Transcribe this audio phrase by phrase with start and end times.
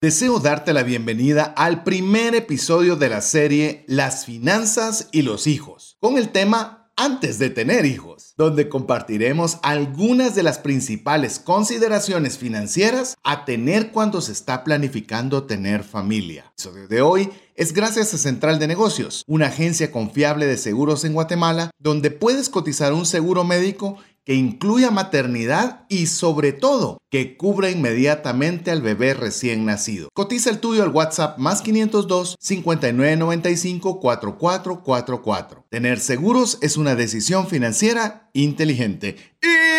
[0.00, 5.96] Deseo darte la bienvenida al primer episodio de la serie Las finanzas y los hijos,
[5.98, 13.16] con el tema Antes de tener hijos, donde compartiremos algunas de las principales consideraciones financieras
[13.24, 16.42] a tener cuando se está planificando tener familia.
[16.42, 21.04] El episodio de hoy es gracias a Central de Negocios, una agencia confiable de seguros
[21.04, 23.98] en Guatemala, donde puedes cotizar un seguro médico
[24.28, 30.10] que incluya maternidad y sobre todo que cubra inmediatamente al bebé recién nacido.
[30.12, 35.64] Cotiza el tuyo al WhatsApp más 502 5995 4444.
[35.70, 39.16] Tener seguros es una decisión financiera inteligente.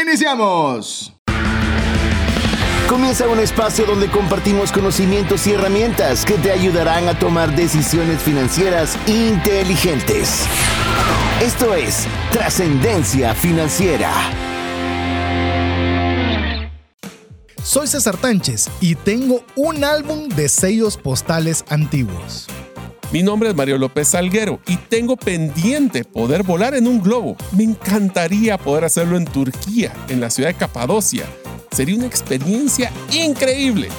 [0.01, 1.13] ¡Iniciamos!
[2.89, 8.97] Comienza un espacio donde compartimos conocimientos y herramientas que te ayudarán a tomar decisiones financieras
[9.05, 10.47] inteligentes.
[11.39, 14.48] Esto es Trascendencia Financiera.
[17.63, 22.47] Soy César Tánchez y tengo un álbum de sellos postales antiguos.
[23.11, 27.35] Mi nombre es Mario López Salguero y tengo pendiente poder volar en un globo.
[27.51, 31.25] Me encantaría poder hacerlo en Turquía, en la ciudad de Capadocia.
[31.71, 33.89] Sería una experiencia increíble.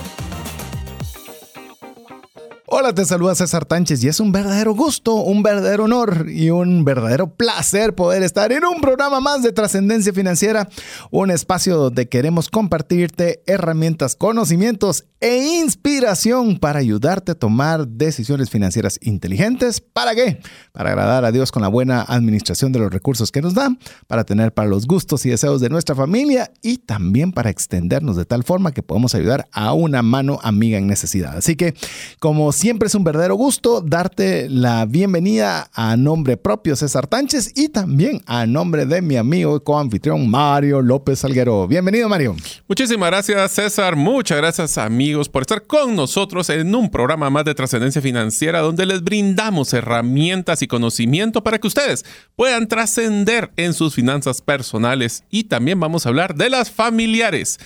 [2.72, 6.84] Hola, te saluda César Tánchez y es un verdadero gusto, un verdadero honor y un
[6.84, 10.68] verdadero placer poder estar en un programa más de trascendencia financiera,
[11.10, 19.00] un espacio donde queremos compartirte herramientas, conocimientos e inspiración para ayudarte a tomar decisiones financieras
[19.02, 19.80] inteligentes.
[19.80, 20.40] ¿Para qué?
[20.70, 23.76] Para agradar a Dios con la buena administración de los recursos que nos da,
[24.06, 28.26] para tener para los gustos y deseos de nuestra familia y también para extendernos de
[28.26, 31.36] tal forma que podamos ayudar a una mano amiga en necesidad.
[31.36, 31.74] Así que,
[32.20, 37.70] como siempre es un verdadero gusto darte la bienvenida a nombre propio César Tánchez y
[37.70, 41.66] también a nombre de mi amigo y coanfitrión Mario López Salguero.
[41.66, 42.36] Bienvenido Mario.
[42.68, 47.54] Muchísimas gracias César, muchas gracias amigos por estar con nosotros en un programa más de
[47.54, 52.04] trascendencia financiera donde les brindamos herramientas y conocimiento para que ustedes
[52.36, 57.58] puedan trascender en sus finanzas personales y también vamos a hablar de las familiares.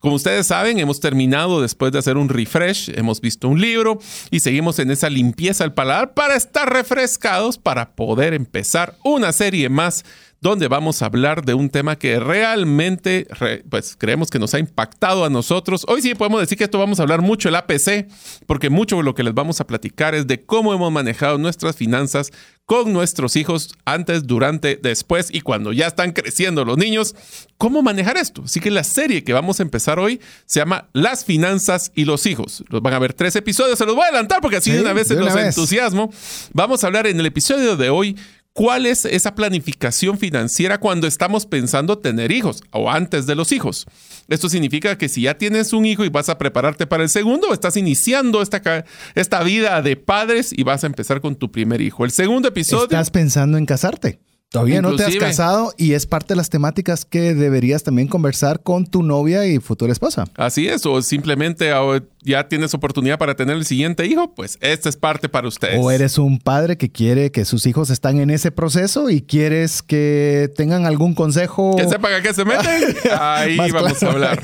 [0.00, 3.98] Como ustedes saben, hemos terminado después de hacer un refresh, hemos visto un libro
[4.30, 9.68] y seguimos en esa limpieza al paladar para estar refrescados para poder empezar una serie
[9.68, 10.04] más
[10.40, 13.26] donde vamos a hablar de un tema que realmente
[13.68, 15.84] pues creemos que nos ha impactado a nosotros.
[15.88, 18.06] Hoy sí podemos decir que esto vamos a hablar mucho el APC,
[18.46, 21.76] porque mucho de lo que les vamos a platicar es de cómo hemos manejado nuestras
[21.76, 22.32] finanzas
[22.66, 27.14] con nuestros hijos antes, durante, después y cuando ya están creciendo los niños,
[27.58, 28.42] cómo manejar esto.
[28.44, 32.26] Así que la serie que vamos a empezar hoy se llama Las finanzas y los
[32.26, 32.64] hijos.
[32.68, 34.92] Los van a ver tres episodios, se los voy a adelantar porque así de una
[34.92, 36.12] vez se los entusiasmo.
[36.52, 38.16] Vamos a hablar en el episodio de hoy
[38.56, 43.84] ¿Cuál es esa planificación financiera cuando estamos pensando tener hijos o antes de los hijos?
[44.28, 47.52] Esto significa que si ya tienes un hijo y vas a prepararte para el segundo,
[47.52, 52.06] estás iniciando esta, esta vida de padres y vas a empezar con tu primer hijo.
[52.06, 52.84] El segundo episodio...
[52.84, 54.20] Estás pensando en casarte.
[54.50, 58.62] Todavía no te has casado y es parte de las temáticas que deberías también conversar
[58.62, 60.24] con tu novia y futura esposa.
[60.36, 64.88] Así es, o simplemente ah, ya tienes oportunidad para tener el siguiente hijo, pues esta
[64.88, 65.78] es parte para ustedes.
[65.80, 69.82] O eres un padre que quiere que sus hijos están en ese proceso y quieres
[69.82, 71.74] que tengan algún consejo.
[71.76, 72.82] Que sepan a qué se meten.
[73.18, 74.42] Ahí vamos a hablar.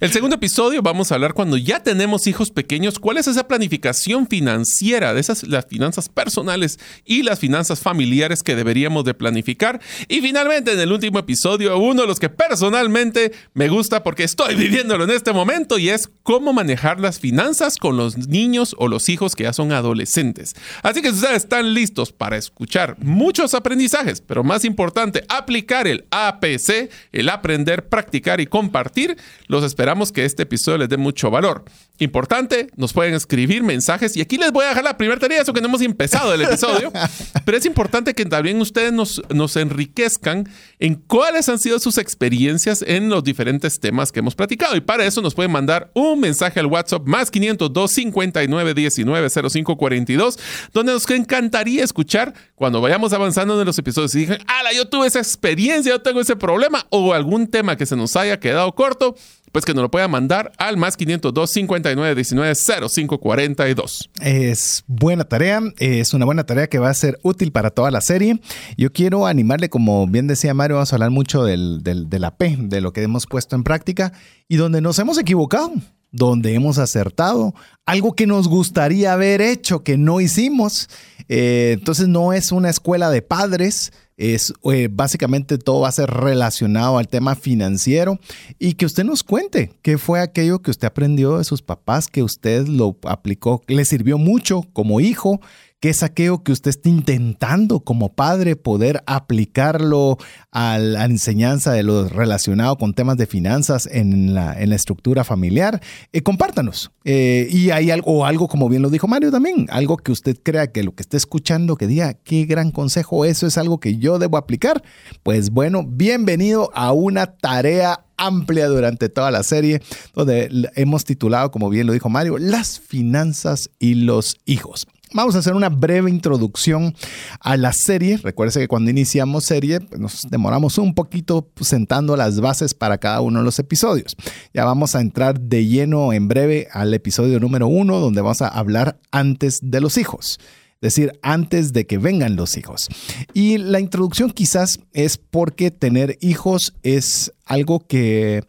[0.00, 4.26] El segundo episodio vamos a hablar cuando ya tenemos hijos pequeños, cuál es esa planificación
[4.26, 9.80] financiera de esas las finanzas personales y las finanzas familiares que deberíamos de planificar.
[10.08, 14.54] Y finalmente en el último episodio, uno de los que personalmente me gusta porque estoy
[14.56, 19.08] viviéndolo en este momento y es cómo manejar las finanzas con los niños o los
[19.08, 20.56] hijos que ya son adolescentes.
[20.82, 26.04] Así que si ustedes están listos para escuchar muchos aprendizajes, pero más importante, aplicar el
[26.10, 29.16] APC, el aprender, practicar y compartir,
[29.46, 31.64] los esperamos que este episodio les dé mucho valor.
[31.98, 35.52] Importante, nos pueden escribir mensajes y aquí les voy a dejar la primera tarea, eso
[35.52, 36.90] que no hemos empezado el episodio,
[37.44, 42.82] pero es importante que también ustedes nos, nos enriquezcan en cuáles han sido sus experiencias
[42.86, 44.74] en los diferentes temas que hemos platicado.
[44.74, 49.76] Y para eso nos pueden mandar un mensaje al WhatsApp más 502 59 19 05
[49.76, 50.38] 42
[50.72, 55.06] donde nos encantaría escuchar cuando vayamos avanzando en los episodios y digan, ala, yo tuve
[55.06, 59.14] esa experiencia, yo tengo ese problema o algún tema que se nos haya quedado corto,
[59.54, 62.54] pues que nos lo pueda mandar al más 502 59 19
[62.88, 64.10] 05 42.
[64.20, 68.00] Es buena tarea, es una buena tarea que va a ser útil para toda la
[68.00, 68.40] serie.
[68.76, 72.36] Yo quiero animarle, como bien decía Mario, vamos a hablar mucho del, del, de la
[72.36, 74.12] P, de lo que hemos puesto en práctica
[74.48, 75.72] y donde nos hemos equivocado
[76.10, 77.54] donde hemos acertado,
[77.86, 80.88] algo que nos gustaría haber hecho, que no hicimos.
[81.28, 86.10] Eh, entonces no es una escuela de padres, Es eh, básicamente todo va a ser
[86.10, 88.18] relacionado al tema financiero
[88.58, 92.22] y que usted nos cuente qué fue aquello que usted aprendió de sus papás, que
[92.22, 95.40] usted lo aplicó, le sirvió mucho como hijo,
[95.84, 100.16] ¿Qué es aquello que usted está intentando como padre poder aplicarlo
[100.50, 105.24] a la enseñanza de lo relacionado con temas de finanzas en la, en la estructura
[105.24, 105.82] familiar?
[106.14, 106.90] Eh, compártanos.
[107.04, 110.38] Eh, y hay algo, o algo, como bien lo dijo Mario también, algo que usted
[110.42, 113.98] crea que lo que esté escuchando, que diga, qué gran consejo, eso es algo que
[113.98, 114.82] yo debo aplicar.
[115.22, 119.82] Pues bueno, bienvenido a una tarea amplia durante toda la serie,
[120.14, 124.86] donde hemos titulado, como bien lo dijo Mario, Las finanzas y los hijos.
[125.12, 126.92] Vamos a hacer una breve introducción
[127.38, 128.16] a la serie.
[128.16, 133.20] Recuerde que cuando iniciamos serie pues, nos demoramos un poquito sentando las bases para cada
[133.20, 134.16] uno de los episodios.
[134.52, 138.48] Ya vamos a entrar de lleno en breve al episodio número uno, donde vamos a
[138.48, 140.40] hablar antes de los hijos.
[140.80, 142.88] Decir, antes de que vengan los hijos.
[143.32, 148.42] Y la introducción quizás es porque tener hijos es algo que,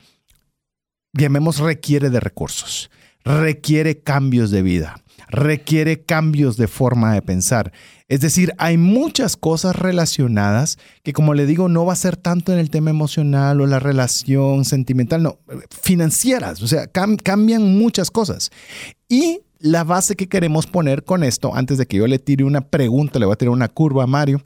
[1.14, 2.90] llamemos, requiere de recursos,
[3.24, 7.72] requiere cambios de vida requiere cambios de forma de pensar.
[8.08, 12.54] Es decir, hay muchas cosas relacionadas que, como le digo, no va a ser tanto
[12.54, 15.40] en el tema emocional o la relación sentimental, no,
[15.70, 18.52] financieras, o sea, cambian muchas cosas.
[19.10, 22.62] Y la base que queremos poner con esto, antes de que yo le tire una
[22.62, 24.42] pregunta, le voy a tirar una curva a Mario,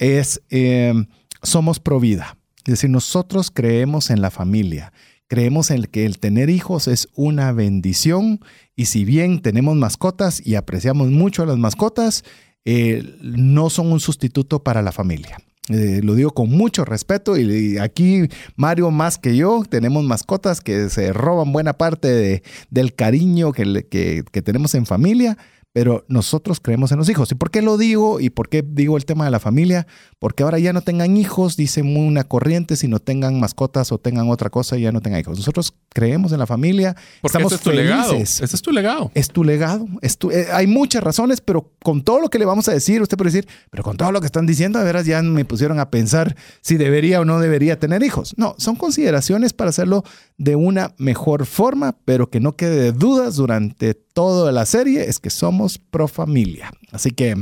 [0.00, 0.94] es, eh,
[1.42, 2.36] somos pro vida.
[2.58, 4.92] Es decir, nosotros creemos en la familia.
[5.28, 8.40] Creemos en que el tener hijos es una bendición
[8.74, 12.24] y si bien tenemos mascotas y apreciamos mucho a las mascotas,
[12.64, 15.38] eh, no son un sustituto para la familia.
[15.70, 20.88] Eh, lo digo con mucho respeto y aquí Mario más que yo tenemos mascotas que
[20.88, 25.38] se roban buena parte del cariño que, que tenemos en familia
[25.72, 27.30] pero nosotros creemos en los hijos.
[27.30, 28.20] ¿Y por qué lo digo?
[28.20, 29.86] ¿Y por qué digo el tema de la familia?
[30.18, 34.28] Porque ahora ya no tengan hijos, dice una corriente, si no tengan mascotas o tengan
[34.30, 35.38] otra cosa, ya no tengan hijos.
[35.38, 36.96] Nosotros creemos en la familia.
[37.20, 38.14] Porque estamos es tu legado.
[38.14, 39.12] Ese es tu legado.
[39.14, 39.86] Es tu legado.
[40.02, 43.00] Es tu, eh, hay muchas razones, pero con todo lo que le vamos a decir,
[43.00, 45.78] usted puede decir, pero con todo lo que están diciendo, a veras ya me pusieron
[45.78, 48.34] a pensar si debería o no debería tener hijos.
[48.36, 50.04] No, son consideraciones para hacerlo
[50.40, 55.18] de una mejor forma, pero que no quede de dudas durante toda la serie, es
[55.18, 56.72] que somos pro familia.
[56.92, 57.36] Así que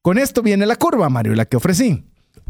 [0.00, 2.04] con esto viene la curva, Mario, la que ofrecí.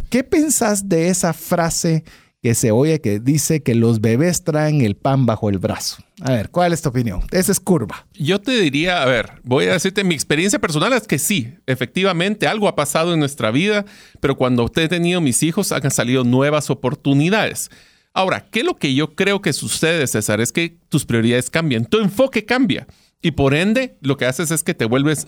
[0.09, 2.05] ¿Qué pensás de esa frase
[2.41, 5.97] que se oye que dice que los bebés traen el pan bajo el brazo?
[6.21, 7.23] A ver, ¿cuál es tu opinión?
[7.33, 8.07] Esa es curva.
[8.15, 12.47] Yo te diría, a ver, voy a decirte, mi experiencia personal es que sí, efectivamente,
[12.47, 13.85] algo ha pasado en nuestra vida,
[14.21, 17.69] pero cuando usted he tenido mis hijos, han salido nuevas oportunidades.
[18.17, 20.41] Ahora, ¿qué es lo que yo creo que sucede, César?
[20.41, 22.87] Es que tus prioridades cambian, tu enfoque cambia.
[23.21, 25.27] Y por ende, lo que haces es que te vuelves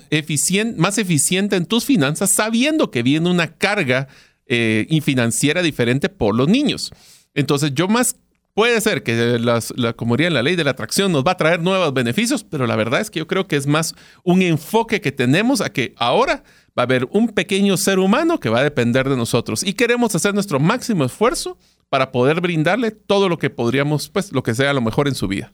[0.79, 4.09] más eficiente en tus finanzas sabiendo que viene una carga
[4.47, 6.91] eh, financiera diferente por los niños.
[7.35, 8.17] Entonces, yo más
[8.55, 9.61] puede ser que la,
[9.93, 13.03] como la ley de la atracción nos va a traer nuevos beneficios, pero la verdad
[13.03, 13.95] es que yo creo que es más
[14.25, 16.43] un enfoque que tenemos a que ahora
[16.77, 20.15] va a haber un pequeño ser humano que va a depender de nosotros y queremos
[20.15, 21.59] hacer nuestro máximo esfuerzo
[21.89, 25.29] para poder brindarle todo lo que podríamos, pues lo que sea lo mejor en su
[25.29, 25.53] vida.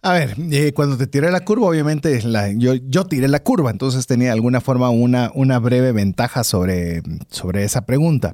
[0.00, 3.70] A ver, eh, cuando te tiré la curva, obviamente la, yo, yo, tiré la curva,
[3.70, 8.32] entonces tenía de alguna forma una, una breve ventaja sobre, sobre esa pregunta.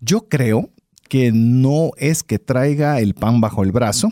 [0.00, 0.70] Yo creo
[1.08, 4.10] que no es que traiga el pan bajo el brazo,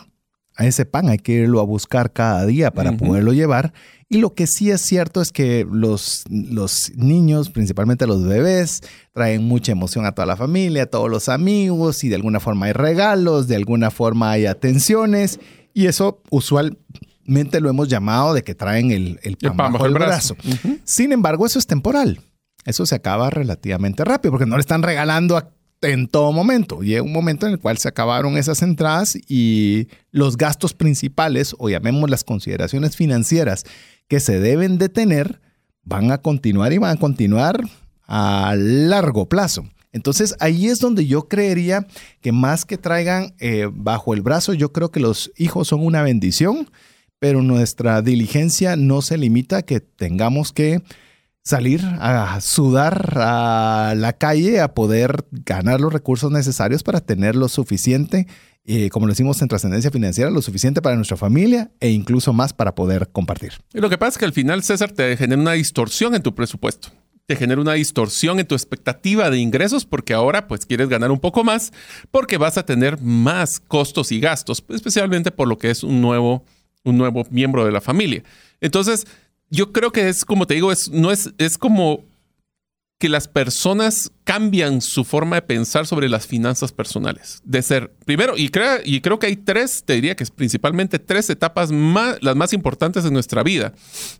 [0.61, 3.73] a ese pan hay que irlo a buscar cada día para poderlo llevar.
[4.11, 8.83] Y lo que sí es cierto es que los, los niños, principalmente los bebés,
[9.15, 12.67] traen mucha emoción a toda la familia, a todos los amigos, y de alguna forma
[12.67, 15.41] hay regalos, de alguna forma hay atenciones.
[15.73, 20.37] Y eso usualmente lo hemos llamado de que traen el, el pan, bajo, el brazo.
[20.85, 22.21] Sin embargo, eso es temporal.
[22.67, 25.39] Eso se acaba relativamente rápido porque no le están regalando
[25.83, 26.81] en todo momento.
[26.81, 31.69] Llega un momento en el cual se acabaron esas entradas y los gastos principales, o
[31.69, 33.65] llamemos las consideraciones financieras
[34.09, 35.41] que se deben de tener,
[35.85, 37.61] van a continuar y van a continuar
[38.07, 39.65] a largo plazo.
[39.93, 41.87] Entonces ahí es donde yo creería
[42.21, 46.03] que más que traigan eh, bajo el brazo, yo creo que los hijos son una
[46.03, 46.69] bendición,
[47.19, 50.83] pero nuestra diligencia no se limita a que tengamos que
[51.43, 57.49] salir a sudar a la calle a poder ganar los recursos necesarios para tener lo
[57.49, 58.27] suficiente,
[58.91, 62.75] como lo decimos en trascendencia financiera, lo suficiente para nuestra familia e incluso más para
[62.75, 63.53] poder compartir.
[63.73, 66.35] Y lo que pasa es que al final, César, te genera una distorsión en tu
[66.35, 66.91] presupuesto
[67.31, 71.21] te genera una distorsión en tu expectativa de ingresos porque ahora pues quieres ganar un
[71.21, 71.73] poco más
[72.11, 76.45] porque vas a tener más costos y gastos, especialmente por lo que es un nuevo,
[76.83, 78.25] un nuevo miembro de la familia.
[78.61, 79.07] Entonces,
[79.51, 82.05] yo creo que es como te digo, es, no es, es como
[82.99, 87.41] que las personas cambian su forma de pensar sobre las finanzas personales.
[87.45, 88.51] De ser, primero, y,
[88.85, 92.53] y creo que hay tres, te diría que es principalmente tres etapas más, las más
[92.53, 93.73] importantes de nuestra vida,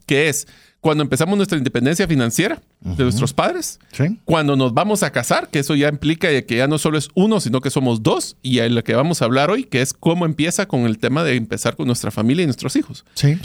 [0.07, 0.49] que es
[0.81, 3.79] cuando empezamos nuestra independencia financiera de nuestros padres,
[4.25, 7.39] cuando nos vamos a casar, que eso ya implica que ya no solo es uno,
[7.41, 10.25] sino que somos dos, y en lo que vamos a hablar hoy, que es cómo
[10.25, 13.05] empieza con el tema de empezar con nuestra familia y nuestros hijos.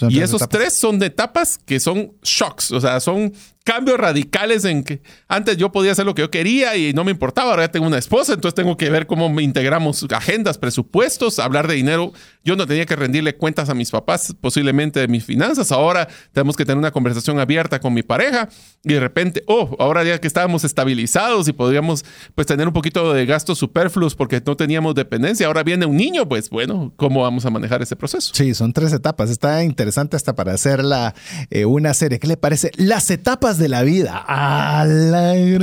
[0.10, 3.34] y esos tres son de etapas que son shocks, o sea, son
[3.66, 7.10] cambios radicales en que antes yo podía hacer lo que yo quería y no me
[7.10, 11.68] importaba, ahora ya tengo una esposa, entonces tengo que ver cómo integramos agendas, presupuestos, hablar
[11.68, 12.14] de dinero.
[12.44, 16.56] Yo no tenía que rendirle cuentas a mis papás posiblemente de mis finanzas, ahora tenemos
[16.56, 18.48] que tener una conversación abierta con mi pareja
[18.84, 23.14] y de repente, oh, ahora ya que estábamos estabilizados y podríamos pues tener un poquito
[23.14, 27.46] de gastos superfluos porque no teníamos dependencia, ahora viene un niño, pues bueno, ¿cómo vamos
[27.46, 28.32] a manejar ese proceso?
[28.34, 31.16] Sí, son tres etapas, está interesante hasta para hacer la,
[31.50, 32.72] eh, una serie, ¿qué le parece?
[32.76, 34.26] Las etapas de la vida.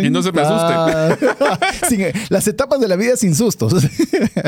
[0.02, 2.12] y no se me asuste.
[2.28, 3.74] las etapas de la vida sin sustos.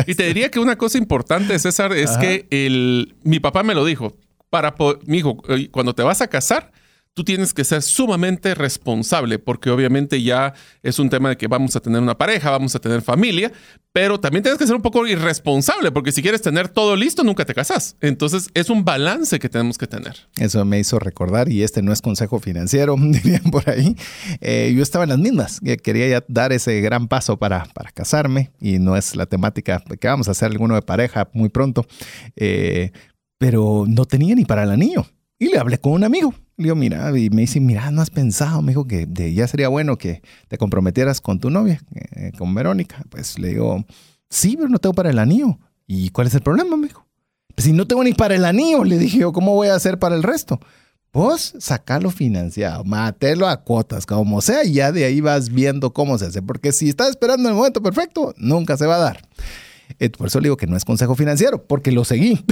[0.07, 3.85] y te diría que una cosa importante, César, es que el, mi papá me lo
[3.85, 4.17] dijo.
[4.51, 4.75] Para,
[5.07, 6.71] mi hijo, eh, cuando te vas a casar,
[7.15, 10.53] tú tienes que ser sumamente responsable, porque obviamente ya
[10.83, 13.53] es un tema de que vamos a tener una pareja, vamos a tener familia,
[13.93, 17.45] pero también tienes que ser un poco irresponsable, porque si quieres tener todo listo, nunca
[17.45, 17.97] te casas.
[18.01, 20.17] Entonces es un balance que tenemos que tener.
[20.37, 23.97] Eso me hizo recordar, y este no es consejo financiero, dirían por ahí.
[24.41, 28.51] Eh, yo estaba en las mismas, quería ya dar ese gran paso para, para casarme,
[28.61, 31.87] y no es la temática que vamos a hacer alguno de pareja muy pronto,
[32.35, 32.91] eh,
[33.39, 35.07] pero no tenía ni para el anillo.
[35.39, 38.11] Y le hablé con un amigo le digo, mira, y me dice, mira, no has
[38.11, 42.55] pensado, me dijo que ya sería bueno que te comprometieras con tu novia, eh, con
[42.55, 43.03] Verónica.
[43.11, 43.85] Pues le digo,
[44.31, 45.59] sí, pero no tengo para el anillo.
[45.87, 46.77] ¿Y cuál es el problema?
[46.77, 47.07] Me dijo.
[47.55, 49.99] Pues si no tengo ni para el anillo, le dije yo, ¿cómo voy a hacer
[49.99, 50.61] para el resto?
[51.13, 56.19] Vos sacarlo financiado, matelo a cuotas, como sea, y ya de ahí vas viendo cómo
[56.19, 56.43] se hace.
[56.43, 59.29] Porque si estás esperando el momento perfecto, nunca se va a dar.
[60.01, 62.45] Eh, por eso le digo que no es consejo financiero, porque lo seguí.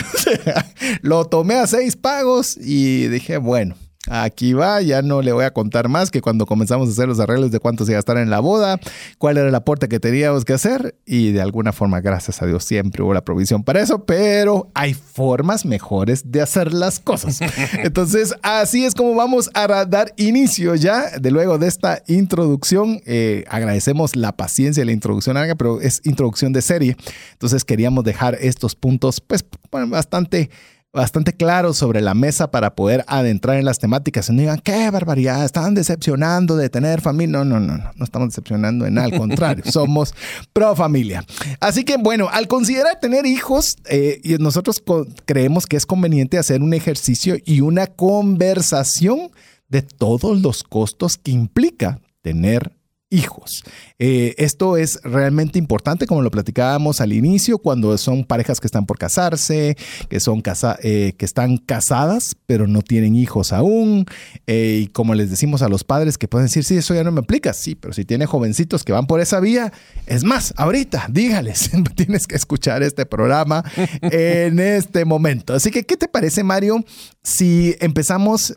[1.02, 3.75] lo tomé a seis pagos y dije, bueno,
[4.11, 7.21] Aquí va, ya no le voy a contar más que cuando comenzamos a hacer los
[7.21, 8.80] arreglos de cuánto se gastaron en la boda,
[9.18, 12.64] cuál era el aporte que teníamos que hacer y de alguna forma, gracias a Dios,
[12.64, 17.38] siempre hubo la provisión para eso, pero hay formas mejores de hacer las cosas.
[17.75, 23.00] Entonces, así es como vamos a dar inicio ya de luego de esta introducción.
[23.06, 26.97] Eh, agradecemos la paciencia de la introducción, pero es introducción de serie.
[27.35, 30.50] Entonces, queríamos dejar estos puntos pues bastante
[30.93, 34.29] bastante claro sobre la mesa para poder adentrar en las temáticas.
[34.31, 37.39] No digan, qué barbaridad, estaban decepcionando de tener familia.
[37.39, 40.15] No, no, no, no, no estamos decepcionando en nada, al contrario, somos
[40.53, 41.25] pro familia.
[41.61, 44.83] Así que bueno, al considerar tener hijos, eh, nosotros
[45.25, 49.31] creemos que es conveniente hacer un ejercicio y una conversación
[49.69, 52.73] de todos los costos que implica tener
[53.12, 53.62] hijos.
[53.99, 58.87] Eh, esto es realmente importante, como lo platicábamos al inicio, cuando son parejas que están
[58.87, 59.76] por casarse,
[60.09, 64.07] que, son casa eh, que están casadas, pero no tienen hijos aún.
[64.47, 67.12] Eh, y como les decimos a los padres que pueden decir, sí, eso ya no
[67.12, 67.52] me aplica.
[67.52, 69.73] Sí, pero si tiene jovencitos que van por esa vía,
[70.07, 73.62] es más, ahorita, dígales, tienes que escuchar este programa
[74.02, 75.54] en este momento.
[75.54, 76.85] Así que, ¿qué te parece, Mario?
[77.23, 78.57] Si empezamos,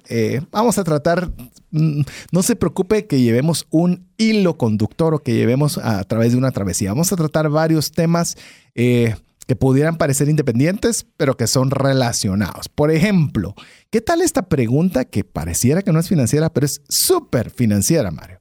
[0.52, 1.32] vamos a tratar
[1.76, 6.38] Mm, no se preocupe que llevemos un hilo conductor o que llevemos a, través de
[6.38, 6.92] una travesía.
[6.92, 8.38] Vamos a tratar varios temas
[8.76, 12.70] eh, que pudieran parecer independientes, pero que son relacionados.
[12.70, 13.56] Por ejemplo,
[13.90, 18.40] ¿qué tal esta pregunta que pareciera que no es financiera, pero es súper financiera, Mario?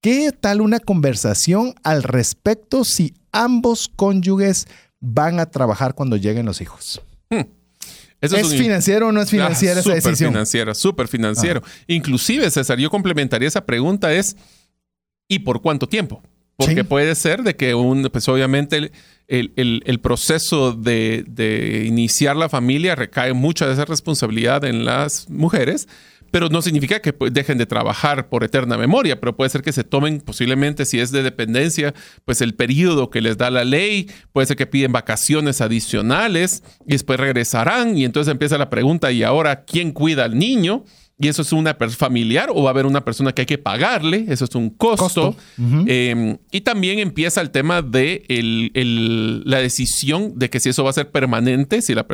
[0.00, 4.66] ¿Qué tal una conversación al respecto si ambos cónyuges
[4.98, 7.02] van a trabajar cuando lleguen los hijos?
[7.28, 7.42] Hmm.
[8.22, 10.16] ¿Es, financiero o no es financiera esa decisión?
[10.16, 11.62] Súper financiera, súper financiero.
[11.64, 11.70] Ah.
[11.88, 14.36] Inclusive, César, yo complementaría esa pregunta es,
[15.28, 16.22] ¿y por cuánto tiempo?
[16.56, 18.92] Porque puede ser de que un, pues obviamente
[19.26, 25.88] el, proceso de, de, iniciar la familia recae mucha de esa responsabilidad en las mujeres,
[26.32, 29.84] pero no significa que dejen de trabajar por eterna memoria, pero puede ser que se
[29.84, 34.46] tomen posiblemente, si es de dependencia, pues el periodo que les da la ley, puede
[34.46, 39.64] ser que piden vacaciones adicionales y después regresarán y entonces empieza la pregunta, ¿y ahora
[39.64, 40.84] quién cuida al niño?
[41.22, 44.26] Y eso es una familiar o va a haber una persona que hay que pagarle,
[44.28, 45.36] eso es un costo.
[45.86, 48.24] Em, y también empieza el tema de
[49.44, 52.04] la decisión de que si eso va a ser permanente, si la,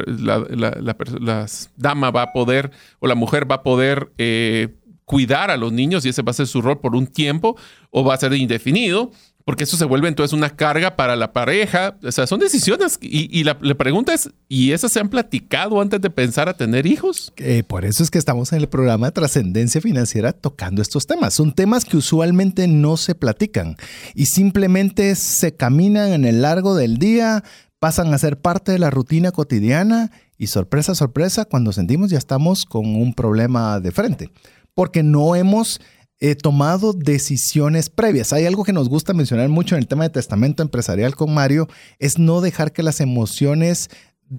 [1.77, 6.05] dama va a poder o la mujer va a poder eh, cuidar a los niños
[6.05, 7.57] y ese va a ser su rol por un tiempo
[7.91, 9.11] o va a ser indefinido
[9.49, 11.97] porque eso se vuelve entonces una carga para la pareja.
[12.05, 12.99] O sea, son decisiones.
[13.01, 17.33] Y, la, pregunta es, ¿y esas se han platicado antes de pensar a tener hijos?
[17.39, 21.33] Eh, por eso es que estamos en el programa de Trascendencia Financiera tocando estos temas.
[21.33, 23.79] Son temas que usualmente no se platican
[24.15, 27.43] y simplemente se caminan en el largo del día,
[27.79, 32.67] pasan a ser parte de la rutina cotidiana y sorpresa, sorpresa, cuando sentimos ya estamos
[32.67, 34.31] con un problema de frente,
[34.75, 35.81] porque no hemos
[36.21, 38.33] He tomado decisiones previas.
[38.33, 41.69] Hay algo que nos gusta mencionar mucho en el tema de testamento empresarial con Mario,
[41.99, 43.89] es no dejar que las emociones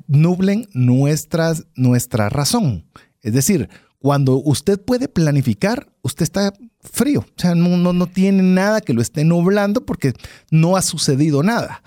[0.08, 2.86] nublen nuestra razón.
[3.22, 3.70] Es decir,
[4.00, 7.22] cuando usted puede planificar, usted está frío.
[7.22, 10.14] O sea, no, no, no tiene nada que lo esté nublando porque
[10.52, 11.82] no ha sucedido nada.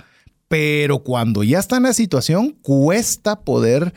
[0.52, 3.94] Pero cuando ya está en la situación, cuesta poder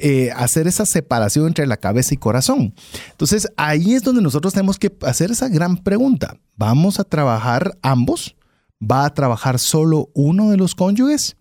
[0.00, 2.74] eh, hacer esa separación entre la cabeza y corazón.
[3.12, 6.36] Entonces, ahí es donde nosotros tenemos que hacer esa gran pregunta.
[6.56, 8.34] ¿Vamos a trabajar ambos?
[8.82, 11.36] ¿Va a trabajar solo uno de los cónyuges?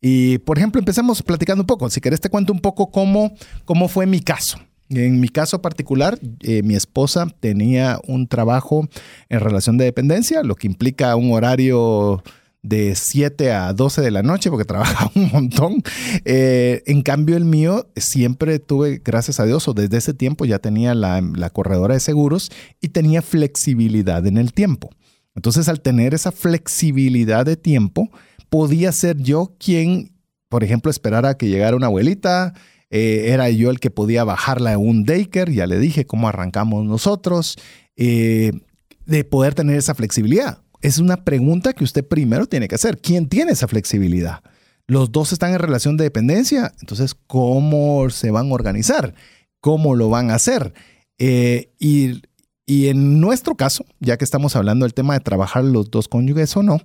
[0.00, 1.88] Y, por ejemplo, empecemos platicando un poco.
[1.88, 3.32] Si querés, te cuento un poco cómo,
[3.64, 4.58] cómo fue mi caso.
[4.88, 8.88] En mi caso particular, eh, mi esposa tenía un trabajo
[9.28, 12.24] en relación de dependencia, lo que implica un horario
[12.62, 15.82] de 7 a 12 de la noche porque trabaja un montón.
[16.24, 20.58] Eh, en cambio, el mío siempre tuve, gracias a Dios, o desde ese tiempo ya
[20.58, 22.50] tenía la, la corredora de seguros
[22.80, 24.90] y tenía flexibilidad en el tiempo.
[25.34, 28.10] Entonces, al tener esa flexibilidad de tiempo,
[28.48, 30.12] podía ser yo quien,
[30.48, 32.54] por ejemplo, esperara que llegara una abuelita.
[32.90, 36.84] Eh, era yo el que podía bajarla en un daycare, ya le dije cómo arrancamos
[36.84, 37.56] nosotros,
[37.96, 38.50] eh,
[39.06, 42.98] de poder tener esa flexibilidad es una pregunta que usted primero tiene que hacer.
[42.98, 44.42] ¿Quién tiene esa flexibilidad?
[44.86, 49.14] Los dos están en relación de dependencia, entonces, ¿cómo se van a organizar?
[49.60, 50.74] ¿Cómo lo van a hacer?
[51.18, 52.22] Eh, y,
[52.66, 56.62] en nuestro caso, ya que estamos hablando del tema de trabajar los dos cónyuges o
[56.62, 56.80] no,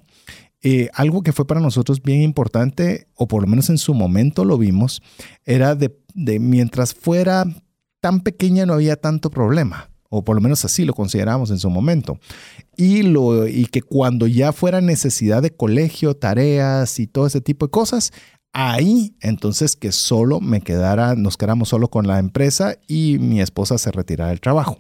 [0.62, 4.46] eh, algo que fue para nosotros bien importante, o por lo menos en su momento
[4.46, 5.02] lo vimos,
[5.44, 7.46] era de mientras fuera
[8.02, 11.70] tan pequeña no había tanto problema o por lo menos así lo consideramos en su
[11.70, 12.20] momento.
[12.78, 17.66] Y, lo, y que cuando ya fuera necesidad de colegio, tareas y todo ese tipo
[17.68, 18.14] de cosas,
[18.54, 23.78] ahí entonces que solo me quedara, nos quedáramos solo con la empresa y mi esposa
[23.78, 24.78] se retirara del trabajo.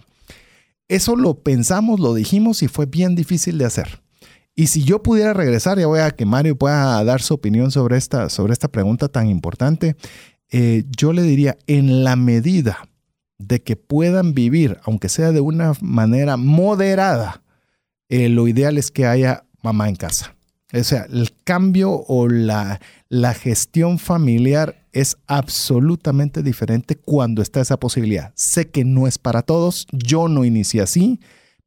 [0.87, 4.01] Eso lo pensamos, lo dijimos y fue bien difícil de hacer.
[4.55, 7.97] Y si yo pudiera regresar, ya voy a que Mario pueda dar su opinión sobre
[7.97, 9.97] esta, sobre esta pregunta tan importante,
[10.51, 12.87] eh, yo le diría, en la medida
[13.37, 17.43] de que puedan vivir, aunque sea de una manera moderada,
[18.09, 20.35] eh, lo ideal es que haya mamá en casa.
[20.73, 27.77] O sea, el cambio o la, la gestión familiar es absolutamente diferente cuando está esa
[27.77, 28.33] posibilidad.
[28.35, 31.19] Sé que no es para todos, yo no inicié así,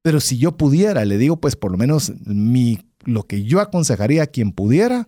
[0.03, 4.25] pero si yo pudiera, le digo, pues por lo menos mi, lo que yo aconsejaría
[4.25, 5.07] a quien pudiera,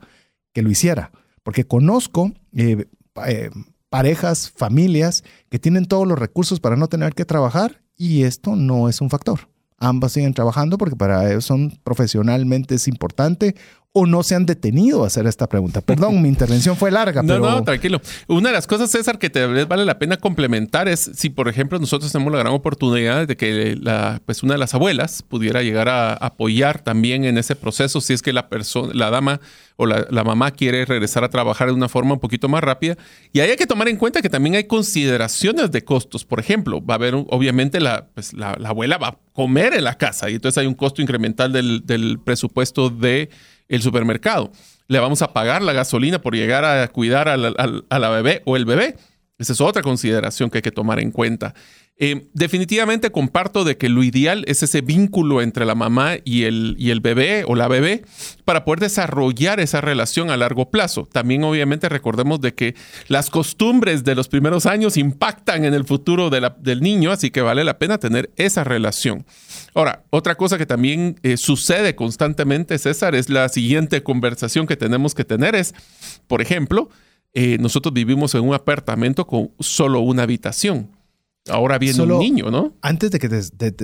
[0.52, 1.12] que lo hiciera.
[1.42, 2.86] Porque conozco eh,
[3.26, 3.50] eh,
[3.90, 8.88] parejas, familias que tienen todos los recursos para no tener que trabajar y esto no
[8.88, 9.50] es un factor.
[9.76, 13.54] Ambas siguen trabajando porque para ellos son profesionalmente es importante
[13.92, 15.80] o no se han detenido a hacer esta pregunta?
[15.86, 17.22] Perdón, mi intervención fue larga.
[17.22, 18.00] No, no, tranquilo.
[18.28, 21.78] Una de las cosas, César, que te vale la pena complementar es si, por ejemplo,
[21.78, 25.88] nosotros tenemos la gran oportunidad de que la, pues una de las abuelas pudiera llegar
[25.88, 29.40] a apoyar también en ese proceso, si es que la persona, la dama
[29.80, 32.98] o la, mamá quiere regresar a trabajar de una forma un poquito más rápida.
[33.32, 36.26] Y ahí hay que tomar en cuenta que también hay consideraciones de costos.
[36.26, 39.96] Por ejemplo, va a haber, obviamente, la, pues, la, abuela va a comer en la
[39.96, 43.30] casa y entonces hay un costo incremental del, del presupuesto de
[43.70, 44.52] el supermercado.
[44.88, 48.66] Le vamos a pagar la gasolina por llegar a cuidar a la, bebé o el
[48.66, 48.96] bebé.
[49.38, 51.54] Esa es otra consideración que hay que tomar en cuenta.
[52.02, 56.74] Eh, definitivamente comparto de que lo ideal es ese vínculo entre la mamá y el,
[56.78, 58.06] y el bebé o la bebé
[58.46, 61.06] para poder desarrollar esa relación a largo plazo.
[61.12, 62.74] También obviamente recordemos de que
[63.08, 67.64] las costumbres de los primeros años impactan en el futuro del niño, así que vale
[67.64, 69.26] la pena tener esa relación.
[69.74, 75.14] Ahora, otra cosa que también eh, sucede constantemente, César, es la siguiente conversación que tenemos
[75.14, 75.74] que tener es,
[76.28, 76.88] por ejemplo,
[77.34, 80.98] eh, nosotros vivimos en un apartamento con solo una habitación.
[81.48, 82.74] Ahora viene un niño, ¿no?
[82.82, 83.28] Antes de que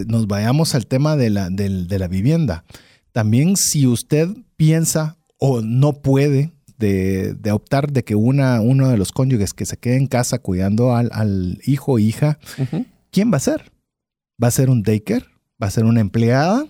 [0.07, 2.65] nos vayamos al tema de la, la vivienda,
[3.13, 9.11] también si usted piensa o no puede de, optar de que una, uno de los
[9.13, 12.39] cónyuges que se quede en casa cuidando al, hijo o hija,
[13.11, 13.73] ¿quién va a ser?
[14.43, 15.25] ¿Va a ser un daycare?
[15.63, 16.67] va a ser una empleada.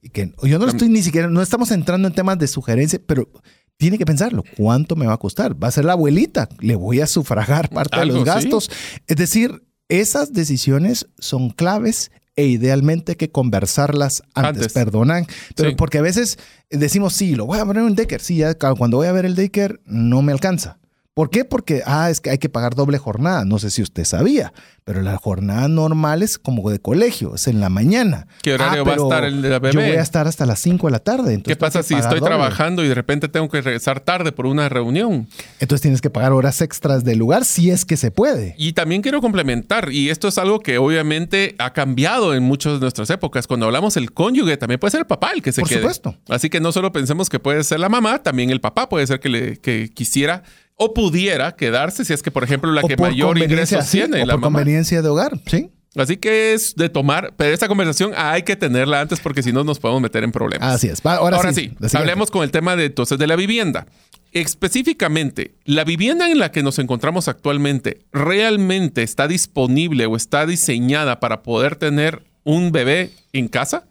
[0.00, 3.28] Y que yo no estoy ni siquiera, no estamos entrando en temas de sugerencia, pero
[3.76, 4.42] tiene que pensarlo.
[4.56, 5.62] ¿Cuánto me va a costar?
[5.62, 6.48] Va a ser la abuelita.
[6.58, 8.70] Le voy a sufragar parte de los gastos.
[9.06, 9.62] Es decir,
[10.00, 14.72] esas decisiones son claves e idealmente hay que conversarlas antes, Antes.
[14.72, 15.26] perdonan.
[15.54, 15.76] Pero Sí.
[15.76, 16.38] porque a veces
[16.70, 18.22] decimos, sí, lo voy a poner en un daycare.
[18.24, 20.78] Sí, ya cuando voy a ver el daycare no me alcanza.
[21.14, 21.44] ¿Por qué?
[21.44, 23.44] Porque, ah, es que hay que pagar doble jornada.
[23.44, 27.60] No sé si usted sabía, pero la jornada normal es como de colegio, es en
[27.60, 28.26] la mañana.
[28.42, 29.74] ¿Qué horario Ah, va a estar el de la bebé?
[29.74, 31.34] Yo voy a estar hasta las 5 de la tarde.
[31.34, 32.30] entonces ¿Qué pasa si estoy doble.
[32.30, 35.28] trabajando y de repente tengo que regresar tarde por una reunión?
[35.60, 38.54] Entonces tienes que pagar horas extras del lugar si es que se puede.
[38.56, 42.80] Y también quiero complementar, y esto es algo que obviamente ha cambiado en muchas de
[42.80, 43.46] nuestras épocas.
[43.46, 45.80] Cuando hablamos el cónyuge, también puede ser el papá el que se Por quede.
[45.80, 46.16] supuesto.
[46.30, 49.20] Así que no solo pensemos que puede ser la mamá, también el papá puede ser
[49.20, 50.42] que, le, que quisiera
[50.84, 54.22] o pudiera quedarse si es que, por ejemplo, la O que mayor ingreso sí, tiene,
[54.22, 54.58] o la por mamá.
[54.58, 55.70] conveniencia de hogar, sí.
[55.94, 59.62] Así que es de tomar, pero esta conversación hay que tenerla antes porque si no
[59.62, 60.74] nos podemos meter en problemas.
[60.74, 61.02] Así es.
[61.06, 63.86] Va, ahora, Ahora, sí, hablemos con el tema de entonces de la vivienda.
[64.32, 71.20] Específicamente, ¿la vivienda en la que nos encontramos actualmente realmente está disponible o está diseñada
[71.20, 73.84] para poder tener un bebé en casa?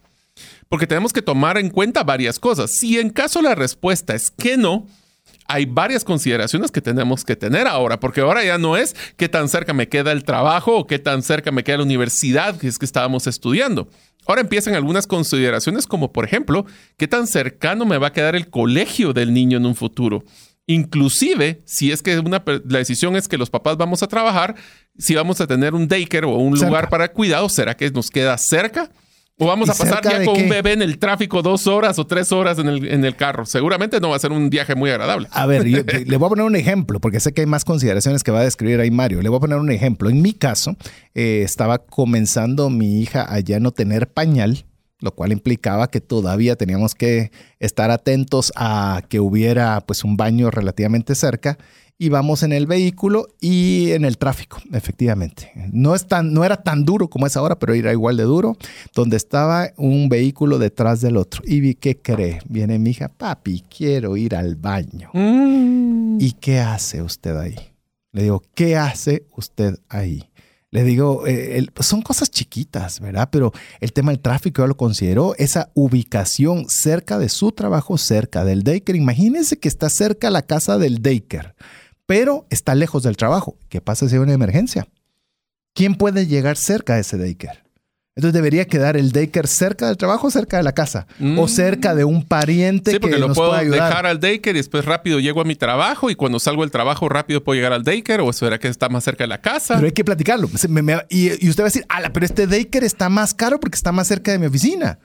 [0.70, 2.72] Porque tenemos que tomar en cuenta varias cosas.
[2.72, 4.88] Si en caso la respuesta es que no,
[5.52, 9.50] hay varias consideraciones que tenemos que tener ahora, porque ahora ya no es qué tan
[9.50, 12.80] cerca me queda el trabajo o qué tan cerca me queda la universidad que es
[12.80, 13.90] que estábamos estudiando.
[14.28, 18.50] Ahora empiezan algunas consideraciones como, por ejemplo, qué tan cercano me va a quedar el
[18.50, 20.24] colegio del niño en un futuro.
[20.68, 24.56] Inclusive, si es que una, la decisión es que los papás vamos a trabajar,
[24.98, 26.68] si vamos a tener un daycare o un Cerca.
[26.68, 28.90] lugar para cuidado, ¿será que nos queda cerca?
[29.44, 32.06] ¿O vamos ¿Y a pasar ya con un bebé en el tráfico dos horas o
[32.06, 33.48] tres horas en el, en el carro?
[33.48, 35.28] Seguramente no va a ser un viaje muy agradable.
[35.32, 38.24] A ver, yo- le voy a poner un ejemplo, porque sé que hay más consideraciones
[38.24, 39.20] que va a describir ahí Mario.
[39.24, 40.12] Le voy a poner un ejemplo.
[40.12, 40.76] En mi caso,
[41.16, 44.66] eh, estaba comenzando mi hija a ya no tener pañal,
[45.00, 50.52] lo cual implicaba que todavía teníamos que estar atentos a que hubiera pues un baño
[50.52, 51.58] relativamente cerca.
[52.04, 55.52] Íbamos en el vehículo y en el tráfico, efectivamente.
[55.72, 58.58] No, es tan, no era tan duro como es ahora, pero era igual de duro,
[58.96, 61.44] donde estaba un vehículo detrás del otro.
[61.46, 62.40] Y vi, ¿qué cree?
[62.50, 65.12] Viene mi hija, papi, quiero ir al baño.
[66.20, 67.56] ¿Y qué hace usted ahí?
[68.14, 70.24] Le digo, ¿qué hace usted ahí?
[70.72, 73.30] Le digo, eh, el- pues son cosas chiquitas, ¿verdad?
[73.32, 78.44] Pero el tema del tráfico yo lo considero esa ubicación cerca de su trabajo, cerca
[78.44, 78.98] del daycare.
[78.98, 81.54] Imagínense que está cerca la casa del daycare,
[82.12, 83.58] pero está lejos del trabajo.
[83.70, 84.86] ¿Qué pasa si hay una emergencia?
[85.74, 87.60] ¿Quién puede llegar cerca de ese daycare?
[88.18, 91.48] Entonces debería quedar el daycare cerca del trabajo, o cerca de la casa, o Mm.
[91.48, 93.88] cerca de un pariente Sí, porque que lo nos puedo pueda ayudar.
[93.88, 97.08] dejar al daycare y después rápido llego a mi trabajo y cuando salgo del trabajo
[97.08, 99.76] rápido puedo llegar al daycare o será que está más cerca de la casa.
[99.76, 100.50] Pero hay que platicarlo.
[101.08, 103.94] Y, y usted va a decir, ala, pero este daycare está más caro porque está
[103.94, 105.00] más cerca de mi oficina.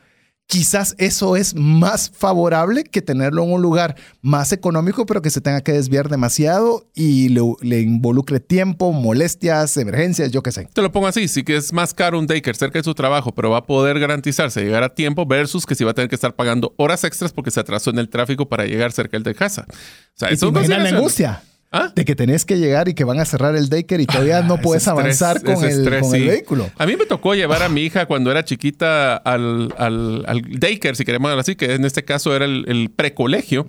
[0.46, 5.40] Quizás eso es más favorable que tenerlo en un lugar más económico, pero que se
[5.40, 10.68] tenga que desviar demasiado y le, le involucre tiempo, molestias, emergencias, yo qué sé.
[10.72, 13.35] Te lo pongo así, sí que es más caro un daycare cerca de su trabajo,
[13.35, 16.14] pero va a poder garantizarse llegar a tiempo versus que si va a tener que
[16.14, 19.35] estar pagando horas extras porque se atrasó en el tráfico para llegar cerca del de
[19.35, 19.66] casa.
[19.68, 19.74] O
[20.14, 21.92] sea, Y eso la angustia ¿Ah?
[21.94, 24.55] de que tenés que llegar y que van a cerrar el daycare y todavía no
[24.55, 26.70] Ese puedes estrés, avanzar con, el, estrés, con el vehículo.
[26.79, 30.94] A mí me tocó llevar a mi hija cuando era chiquita al, al, al daycare,
[30.94, 33.66] si queremos hablar así, que en este caso era el, el precolegio.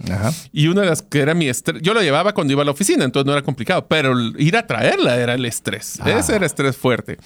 [0.53, 2.71] Y una de las que era mi estrés, yo lo llevaba cuando iba a la
[2.71, 5.99] oficina, entonces no era complicado, pero ir a traerla era el estrés.
[5.99, 6.11] Ah.
[6.11, 7.17] Ese era estrés fuerte.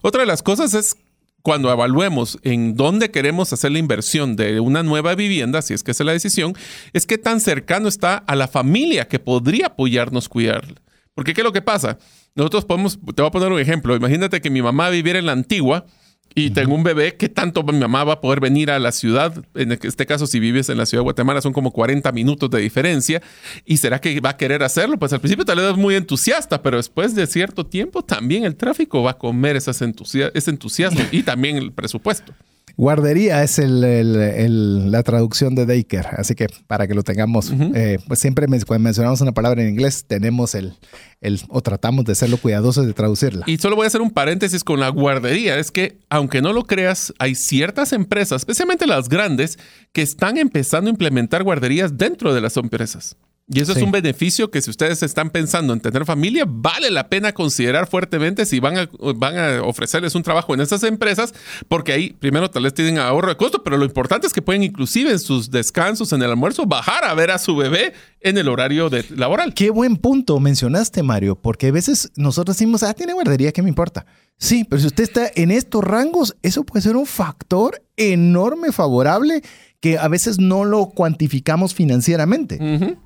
[0.00, 0.96] Otra de las cosas es
[1.42, 5.92] cuando evaluemos en dónde queremos hacer la inversión de una nueva vivienda, si es que
[5.92, 6.54] esa es la decisión,
[6.92, 10.80] es qué tan cercano está a la familia que podría apoyarnos cuidarla.
[11.14, 11.98] Porque ¿qué es lo que pasa?
[12.34, 15.32] Nosotros podemos, te voy a poner un ejemplo, imagínate que mi mamá viviera en la
[15.32, 15.86] antigua
[16.34, 19.44] y tengo un bebé, ¿qué tanto mi mamá va a poder venir a la ciudad?
[19.54, 22.60] En este caso, si vives en la ciudad de Guatemala, son como 40 minutos de
[22.60, 23.20] diferencia.
[23.64, 24.96] ¿Y será que va a querer hacerlo?
[24.96, 28.54] Pues al principio tal vez es muy entusiasta, pero después de cierto tiempo también el
[28.54, 32.32] tráfico va a comer esas ese entusiasmo y también el presupuesto.
[32.80, 37.52] Guardería es el- el- el- la traducción de daycare, así que para que lo tengamos,
[37.74, 40.72] eh, pues siempre cuando mencionamos una palabra en inglés tenemos el,
[41.20, 43.44] el o tratamos de serlo cuidadosos de traducirla.
[43.46, 45.58] Y solo voy a hacer un paréntesis con la guardería.
[45.58, 49.58] Es que, aunque no lo creas, hay ciertas empresas, especialmente las grandes,
[49.92, 53.14] que están empezando a implementar guarderías dentro de las empresas.
[53.52, 53.80] Y eso Sí.
[53.80, 57.88] es un beneficio que si ustedes están pensando en tener familia, vale la pena considerar
[57.88, 61.34] fuertemente si van a, van a ofrecerles un trabajo en esas empresas,
[61.68, 64.62] porque ahí primero tal vez tienen ahorro de costo, pero lo importante es que pueden
[64.62, 68.48] inclusive en sus descansos, en el almuerzo, bajar a ver a su bebé en el
[68.48, 69.52] horario de, laboral.
[69.52, 73.68] Qué buen punto mencionaste, Mario, porque a veces nosotros decimos, ah, tiene guardería, ¿qué me
[73.68, 74.06] importa?
[74.38, 79.42] Sí, pero si usted está en estos rangos, eso puede ser un factor enorme, favorable,
[79.80, 82.58] que a veces no lo cuantificamos financieramente.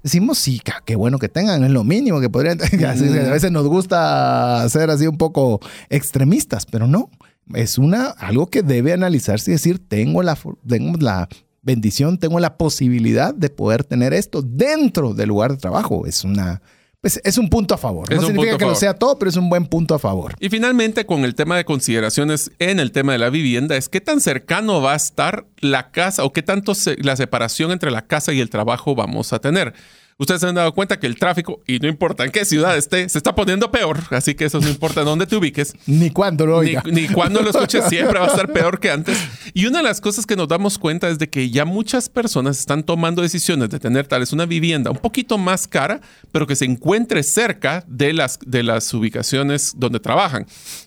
[0.02, 4.68] Decimos, sí, qué bueno que tengan, es lo mínimo que podrían A veces nos gusta
[4.68, 7.10] ser así un poco extremistas, pero no.
[7.54, 11.28] Es una, algo que debe analizarse y decir, tengo la, tengo la
[11.62, 16.06] bendición, tengo la posibilidad de poder tener esto dentro del lugar de trabajo.
[16.06, 16.60] Es una,
[17.04, 18.10] pues, es un punto a favor.
[18.10, 20.36] no significa que lo sea todo, pero es un buen punto a favor.
[20.40, 24.00] Y finalmente, con el tema de consideraciones en el tema de la vivienda, es qué
[24.00, 28.32] tan cercano va a estar la casa o qué tanto la separación entre la casa
[28.32, 29.74] y el trabajo vamos a tener
[30.18, 33.08] ustedes se han dado cuenta que el tráfico, y no importa en qué ciudad esté,
[33.08, 34.00] se está poniendo peor.
[34.10, 35.74] Así que eso no importa dónde te ubiques.
[35.86, 36.82] Ni cuándo lo oiga.
[36.86, 39.18] Ni, cuándo lo escuches, siempre va a estar peor que antes.
[39.52, 42.58] Y una de las cosas que nos damos cuenta es de que ya muchas personas
[42.58, 46.00] están tomando decisiones de tener tal vez una vivienda un poquito más cara,
[46.32, 50.46] pero que se encuentre cerca de las, de las ubicaciones donde trabajan.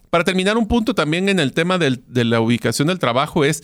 [0.09, 3.63] Para terminar, un punto también en el tema de la ubicación del trabajo es...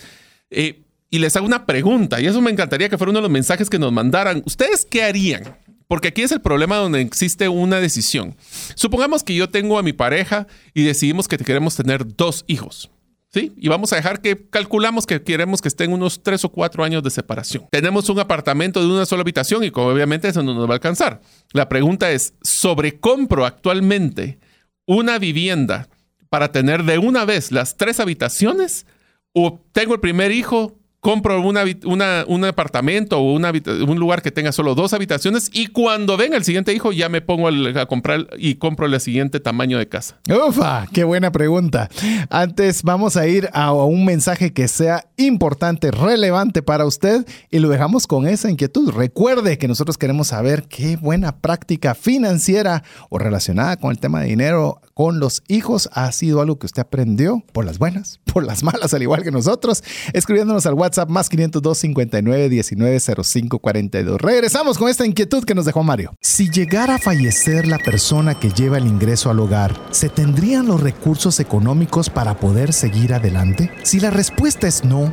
[0.50, 0.83] Eh,
[1.14, 3.70] y les hago una pregunta, y eso me encantaría que fuera uno de los mensajes
[3.70, 4.42] que nos mandaran.
[4.46, 5.56] ¿Ustedes qué harían?
[5.86, 8.34] Porque aquí es el problema donde existe una decisión.
[8.74, 12.90] Supongamos que yo tengo a mi pareja y decidimos que queremos tener dos hijos.
[13.32, 13.52] ¿Sí?
[13.56, 17.04] Y vamos a dejar que calculamos que queremos que estén unos tres o cuatro años
[17.04, 17.68] de separación.
[17.70, 21.20] Tenemos un apartamento de una sola habitación y obviamente eso no nos va a alcanzar.
[21.52, 24.40] La pregunta es, ¿sobrecompro actualmente
[24.84, 25.88] una vivienda
[26.28, 28.84] para tener de una vez las tres habitaciones?
[29.32, 34.74] ¿O tengo el primer hijo, compro una, un apartamento o un lugar que tenga solo
[34.74, 38.86] dos habitaciones y cuando venga el siguiente hijo ya me pongo a comprar y compro
[38.86, 40.16] el siguiente tamaño de casa.
[40.48, 41.90] Ufa, qué buena pregunta.
[42.30, 47.68] Antes vamos a ir a un mensaje que sea importante, relevante para usted y lo
[47.68, 48.90] dejamos con esa inquietud.
[48.90, 54.28] Recuerde que nosotros queremos saber qué buena práctica financiera o relacionada con el tema de
[54.28, 58.62] dinero con los hijos ha sido algo que usted aprendió por las buenas, por las
[58.62, 64.20] malas, al igual que nosotros, escribiéndonos al WhatsApp más 502 59 19 05 42.
[64.20, 66.14] Regresamos con esta inquietud que nos dejó Mario.
[66.20, 70.80] Si llegara a fallecer la persona que lleva el ingreso al hogar, ¿se tendrían los
[70.80, 73.70] recursos económicos para poder seguir adelante?
[73.82, 75.12] Si la respuesta es no,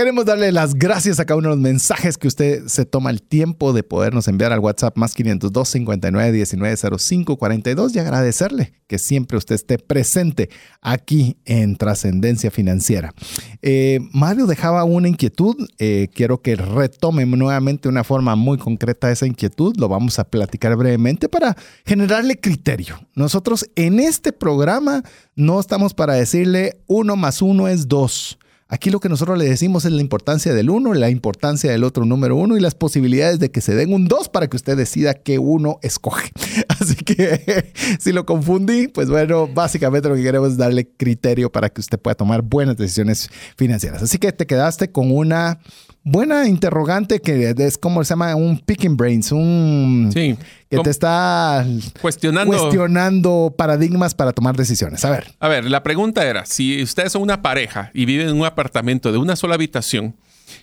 [0.00, 3.20] Queremos darle las gracias a cada uno de los mensajes que usted se toma el
[3.20, 8.98] tiempo de podernos enviar al WhatsApp más 502 59 19 05 42 y agradecerle que
[8.98, 10.48] siempre usted esté presente
[10.80, 13.12] aquí en Trascendencia Financiera.
[13.60, 19.26] Eh, Mario dejaba una inquietud, eh, quiero que retome nuevamente una forma muy concreta esa
[19.26, 22.98] inquietud, lo vamos a platicar brevemente para generarle criterio.
[23.14, 25.02] Nosotros en este programa
[25.36, 28.38] no estamos para decirle uno más uno es dos
[28.72, 32.04] Aquí lo que nosotros le decimos es la importancia del uno, la importancia del otro
[32.04, 35.14] número uno y las posibilidades de que se den un dos para que usted decida
[35.14, 36.30] qué uno escoge.
[36.68, 41.68] Así que si lo confundí, pues bueno, básicamente lo que queremos es darle criterio para
[41.68, 44.02] que usted pueda tomar buenas decisiones financieras.
[44.02, 45.58] Así que te quedaste con una
[46.04, 50.36] buena interrogante que es como se llama un picking brains, un sí,
[50.70, 51.66] que te está
[52.00, 52.56] cuestionando.
[52.56, 55.04] cuestionando paradigmas para tomar decisiones.
[55.04, 55.34] A ver.
[55.40, 59.10] A ver, la pregunta era, si ustedes son una pareja y viven en un apartamento
[59.10, 60.14] de una sola habitación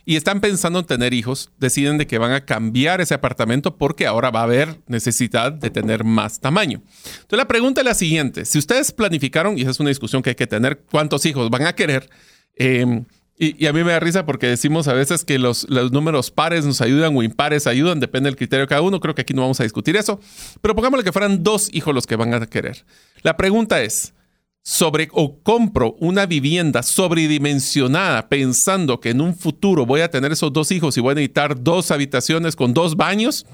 [0.05, 4.07] y están pensando en tener hijos, deciden de que van a cambiar ese apartamento porque
[4.07, 6.81] ahora va a haber necesidad de tener más tamaño.
[7.03, 10.29] Entonces la pregunta es la siguiente, si ustedes planificaron, y esa es una discusión que
[10.29, 12.09] hay que tener, cuántos hijos van a querer,
[12.55, 13.03] eh,
[13.39, 16.65] y, a mí me da risa porque decimos a veces que los, los, números pares
[16.65, 18.99] nos ayudan o impares ayudan, depende del criterio de cada uno.
[18.99, 20.19] Creo que aquí no vamos a discutir eso.
[20.61, 22.83] Pero pongámosle que fueran dos hijos los que van a querer.
[23.21, 24.15] La pregunta es,
[24.63, 30.51] sobre o compro una vivienda sobredimensionada pensando que en un futuro voy a tener esos
[30.51, 33.45] dos hijos y voy a necesitar dos habitaciones con dos baños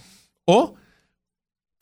[0.46, 0.76] o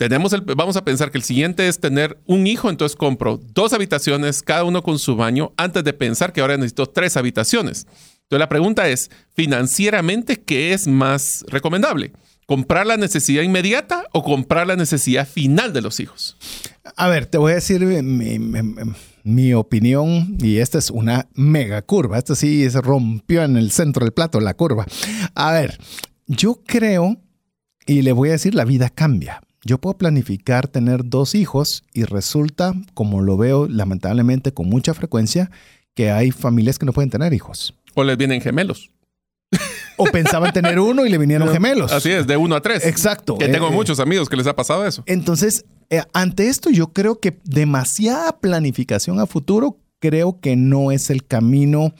[0.02, 3.72] tenemos el, vamos a pensar que el siguiente es tener un hijo, entonces compro dos
[3.72, 7.86] habitaciones, cada uno con su baño, antes de pensar que ahora necesito tres habitaciones.
[8.24, 12.14] Entonces la pregunta es, financieramente, ¿qué es más recomendable?
[12.48, 16.36] ¿Comprar la necesidad inmediata o comprar la necesidad final de los hijos?
[16.96, 17.86] A ver, te voy a decir
[19.24, 22.18] mi, opinión, y esta es una mega curva.
[22.18, 24.88] Esta sí se rompió en el centro del plato, la curva.
[25.36, 25.78] A ver,
[26.26, 27.22] yo creo,
[27.86, 32.04] y le voy a decir, la vida cambia Yo puedo planificar tener dos hijos y
[32.04, 35.52] resulta, como lo veo lamentablemente con mucha frecuencia,
[35.94, 37.76] que hay familias que no pueden tener hijos.
[37.94, 38.90] O les vienen gemelos.
[39.98, 41.92] O pensaban tener uno y le vinieron gemelos.
[41.92, 42.86] Así es, de uno a tres.
[42.86, 43.38] Exacto.
[43.38, 45.04] Que tengo Eh, muchos amigos que les ha pasado eso.
[45.06, 51.10] Entonces, eh, ante esto yo creo que demasiada planificación a futuro creo que no es
[51.12, 51.94] el camino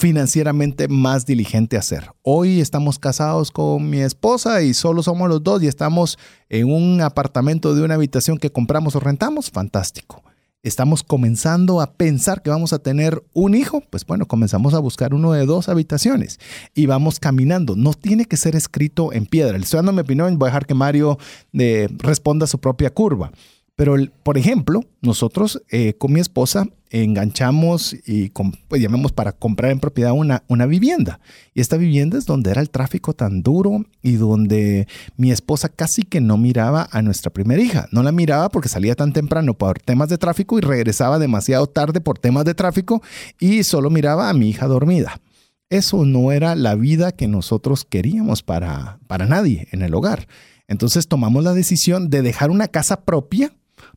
[0.00, 2.10] financieramente más diligente a hacer.
[2.22, 7.02] Hoy estamos casados con mi esposa y solo somos los dos y estamos en un
[7.02, 9.50] apartamento de una habitación que compramos o rentamos.
[9.50, 10.24] Fantástico.
[10.62, 15.12] Estamos comenzando a pensar que vamos a tener un hijo, pues bueno, comenzamos a buscar
[15.12, 16.38] uno de dos habitaciones
[16.74, 17.76] y vamos caminando.
[17.76, 19.58] No tiene que ser escrito en piedra.
[19.58, 21.18] Le estoy dando mi opinión, voy a dejar que Mario
[21.52, 23.32] eh, responda su propia curva.
[23.80, 28.28] Pero, por ejemplo, nosotros eh, con mi esposa enganchamos y
[28.68, 31.18] pues, llamemos para comprar en propiedad una, una vivienda.
[31.54, 36.02] Y esta vivienda es donde era el tráfico tan duro y donde mi esposa casi
[36.02, 37.88] que no miraba a nuestra primera hija.
[37.90, 42.02] No la miraba porque salía tan temprano por temas de tráfico y regresaba demasiado tarde
[42.02, 43.02] por temas de tráfico
[43.38, 45.22] y solo miraba a mi hija dormida.
[45.70, 50.28] Eso no era la vida que nosotros queríamos para, para nadie en el hogar.
[50.68, 53.54] Entonces tomamos la decisión de dejar una casa propia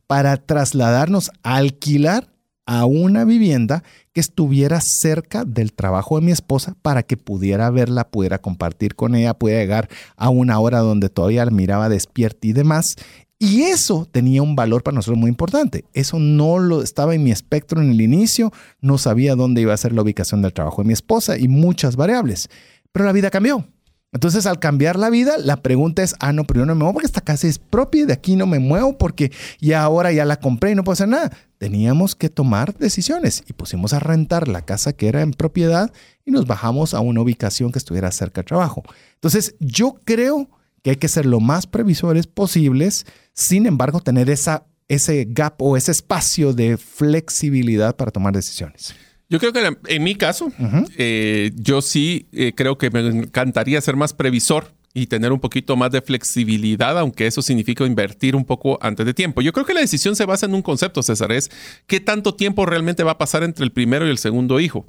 [0.08, 2.34] para trasladarnos a alquilar
[2.66, 8.10] a una vivienda que estuviera cerca del trabajo de mi esposa para que pudiera verla,
[8.10, 12.54] pudiera compartir con ella, pudiera llegar a una hora donde todavía la miraba despierta y
[12.54, 12.96] demás.
[13.40, 15.84] Y eso tenía un valor para nosotros muy importante.
[15.94, 19.78] Eso no lo estaba en mi espectro en el inicio, no sabía dónde iba a
[19.78, 22.50] ser la ubicación del trabajo de mi esposa y muchas variables.
[22.94, 23.66] Pero la vida cambió.
[24.14, 26.94] Entonces, al cambiar la vida, la pregunta es, ah, no, pero yo no me muevo
[26.94, 30.24] porque esta casa es propia y de aquí no me muevo porque ya ahora ya
[30.24, 31.32] la compré y no puedo hacer nada.
[31.58, 35.92] Teníamos que tomar decisiones y pusimos a rentar la casa que era en propiedad
[36.26, 38.84] y nos bajamos a una ubicación que estuviera cerca del trabajo.
[39.16, 40.48] Entonces, yo creo
[40.84, 45.76] que hay que ser lo más previsores posibles, sin embargo, tener esa, ese gap o
[45.76, 48.94] ese espacio de flexibilidad para tomar decisiones.
[49.34, 50.52] Yo creo que en- en mi caso,
[50.98, 55.76] eh, yo sí eh, creo que me encantaría ser más previsor y tener un poquito
[55.76, 59.42] más de flexibilidad, aunque eso significa invertir un poco antes de tiempo.
[59.42, 61.50] Yo creo que la decisión se basa en un concepto, César, es
[61.88, 64.86] qué tanto tiempo realmente va a pasar entre el primero y el segundo hijo.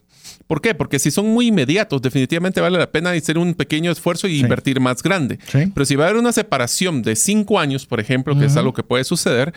[0.46, 0.74] ¿Por qué?
[0.74, 4.78] Porque si son muy inmediatos, definitivamente vale la pena hacer un pequeño esfuerzo y invertir
[4.78, 5.38] más grande.
[5.50, 5.70] Sí.
[5.72, 8.74] Pero si va a haber una separación de cinco años, por ejemplo, que es algo
[8.74, 9.54] que puede suceder,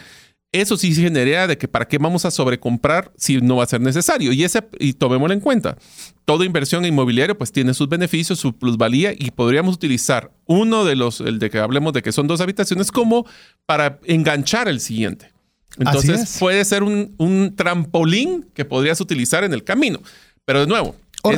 [0.61, 3.81] eso sí genera de que para qué vamos a sobrecomprar si no va a ser
[3.81, 4.31] necesario.
[4.33, 5.77] Y, ese, y tomémoslo en cuenta.
[6.25, 11.21] Toda inversión inmobiliaria pues tiene sus beneficios, su plusvalía y podríamos utilizar uno de los,
[11.21, 13.25] el de que hablemos de que son dos habitaciones como
[13.65, 15.31] para enganchar el siguiente.
[15.79, 16.37] Entonces es.
[16.39, 20.01] puede ser un, un trampolín que podrías utilizar en el camino.
[20.45, 20.95] Pero de nuevo,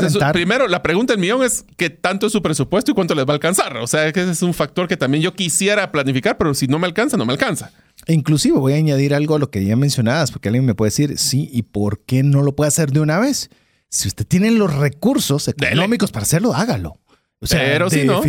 [0.10, 3.26] su- primero la pregunta del millón es qué tanto es su presupuesto y cuánto les
[3.26, 3.78] va a alcanzar.
[3.78, 6.80] O sea, que ese es un factor que también yo quisiera planificar, pero si no
[6.80, 7.72] me alcanza, no me alcanza.
[8.06, 10.88] E Inclusive voy a añadir algo a lo que ya mencionabas, porque alguien me puede
[10.90, 13.50] decir, sí, ¿y por qué no lo puede hacer de una vez?
[13.90, 17.00] Si usted tiene los recursos económicos para hacerlo, hágalo.
[17.42, 18.22] O sea, Pero si no.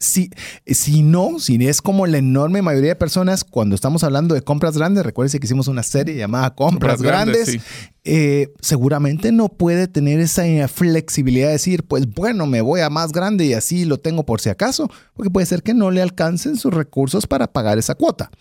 [0.00, 0.30] si,
[0.66, 4.76] si no, si es como la enorme mayoría de personas, cuando estamos hablando de compras
[4.76, 7.90] grandes, recuérdense que hicimos una serie llamada Compras, Compras grandes, Grandes, sí.
[8.02, 12.90] eh, seguramente no puede tener esa eh, flexibilidad de decir, pues bueno, me voy a
[12.90, 16.02] más grande y así lo tengo por si acaso, porque puede ser que no le
[16.02, 18.32] alcancen sus recursos para pagar esa cuota.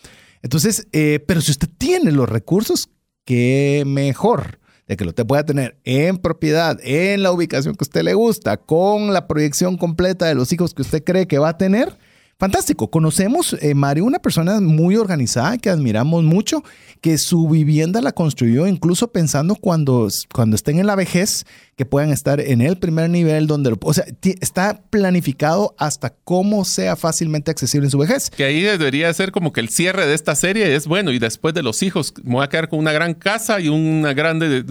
[0.41, 2.89] Entonces, eh, pero si usted tiene los recursos,
[3.25, 8.03] qué mejor de que lo usted pueda tener en propiedad, en la ubicación que usted
[8.03, 11.57] le gusta, con la proyección completa de los hijos que usted cree que va a
[11.57, 11.97] tener.
[12.37, 12.89] Fantástico.
[12.91, 16.63] Conocemos, eh, Mario, una persona muy organizada que admiramos mucho,
[16.99, 21.45] que su vivienda la construyó incluso pensando cuando, cuando estén en la vejez,
[21.77, 24.03] que puedan estar en el primer nivel donde, lo- o sea,
[24.41, 28.29] está planificado hasta cómo sea fácilmente accesible en su vejez.
[28.31, 31.53] Que ahí debería ser como que el cierre de esta serie es bueno y después
[31.53, 34.65] de los hijos me voy a quedar con una gran casa y una grande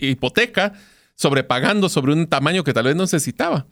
[0.00, 0.74] hipoteca
[1.14, 3.66] sobrepagando sobre un tamaño que tal vez no necesitaba.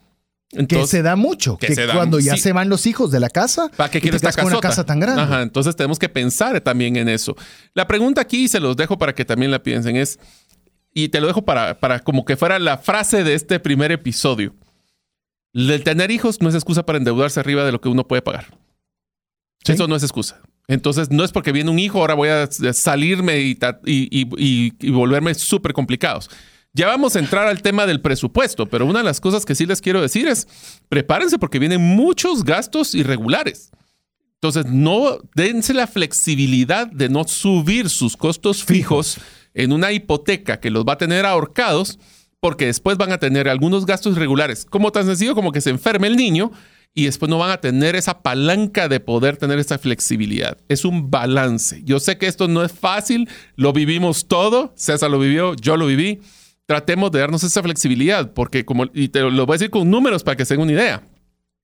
[0.67, 2.41] Que se da mucho, que que, se da- cuando ya sí.
[2.41, 5.21] se van los hijos de la casa, ¿Para qué con una casa tan grande.
[5.21, 7.35] Ajá, entonces tenemos que pensar también en eso.
[7.75, 10.19] La pregunta aquí, y se los dejo para que también la piensen, es,
[10.93, 14.55] y te lo dejo para, para como que fuera la frase de este primer episodio.
[15.53, 18.47] El tener hijos no es excusa para endeudarse arriba de lo que uno puede pagar.
[19.63, 19.73] Sí.
[19.73, 20.41] Eso no es excusa.
[20.67, 24.27] Entonces, no es porque viene un hijo, ahora voy a salirme y, ta- y- y-
[24.37, 26.29] y- y volverme súper complicados.
[26.73, 29.65] Ya vamos a entrar al tema del presupuesto, pero una de las cosas que sí
[29.65, 30.47] les quiero decir es,
[30.87, 33.71] prepárense porque vienen muchos gastos irregulares.
[34.35, 39.17] Entonces, no dense la flexibilidad de no subir sus costos fijos
[39.53, 41.99] en una hipoteca que los va a tener ahorcados,
[42.39, 46.07] porque después van a tener algunos gastos irregulares, como tan sencillo como que se enferme
[46.07, 46.51] el niño
[46.93, 50.57] y después no van a tener esa palanca de poder tener esa flexibilidad.
[50.69, 51.81] Es un balance.
[51.83, 55.85] Yo sé que esto no es fácil, lo vivimos todo, César lo vivió, yo lo
[55.85, 56.21] viví.
[56.69, 60.21] Tratemos de darnos esa flexibilidad, porque como, y te lo voy a decir con números
[60.21, 61.01] para que se den una idea.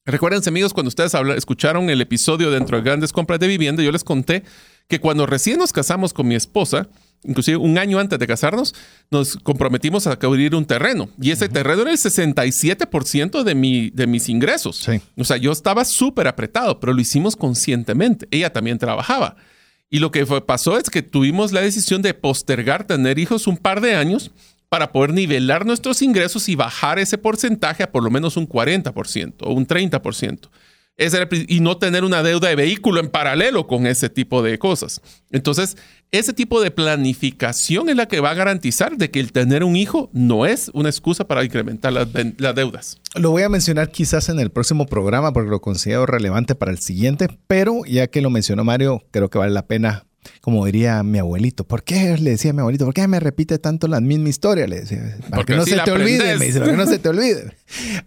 [0.03, 4.03] Recuérdense amigos, cuando ustedes escucharon el episodio dentro de Grandes Compras de Vivienda, yo les
[4.03, 4.41] conté
[4.88, 6.89] que cuando recién nos casamos con mi esposa,
[7.24, 8.74] inclusive un año antes de casarnos,
[9.12, 11.08] nos comprometimos a adquirir un terreno.
[11.22, 14.89] Y ese terreno era el 67% de, mi, de mis ingresos.
[15.16, 18.28] O sea, yo estaba súper apretado, pero lo hicimos conscientemente.
[18.32, 19.36] Ella también trabajaba.
[19.88, 23.82] Y lo que pasó es que tuvimos la decisión de postergar tener hijos un par
[23.82, 24.32] de años
[24.70, 29.36] para poder nivelar nuestros ingresos y bajar ese porcentaje a por lo menos un 40%
[29.41, 30.49] o un 30%
[31.47, 35.01] y no tener una deuda de vehículo en paralelo con ese tipo de cosas.
[35.30, 35.76] Entonces,
[36.11, 39.76] ese tipo de planificación es la que va a garantizar de que el tener un
[39.76, 42.07] hijo no es una excusa para incrementar las,
[42.38, 42.97] las deudas.
[43.16, 46.80] Lo voy a mencionar quizás en el próximo programa porque lo considero relevante para el
[46.80, 50.05] siguiente, pero ya que lo mencionó Mario, creo que vale la pena
[50.41, 53.59] como diría mi abuelito, ¿por qué le decía a mi abuelito, por qué me repite
[53.59, 54.67] tanto la misma historia?
[54.67, 57.09] Le decía, para que no se te olvide, me dice, para que no se te
[57.09, 57.53] olvide.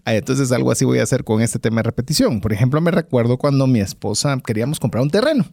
[0.04, 2.40] Entonces algo así voy a hacer con este tema de repetición.
[2.40, 5.44] Por ejemplo, me recuerdo cuando mi esposa queríamos comprar un terreno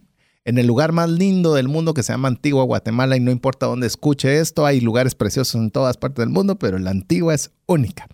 [0.46, 3.66] en el lugar más lindo del mundo que se llama Antigua Guatemala y no importa
[3.66, 7.52] dónde escuche esto, hay lugares preciosos en todas partes del mundo, pero la Antigua es
[7.66, 8.08] única.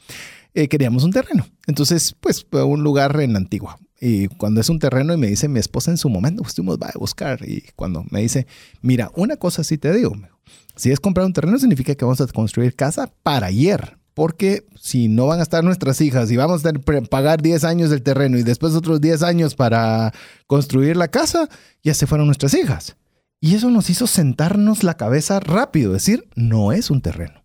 [0.53, 1.45] Eh, queríamos un terreno.
[1.67, 3.77] Entonces, pues, un lugar en la Antigua.
[4.03, 6.87] Y cuando es un terreno y me dice mi esposa en su momento, pues va
[6.87, 7.47] a buscar.
[7.47, 8.47] Y cuando me dice,
[8.81, 10.15] mira, una cosa sí te digo,
[10.75, 13.99] si es comprar un terreno significa que vamos a construir casa para ayer.
[14.15, 16.73] Porque si no van a estar nuestras hijas y vamos a
[17.09, 20.11] pagar 10 años del terreno y después otros 10 años para
[20.47, 21.47] construir la casa,
[21.83, 22.97] ya se fueron nuestras hijas.
[23.39, 27.40] Y eso nos hizo sentarnos la cabeza rápido, decir, no es un terreno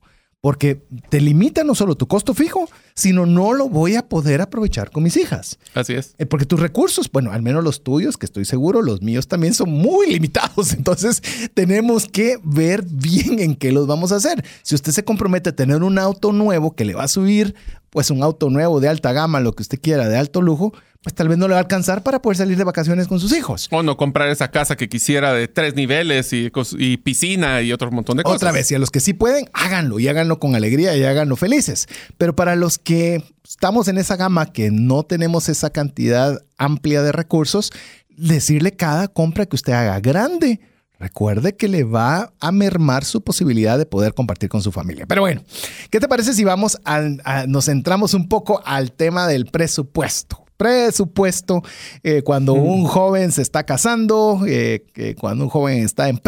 [0.47, 4.93] porque te limita no solo tu costo fijo, sino no lo voy a poder aprovechar
[4.93, 5.59] con mis hijas.
[5.75, 6.15] Así es.
[6.19, 9.55] Eh, porque tus recursos, bueno, al menos los tuyos, que estoy seguro, los míos también
[9.55, 10.73] son muy limitados.
[10.73, 11.21] Entonces,
[11.55, 14.45] tenemos que ver bien en qué los vamos a hacer.
[14.63, 17.57] Si usted se compromete a tener un auto nuevo que le va a subir,
[17.91, 20.73] pues un auto nuevo de alta gama, lo que usted quiera, de alto lujo,
[21.07, 23.33] pues tal vez no le va a alcanzar para poder salir de vacaciones con sus
[23.33, 23.69] hijos.
[23.71, 26.51] O no comprar esa casa que quisiera de tres niveles y,
[26.97, 28.39] piscina y otro montón de cosas.
[28.39, 31.37] Otra vez, y a los que sí pueden, háganlo y háganlo con alegría y háganlo
[31.37, 31.87] felices.
[32.19, 37.13] Pero para los que estamos en esa gama que no tenemos esa cantidad amplia de
[37.13, 37.71] recursos,
[38.09, 40.59] decirle cada compra que usted haga grande.
[40.99, 45.07] Recuerde que le va a mermar su posibilidad de poder compartir con su familia.
[45.07, 45.45] Pero bueno,
[45.89, 50.46] ¿qué te parece si vamos a, nos centramos un poco al tema del presupuesto?
[50.57, 51.63] Presupuesto,
[52.03, 54.85] eh, cuando un joven se está casando, eh,
[55.19, 56.21] cuando un joven está en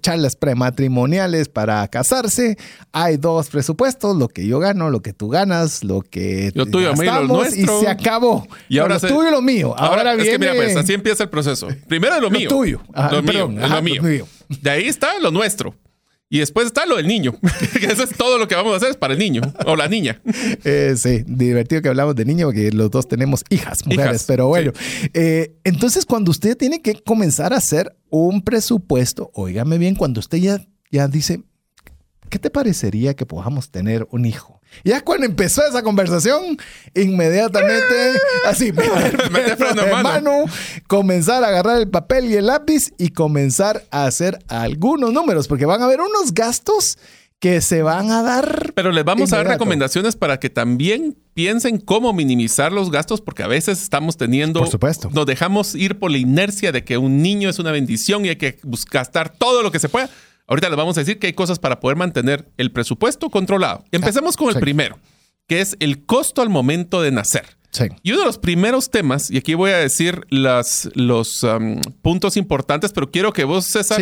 [0.00, 2.56] charlas prematrimoniales para casarse,
[2.92, 6.94] hay dos presupuestos, lo que yo gano, lo que tú ganas, lo que lo tuyo,
[6.94, 8.46] mío, y se acabó.
[8.68, 9.74] Y ahora lo tuyo y lo mío.
[9.76, 10.22] Ahora, viene...
[10.22, 11.68] Es que mira, pues así empieza el proceso.
[11.88, 12.48] Primero lo mío.
[12.50, 12.80] Lo tuyo.
[13.10, 14.26] lo, mío, lo mío.
[14.48, 15.74] De ahí está lo nuestro.
[16.32, 17.36] Y después está lo del niño.
[17.82, 20.22] Eso es todo lo que vamos a hacer es para el niño o la niña.
[20.64, 24.24] Eh, sí, divertido que hablamos de niño porque los dos tenemos hijas, mujeres.
[24.26, 24.72] pero bueno,
[25.14, 30.38] eh, entonces cuando usted tiene que comenzar a hacer un presupuesto, óigame bien, cuando usted
[30.38, 31.42] ya, ya dice,
[32.28, 34.59] ¿qué te parecería que podamos tener un hijo?
[34.84, 36.56] Ya cuando empezó esa conversación,
[36.94, 38.12] inmediatamente,
[38.46, 38.72] así,
[39.30, 40.44] meter freno en mano,
[40.86, 45.66] comenzar a agarrar el papel y el lápiz y comenzar a hacer algunos números, porque
[45.66, 46.96] van a haber unos gastos
[47.40, 48.72] que se van a dar.
[48.74, 53.42] Pero les vamos a dar recomendaciones para que también piensen cómo minimizar los gastos, porque
[53.42, 54.60] a veces estamos teniendo.
[54.60, 55.10] Por supuesto.
[55.12, 58.36] Nos dejamos ir por la inercia de que un niño es una bendición y hay
[58.36, 58.58] que
[58.90, 60.10] gastar todo lo que se pueda.
[60.50, 63.84] Ahorita les vamos a decir que hay cosas para poder mantener el presupuesto controlado.
[63.92, 64.98] Empecemos con el primero,
[65.46, 67.60] que es el costo al momento de nacer.
[68.02, 72.36] Y uno de los primeros temas, y aquí voy a decir las, los um, puntos
[72.36, 74.00] importantes, pero quiero que vos, César,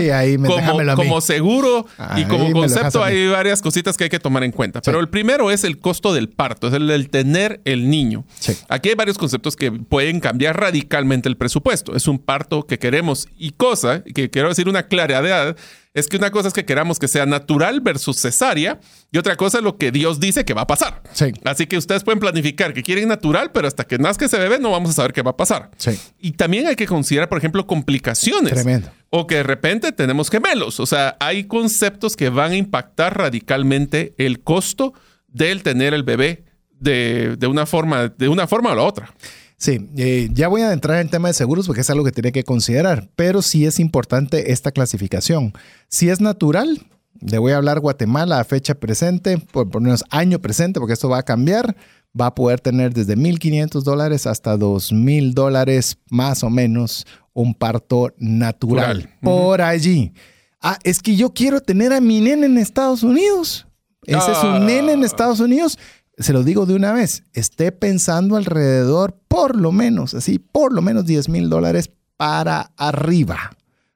[0.96, 1.84] como, seguro
[2.16, 4.80] y como concepto, hay varias cositas que hay que tomar en cuenta.
[4.80, 8.24] Pero el primero es el costo del parto, es el del tener el niño.
[8.70, 11.94] Aquí hay varios conceptos que pueden cambiar radicalmente el presupuesto.
[11.94, 15.56] Es un parto que queremos y cosa, que quiero decir una claridad,
[15.98, 18.80] es que una cosa es que queramos que sea natural versus cesárea
[19.10, 21.02] y otra cosa es lo que Dios dice que va a pasar.
[21.44, 24.70] Así que ustedes pueden planificar que quieren natural, pero hasta que nazca ese bebé no
[24.70, 25.70] vamos a saber qué va a pasar.
[26.18, 28.52] Y también hay que considerar, por ejemplo, complicaciones.
[28.52, 28.90] Tremendo.
[29.10, 30.80] O que de repente tenemos gemelos.
[30.80, 34.92] O sea, hay conceptos que van a impactar radicalmente el costo
[35.28, 39.14] del tener el bebé de, de una, forma, de una forma o la otra.
[39.58, 42.12] Sí, eh, ya voy a entrar en el tema de seguros porque es algo que
[42.12, 45.52] tiene que considerar, pero sí es importante esta clasificación.
[45.88, 46.86] Si es natural,
[47.20, 51.18] le voy a hablar Guatemala a fecha presente, por menos año presente, porque esto va
[51.18, 51.76] a cambiar.
[52.18, 58.12] va a poder tener desde 1.500 dólares hasta 2.000 dólares más o menos un parto
[58.16, 59.10] natural.
[59.22, 60.12] Por allí.
[60.60, 63.66] Ah, es que yo quiero tener a mi nene en Estados Unidos.
[64.04, 64.56] Ese es Ah.
[64.58, 65.78] un nene en Estados Unidos.
[66.16, 70.82] Se lo digo de una vez, esté pensando alrededor, por lo menos, así, por lo
[70.82, 73.50] menos 10 mil dólares para arriba.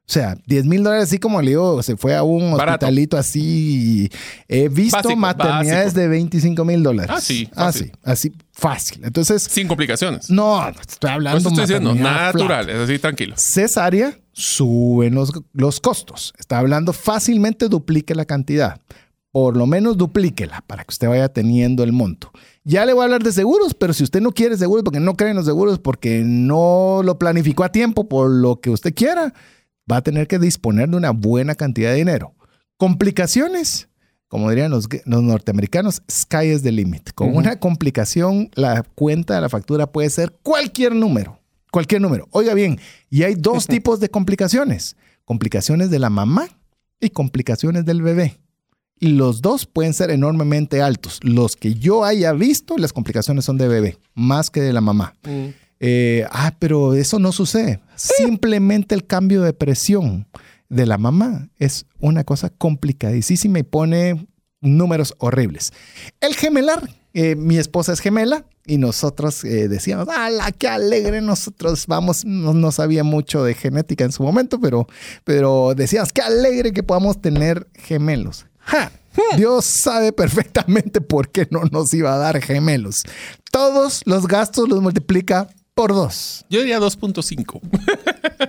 [0.05, 2.85] O sea, 10 mil dólares, así como le digo, se fue a un Barato.
[2.85, 4.09] hospitalito así.
[4.49, 6.01] He visto Básico, maternidades básico.
[6.01, 7.11] de 25 mil dólares.
[7.15, 7.91] Ah, sí, Así, fácil.
[8.03, 9.01] así, fácil.
[9.05, 10.29] Entonces, Sin complicaciones.
[10.29, 13.35] no, estoy hablando eso estoy diciendo, flat natural, es así, tranquilo.
[13.37, 16.33] cesárea, suben los, los costos.
[16.37, 18.81] Está hablando fácilmente duplique la cantidad.
[19.33, 22.31] Por lo menos duplíquela para que usted vaya teniendo el monto.
[22.63, 25.15] Ya le voy a hablar de seguros, pero si usted no quiere seguros porque no
[25.15, 29.33] cree en los seguros, porque no lo planificó a tiempo por lo que usted quiera,
[29.91, 32.35] va a tener que disponer de una buena cantidad de dinero.
[32.77, 33.89] Complicaciones,
[34.27, 37.11] como dirían los, los norteamericanos, sky is the limit.
[37.15, 41.39] Con una complicación, la cuenta de la factura puede ser cualquier número.
[41.71, 42.27] Cualquier número.
[42.29, 42.79] Oiga bien,
[43.09, 44.95] y hay dos tipos de complicaciones.
[45.25, 46.49] Complicaciones de la mamá
[46.99, 48.42] y complicaciones del bebé.
[49.03, 51.19] Y los dos pueden ser enormemente altos.
[51.23, 55.13] Los que yo haya visto, las complicaciones son de bebé, más que de la mamá.
[55.81, 57.81] Eh, ah, pero eso no sucede.
[57.97, 60.25] Simplemente el cambio de presión
[60.69, 64.25] de la mamá es una cosa complicadísima y pone
[64.61, 65.73] números horribles.
[66.21, 71.19] El gemelar, eh, mi esposa es gemela y nosotros eh, decíamos, ¡ala, qué alegre!
[71.19, 74.87] Nosotros vamos, no, no sabía mucho de genética en su momento, pero,
[75.25, 78.45] pero decíamos, qué alegre que podamos tener gemelos.
[78.65, 78.91] ¡Ja!
[79.37, 83.03] Dios sabe perfectamente por qué no nos iba a dar gemelos.
[83.51, 86.45] Todos los gastos los multiplica por dos.
[86.49, 87.61] Yo diría 2.5.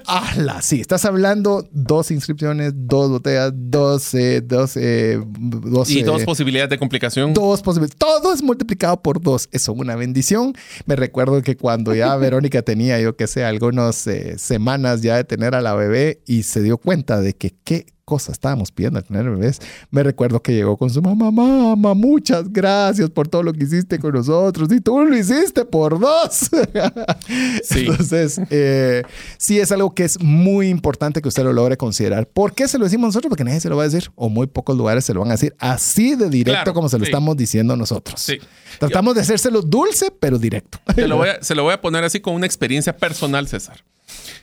[0.07, 0.61] ¡Hala!
[0.65, 6.23] Sí, estás hablando dos inscripciones, dos botellas, dos, eh, dos, eh, dos, y eh, dos
[6.23, 7.35] posibilidades de complicación.
[7.35, 7.99] Dos posibilidades.
[7.99, 9.49] Todo es multiplicado por dos.
[9.53, 10.55] Eso es una bendición.
[10.87, 15.25] Me recuerdo que cuando ya Verónica tenía, yo que sé, algunas eh, semanas ya de
[15.25, 19.05] tener a la bebé y se dio cuenta de que qué cosa estábamos pidiendo al
[19.05, 23.53] tener bebés, me recuerdo que llegó con su mamá, mamá, muchas gracias por todo lo
[23.53, 26.51] que hiciste con nosotros y tú lo hiciste por dos.
[27.65, 27.87] Sí.
[27.87, 29.03] Entonces, eh,
[29.39, 32.27] sí es algo que es muy importante que usted lo logre considerar.
[32.29, 33.31] ¿Por qué se lo decimos nosotros?
[33.31, 35.33] Porque nadie se lo va a decir o muy pocos lugares se lo van a
[35.33, 37.11] decir así de directo Claro, como se lo sí.
[37.11, 38.21] estamos diciendo nosotros.
[38.21, 38.39] Sí.
[38.79, 40.79] Tratamos de hacérselo dulce, pero directo.
[40.97, 43.85] Lo voy a- se lo voy a poner así con una experiencia personal, César.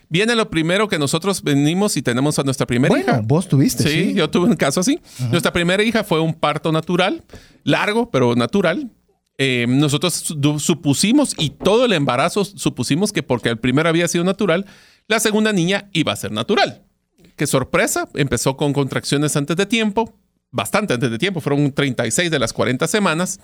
[0.09, 3.22] Viene lo primero que nosotros venimos y tenemos a nuestra primera Bueno, hija.
[3.24, 3.84] vos tuviste.
[3.84, 4.99] Sí, Sí, yo tuve un caso así.
[5.32, 7.24] Nuestra primera hija fue un parto natural,
[7.63, 8.89] largo, pero natural.
[9.38, 14.24] Eh, nosotros su- supusimos, y todo el embarazo supusimos que porque el primero había sido
[14.24, 14.65] natural,
[15.07, 16.84] la segunda niña iba a ser natural.
[17.38, 20.13] Qué sorpresa, empezó con contracciones antes de tiempo,
[20.51, 23.39] bastante antes de tiempo, fueron 36 de las 40 semanas.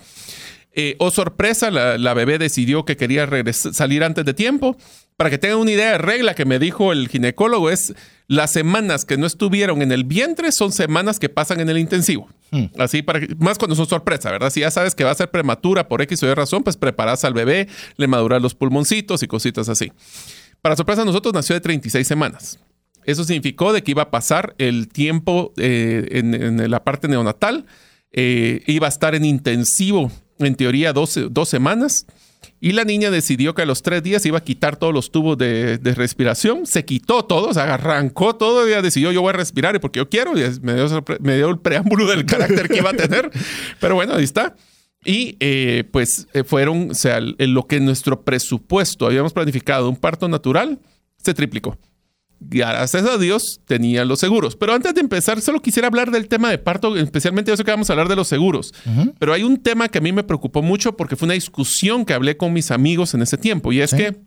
[0.80, 4.78] Eh, oh sorpresa, la, la bebé decidió que quería salir antes de tiempo.
[5.16, 7.96] Para que tengan una idea de regla que me dijo el ginecólogo es
[8.28, 12.30] las semanas que no estuvieron en el vientre son semanas que pasan en el intensivo.
[12.78, 14.52] Así para que, más cuando son sorpresa, ¿verdad?
[14.52, 17.26] Si ya sabes que va a ser prematura por X o Y razón, pues preparas
[17.26, 19.92] al bebé, le maduras los pulmoncitos y cositas así.
[20.62, 22.60] Para sorpresa, nosotros nació de 36 semanas.
[23.04, 27.66] Eso significó de que iba a pasar el tiempo eh, en, en la parte neonatal,
[28.12, 32.06] eh, iba a estar en intensivo, en teoría, 12, dos semanas.
[32.60, 35.38] Y la niña decidió que a los tres días iba a quitar todos los tubos
[35.38, 36.66] de, de respiración.
[36.66, 38.66] Se quitó todo, o sea, arrancó todo.
[38.68, 40.38] Ella decidió, yo voy a respirar porque yo quiero.
[40.38, 43.30] Y me dio, me dio el preámbulo del carácter que iba a tener.
[43.80, 44.56] Pero bueno, ahí está.
[45.06, 49.96] Y eh, pues eh, fueron, o sea, el- lo que nuestro presupuesto habíamos planificado, un
[49.98, 50.80] parto natural,
[51.24, 51.78] se triplicó.
[52.40, 54.56] Gracias a Dios tenía los seguros.
[54.56, 57.72] Pero antes de empezar, solo quisiera hablar del tema de parto, especialmente yo sé que
[57.72, 58.74] vamos a hablar de los seguros.
[59.20, 62.14] Pero hay un tema que a mí me preocupó mucho porque fue una discusión que
[62.14, 63.72] hablé con mis amigos en ese tiempo.
[63.74, 63.98] Y es Sí.
[63.98, 64.18] que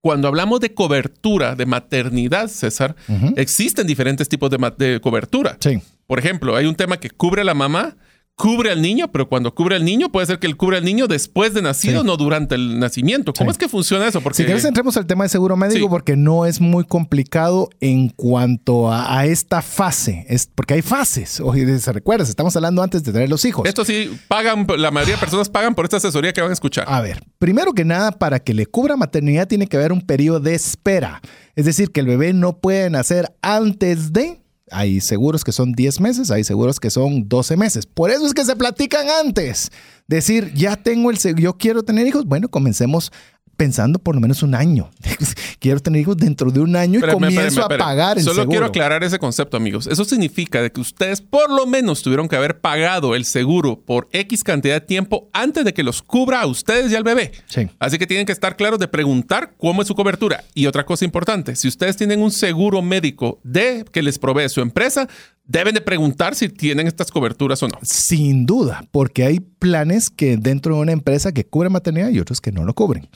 [0.00, 2.94] cuando hablamos de cobertura de maternidad, César,
[3.36, 5.56] existen diferentes tipos de cobertura.
[5.60, 5.80] Sí.
[6.06, 7.96] Por ejemplo, hay un tema que cubre a la mamá,
[8.36, 11.06] cubre al niño, pero cuando cubre al niño, puede ser que él cubre al niño
[11.06, 12.06] después de nacido, Sí.
[12.06, 13.32] no durante el nacimiento.
[13.32, 13.54] ¿Cómo Sí.
[13.54, 14.20] es que funciona eso?
[14.20, 15.88] Porque Si quieres entremos al tema de seguro médico Sí.
[15.88, 20.26] porque no es muy complicado en cuanto a, a esta fase.
[20.28, 21.38] Es porque hay fases.
[21.40, 23.68] Oye, se recuerda, estamos hablando antes de tener los hijos.
[23.68, 26.86] esto sí pagan, la mayoría de personas pagan por esta asesoría que van a escuchar.
[26.88, 30.40] A ver, primero que nada, para que le cubra maternidad tiene que haber un periodo
[30.40, 31.20] de espera.
[31.54, 34.40] Es decir, que el bebé no puede nacer antes de...
[34.70, 37.86] Hay seguros que son 10 meses, hay seguros que son 12 meses.
[37.86, 39.70] Por eso es que se platican antes.
[40.06, 42.24] Decir, ya tengo el seguro, yo quiero tener hijos.
[42.24, 43.12] Bueno, comencemos
[43.56, 44.90] pensando por lo menos un año.
[45.58, 48.34] quiero tener hijos dentro de un año y Espérame, comienzo espérame, a pagar el Solo
[48.42, 48.50] seguro.
[48.50, 49.86] quiero aclarar ese concepto, amigos.
[49.86, 54.08] Eso significa de que ustedes por lo menos tuvieron que haber pagado el seguro por
[54.12, 57.32] X cantidad de tiempo antes de que los cubra a ustedes y al bebé.
[57.46, 57.68] Sí.
[57.78, 60.44] Así que tienen que estar claros de preguntar cómo es su cobertura.
[60.54, 64.60] Y otra cosa importante, si ustedes tienen un seguro médico de que les provee su
[64.60, 65.08] empresa,
[65.46, 67.78] deben de preguntar si tienen estas coberturas o no.
[67.82, 72.40] Sin duda, porque hay planes que dentro de una empresa que cubren maternidad y otros
[72.40, 73.08] que no lo cubren.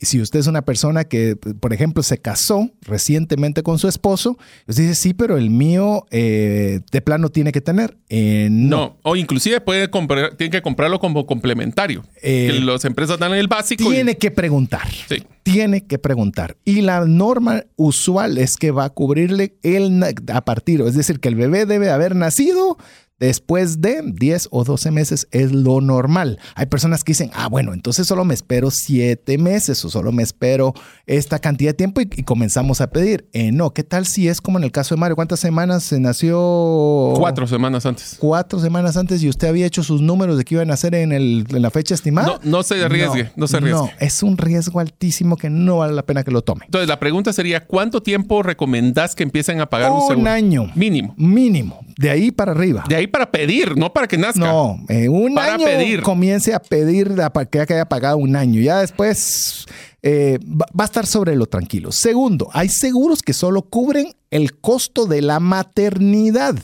[0.00, 4.36] Y si usted es una persona que, por ejemplo, se casó recientemente con su esposo,
[4.66, 7.96] usted dice, sí, pero el mío eh, de plano tiene que tener.
[8.08, 8.74] Eh, no.
[8.74, 8.98] No.
[9.02, 12.02] O inclusive puede comprar, tienen que comprarlo como complementario.
[12.22, 13.84] Eh, que las empresas dan el básico.
[13.84, 14.88] y- Tiene que preguntar.
[15.08, 15.22] Sí.
[15.42, 16.56] Tiene que preguntar.
[16.64, 21.28] Y la norma usual es que va a cubrirle el a partir, es decir, que
[21.28, 22.78] el bebé debe haber nacido
[23.26, 26.38] después de 10 o 12 meses es lo normal.
[26.54, 30.22] Hay personas que dicen, ah, bueno, entonces solo me espero 7 meses o solo me
[30.22, 30.74] espero
[31.06, 33.28] esta cantidad de tiempo y, y comenzamos a pedir.
[33.32, 35.16] Eh, no, ¿qué tal si es como en el caso de Mario?
[35.16, 37.14] ¿Cuántas semanas se nació?
[37.16, 38.16] Cuatro semanas antes.
[38.18, 41.12] Cuatro semanas antes y usted había hecho sus números de que iban a hacer en,
[41.12, 42.26] el- en la fecha estimada.
[42.26, 43.80] No, no se arriesgue, no se arriesgue.
[43.80, 46.64] No, es un riesgo altísimo que no vale la pena que lo tome.
[46.66, 50.30] Entonces, la pregunta sería: ¿cuánto tiempo recomendás que empiecen a pagar un, Un seguro?
[50.30, 50.70] año.
[50.74, 51.14] Mínimo.
[51.16, 51.80] Mínimo.
[51.96, 52.84] De ahí para arriba.
[52.88, 54.40] De ahí para pedir, no para que nazca.
[54.40, 56.02] No, eh, un Para año pedir.
[56.02, 58.60] comience a pedir la- que haya pagado un año.
[58.60, 59.64] Ya después
[60.02, 61.90] eh, va, va a estar sobre lo tranquilo.
[61.92, 66.56] Segundo, hay seguros que solo cubren el costo de la maternidad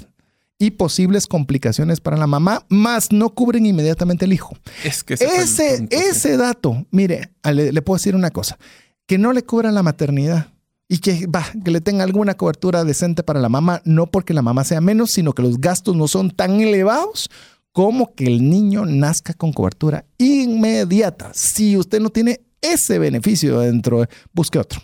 [0.58, 4.54] y posibles complicaciones para la mamá, más no cubren inmediatamente el hijo.
[4.84, 8.58] Es que ese, Ese, dato, mire, a- le, le puedo decir una cosa,
[9.06, 10.48] que no le cubran la maternidad
[10.92, 11.28] y que,
[11.64, 15.32] le tenga alguna cobertura decente para la mamá, no porque la mamá sea menos, sino
[15.32, 17.30] que los gastos no son tan elevados
[17.70, 21.30] como que el niño nazca con cobertura inmediata.
[21.32, 24.80] Si usted no tiene ese beneficio dentro, busque otro.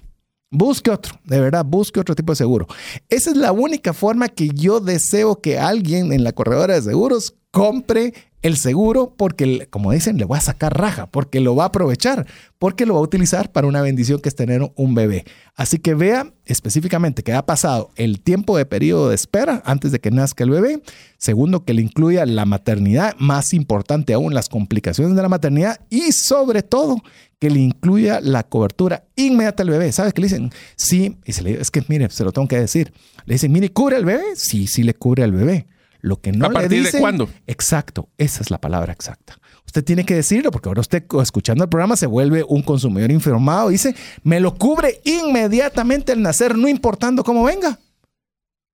[0.49, 2.69] Busque otro, de verdad, busque otro tipo de seguro.
[3.09, 7.35] Esa es la única forma que yo deseo que alguien en la corredora de seguros
[7.51, 8.15] compre
[8.47, 12.27] el seguro porque, como dicen, le voy a sacar raja, porque lo va a aprovechar,
[12.59, 15.25] porque lo va a utilizar para una bendición que es tener un bebé.
[15.57, 19.99] Así que vea específicamente que ha pasado el tiempo de periodo de espera antes de
[19.99, 20.81] que nazca el bebé.
[21.19, 26.13] Segundo, que le incluya la maternidad, más importante aún, las complicaciones de la maternidad y
[26.13, 27.03] sobre todo
[27.41, 29.91] que le incluya la cobertura inmediata al bebé.
[29.93, 30.53] ¿Sabes qué le dicen?
[30.77, 32.93] Sí, y se le, es que mire, se lo tengo que decir.
[33.25, 34.37] Le dicen, mire, ¿cubre al bebé?
[34.37, 35.67] Sí, sí le cubre al bebé.
[36.01, 37.29] Lo que no ¿A le partir de cuándo?
[37.47, 39.39] Exacto, esa es la palabra exacta.
[39.67, 43.71] Usted tiene que decirlo porque ahora usted escuchando el programa se vuelve un consumidor informado.
[43.71, 47.79] Dice, me lo cubre inmediatamente al nacer, no importando cómo venga.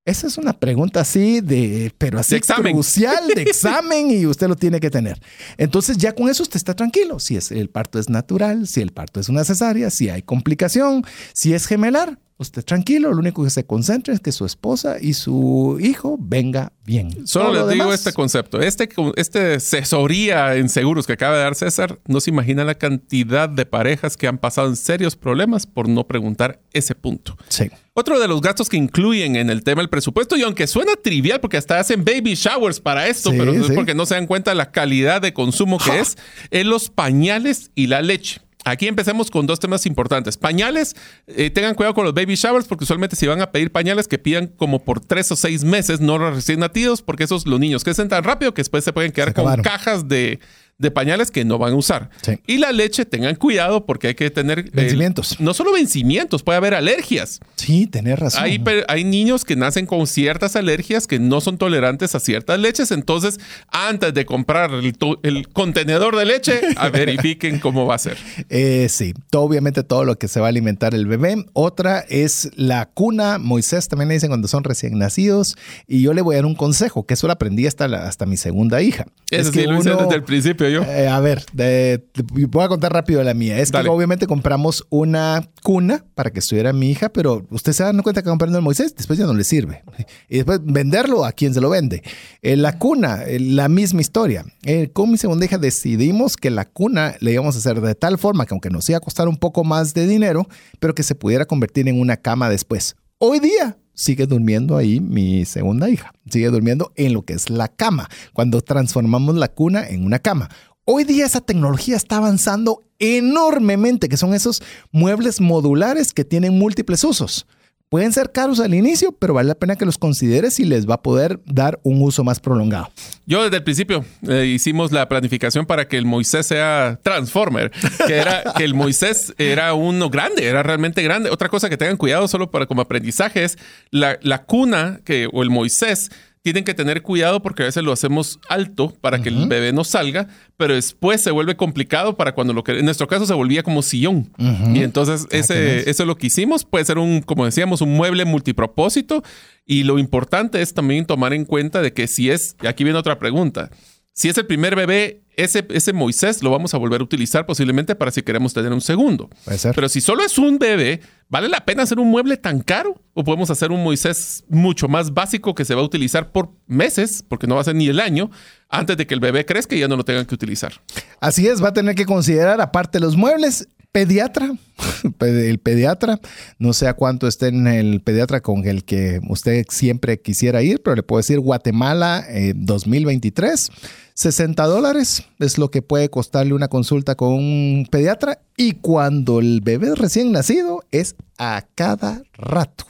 [0.05, 2.73] Esa es una pregunta así de, pero así De examen.
[2.73, 5.20] crucial de examen y usted lo tiene que tener.
[5.59, 7.20] Entonces ya con eso usted está tranquilo.
[7.20, 11.05] Si es, el parto es natural, si el parto es una cesárea, si hay complicación,
[11.33, 13.11] si es gemelar, usted tranquilo.
[13.12, 17.26] Lo único que se concentra es que su esposa y su hijo venga bien.
[17.26, 18.61] Solo les digo demás, este concepto.
[18.61, 23.49] Este, este asesoría en seguros que acaba de dar César, no se imagina la cantidad
[23.49, 27.36] de parejas que han pasado en serios problemas por no preguntar ese punto.
[27.49, 27.70] Sí.
[27.95, 31.40] Otro de los gastos que incluyen en el tema del presupuesto, y aunque suena trivial
[31.40, 33.72] porque hasta hacen baby showers para esto, Sí, pero es sí.
[33.74, 36.16] porque no se dan cuenta la calidad de consumo que es,
[36.51, 38.40] es los pañales y la leche.
[38.65, 40.37] Aquí empecemos con dos temas importantes.
[40.37, 40.95] Pañales,
[41.27, 44.19] eh, tengan cuidado con los baby showers porque usualmente si van a pedir pañales que
[44.19, 47.83] pidan como por tres o seis meses, no los recién nacidos, porque esos los niños
[47.83, 50.39] crecen tan rápido que después se pueden quedar Se con cajas de,
[50.83, 52.11] de pañales que no van a usar.
[52.20, 52.39] Sí.
[52.47, 54.59] Y la leche, tengan cuidado porque hay que tener...
[54.59, 55.41] eh, Vencimientos.
[55.41, 57.41] no solo vencimientos, puede haber alergias.
[57.57, 58.43] Sí, tenés razón.
[58.89, 62.91] Hay, niños que nacen con ciertas alergias que no son tolerantes a ciertas leches.
[62.91, 63.39] Entonces,
[63.70, 68.16] antes de comprar el, contenedor de leche, a verifiquen cómo va a ser.
[68.49, 71.45] Eh, sí, obviamente todo lo que se va a alimentar el bebé.
[71.53, 73.39] Otra es la cuna.
[73.39, 75.57] Moisés también le dicen cuando son recién nacidos.
[75.87, 78.26] Y yo le voy a dar un consejo, que eso lo aprendí hasta, la- hasta
[78.26, 79.07] mi segunda hija.
[79.30, 80.83] Eso Es sí, que lo hice uno- desde el principio yo.
[80.83, 83.59] Eh, a ver, de- de- voy a contar rápido la mía.
[83.59, 83.85] Es Dale.
[83.85, 88.23] que obviamente compramos una cuna para que estuviera mi hija, pero usted se da cuenta
[88.23, 89.83] que comprando el Moisés, después ya no le sirve.
[90.29, 92.03] Y después venderlo a quien se lo vende.
[92.43, 94.45] Eh, la cuna, eh, la misma historia.
[94.93, 98.47] Con mi segunda hija decidimos que la cuna le íbamos a hacer de tal forma
[98.47, 100.49] que aunque nos iba a costar un poco más de dinero,
[100.81, 102.97] pero que se pudiera convertir en una cama después.
[103.18, 106.12] Hoy día sigue durmiendo ahí mi segunda hija.
[106.30, 110.49] Sigue durmiendo en lo que es la cama, cuando transformamos la cuna en una cama.
[110.84, 117.05] Hoy día esa tecnología está avanzando enormemente, que son esos muebles modulares que tienen múltiples
[117.05, 117.47] usos.
[117.93, 120.95] Pueden ser caros al inicio, pero vale la pena que los consideres y les va
[120.95, 122.90] a poder dar un uso más prolongado.
[123.26, 127.70] Yo desde el principio eh, hicimos la planificación para que el Moisés sea Transformer,
[128.07, 131.28] que era que el Moisés era uno grande, era realmente grande.
[131.28, 133.59] Otra cosa que tengan cuidado solo para como aprendizaje es
[133.90, 136.11] la, la cuna que, o el Moisés
[136.43, 139.84] tienen que tener cuidado porque a veces lo hacemos alto para que el bebé no
[139.84, 140.26] salga,
[140.57, 143.80] pero después se vuelve complicado para cuando lo que en nuestro caso se volvía como
[143.82, 144.32] sillón.
[144.74, 146.64] Y entonces Ah, ese, eso es lo que hicimos.
[146.64, 149.22] Puede ser un, como decíamos, un mueble multipropósito.
[149.64, 152.99] Y lo importante es también tomar en cuenta de que si es, y aquí viene
[152.99, 153.70] otra pregunta,
[154.12, 157.95] si es el primer bebé, ese, ese Moisés lo vamos a volver a utilizar posiblemente
[157.95, 159.30] para si queremos tener un segundo.
[159.45, 159.74] Puede ser.
[159.74, 163.01] Pero si solo es un bebé, ¿vale la pena hacer un mueble tan caro?
[163.14, 167.24] ¿O podemos hacer un Moisés mucho más básico que se va a utilizar por meses,
[167.26, 168.30] porque no va a ser ni el año,
[168.68, 170.72] antes de que el bebé crezca y ya no lo tengan que utilizar?
[171.20, 174.55] Así es, va a tener que considerar, aparte de los muebles, pediatra.
[175.20, 176.18] El pediatra,
[176.59, 180.83] no sé a cuánto esté en el pediatra con el que usted siempre quisiera ir,
[180.83, 183.70] pero le puedo decir Guatemala eh, 2023.
[184.15, 189.61] 60 dólares es lo que puede costarle una consulta con un pediatra y cuando el
[189.63, 192.85] bebé es recién nacido es a cada rato.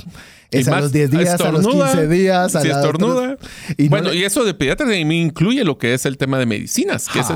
[0.50, 2.54] Es a los 10 días, a los estornuda, 15 días.
[2.56, 3.36] A si estornuda.
[3.78, 6.38] y no bueno, le- y eso de pediatra también incluye lo que es el tema
[6.38, 7.08] de medicinas.
[7.08, 7.28] Que es-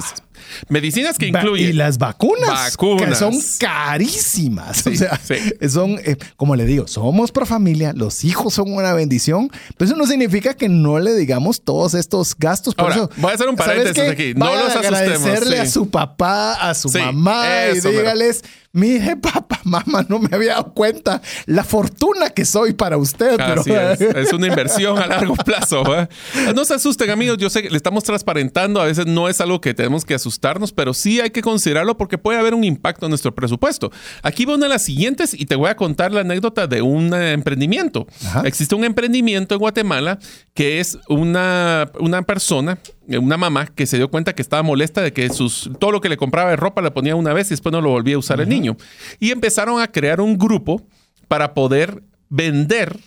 [0.69, 1.65] medicinas que Va- incluye.
[1.65, 3.09] Y las vacunas, Vacunas.
[3.09, 4.79] que son carísimas.
[4.87, 5.69] Sí, o sea, sí.
[5.69, 9.97] son, eh, como le digo, somos pro familia, los hijos son una bendición, pero eso
[9.97, 12.75] no significa que no le digamos todos estos gastos.
[12.75, 14.35] Por Ahora, eso, voy a hacer un ¿sabes paréntesis aquí.
[14.35, 15.63] No los asustemos, agradecerle sí.
[15.63, 18.43] a su papá, a su mamá eso, dígales,
[18.77, 23.37] mire, papá, mamá, no me había dado cuenta la fortuna que soy para usted.
[23.37, 24.01] pero- es.
[24.27, 25.83] Es una inversión a largo plazo.
[25.85, 26.11] ¿verdad?
[26.55, 27.39] No se asusten, amigos.
[27.39, 28.81] Yo sé que le estamos transparentando.
[28.81, 32.19] A veces no es algo que tenemos que asustarnos, pero sí hay que considerarlo porque
[32.19, 33.91] puede haber un impacto en nuestro presupuesto.
[34.23, 37.13] Aquí va una de las siguientes y te voy a contar la anécdota de un
[37.15, 38.07] eh, emprendimiento.
[38.27, 38.43] Ajá.
[38.45, 40.19] Existe un emprendimiento en Guatemala
[40.55, 45.03] que es una, una persona, eh, una mamá, que se dio cuenta que estaba molesta
[45.03, 47.51] de que sus, todo lo que le compraba de ropa le ponía una vez y
[47.51, 48.77] después no lo volvía a usar el niño.
[49.21, 50.87] Y empezaron a crear un grupo
[51.29, 52.99] para poder vender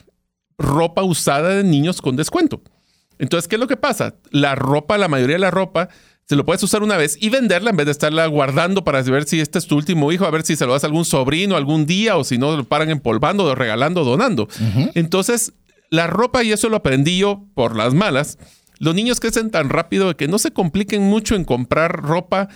[0.57, 2.61] ropa usada de niños con descuento.
[3.17, 4.15] Entonces, ¿qué es lo que pasa?
[4.31, 5.89] La ropa, la mayoría de la ropa,
[6.25, 9.25] se lo puedes usar una vez y venderla en vez de estarla guardando para ver
[9.25, 11.57] si este es tu último hijo, a ver si se lo das a algún sobrino
[11.57, 14.47] algún día o si no lo paran empolvando, regalando, donando.
[14.93, 15.53] Entonces,
[15.89, 18.37] la ropa, y eso lo aprendí yo por las malas,
[18.79, 22.49] los niños crecen tan rápido que no se compliquen mucho en comprar ropa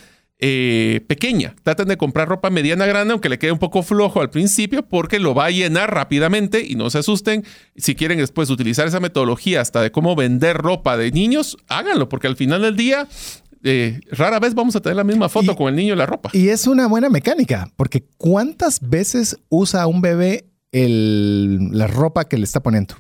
[0.46, 1.56] eh, pequeña.
[1.64, 5.20] Traten de comprar ropa mediana grande, aunque le quede un poco flojo al principio, porque
[5.20, 7.46] lo va a llenar rápidamente y no se asusten.
[7.78, 12.28] Si quieren después utilizar esa metodología hasta de cómo vender ropa de niños, háganlo, porque
[12.28, 13.08] al final del día,
[13.64, 16.06] eh, rara vez vamos a tener la misma foto Y- con el niño y la
[16.08, 16.30] ropa.
[16.34, 22.38] Y es una buena mecánica, porque ¿cuántas veces usa un bebé el- la ropa que
[22.38, 22.96] le está poniendo?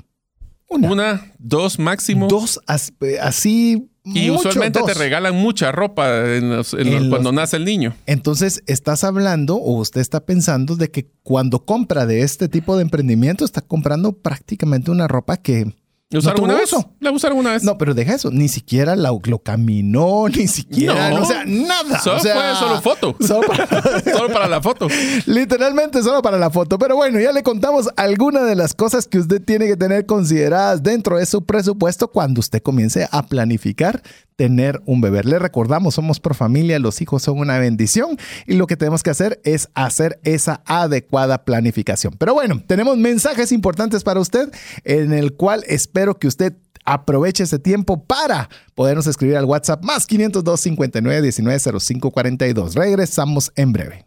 [0.73, 0.91] Una.
[0.91, 2.27] Una, dos máximo.
[2.27, 3.89] Dos, as- así.
[4.05, 7.55] y mucho, usualmente te regalan mucha ropa en los- en En los- los- cuando nace
[7.57, 7.95] el niño.
[8.05, 12.81] Entonces, estás hablando o usted está pensando de que cuando compra de este tipo de
[12.81, 15.73] emprendimiento, está comprando prácticamente una ropa que.
[16.13, 16.71] ¿La usaron tuvo una vez?
[16.73, 16.89] uso.
[16.99, 17.63] ¿La usaron una vez?
[17.63, 21.17] No, pero deja eso, ni siquiera la- lo caminó, ni siquiera, No.
[21.17, 21.99] no, o sea, nada.
[21.99, 23.15] Solo o sea, fue solo foto.
[23.25, 23.67] solo para-
[24.17, 24.87] Solo para la foto.
[25.25, 26.77] Literalmente solo para la foto.
[26.77, 30.83] Pero bueno, ya le contamos algunas de las cosas que usted tiene que tener consideradas
[30.83, 34.01] dentro de su presupuesto cuando usted comience a planificar
[34.35, 35.23] tener un bebé.
[35.23, 39.11] Le recordamos, somos por familia, los hijos son una bendición y lo que tenemos que
[39.11, 42.15] hacer es hacer esa adecuada planificación.
[42.17, 44.49] Pero bueno, tenemos mensajes importantes para usted
[44.85, 46.53] en el cual espero que usted
[46.85, 52.75] aproveche ese tiempo para podernos escribir al WhatsApp más 502 59 19 05 42.
[52.75, 54.05] Regresamos en breve.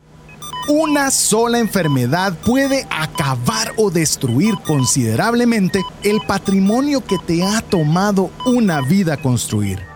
[0.68, 8.80] Una sola enfermedad puede acabar o destruir considerablemente el patrimonio que te ha tomado una
[8.80, 9.95] vida construir.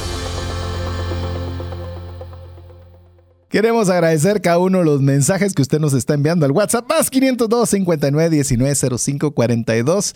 [3.51, 7.09] Queremos agradecer cada uno de los mensajes que usted nos está enviando al WhatsApp más
[7.09, 10.13] 502 59 19 05 42.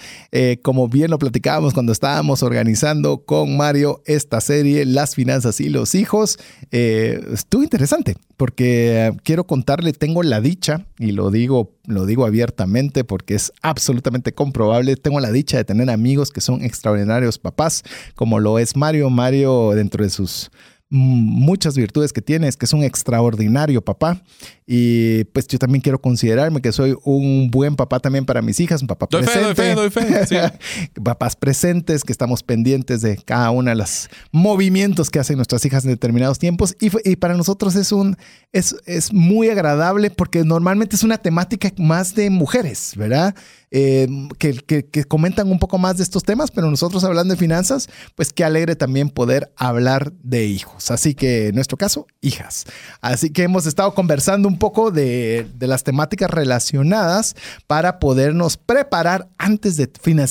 [0.61, 5.95] como bien lo platicábamos cuando estábamos organizando con Mario esta serie, Las finanzas y los
[5.95, 6.39] hijos,
[6.71, 13.03] eh, estuvo interesante porque quiero contarle, tengo la dicha, y lo digo, lo digo abiertamente
[13.03, 17.83] porque es absolutamente comprobable, tengo la dicha de tener amigos que son extraordinarios papás,
[18.15, 19.09] como lo es Mario.
[19.09, 20.51] Mario, dentro de sus
[20.89, 24.21] muchas virtudes que tiene, es que es un extraordinario papá.
[24.68, 28.82] Y pues yo también quiero considerarme que soy un buen papá también para mis hijas,
[28.82, 29.76] un papá presente.
[29.76, 30.51] Doy fe,
[31.03, 35.86] Papás presentes, que estamos pendientes de cada una de los movimientos que hacen nuestras hijas
[35.86, 36.76] en determinados tiempos.
[36.80, 38.18] Y, y para nosotros es, un,
[38.53, 43.36] es, es muy agradable porque normalmente es una temática más de mujeres, ¿verdad?
[43.78, 44.07] Eh,
[44.38, 44.53] que,
[44.86, 48.45] que, comentan un poco más de estos temas, pero nosotros hablando de finanzas, pues qué
[48.45, 50.91] alegre también poder hablar de hijos.
[50.91, 52.66] Así que en nuestro caso, hijas.
[53.01, 57.36] Así que hemos estado conversando un poco de, de las temáticas relacionadas
[57.68, 59.88] para podernos preparar antes de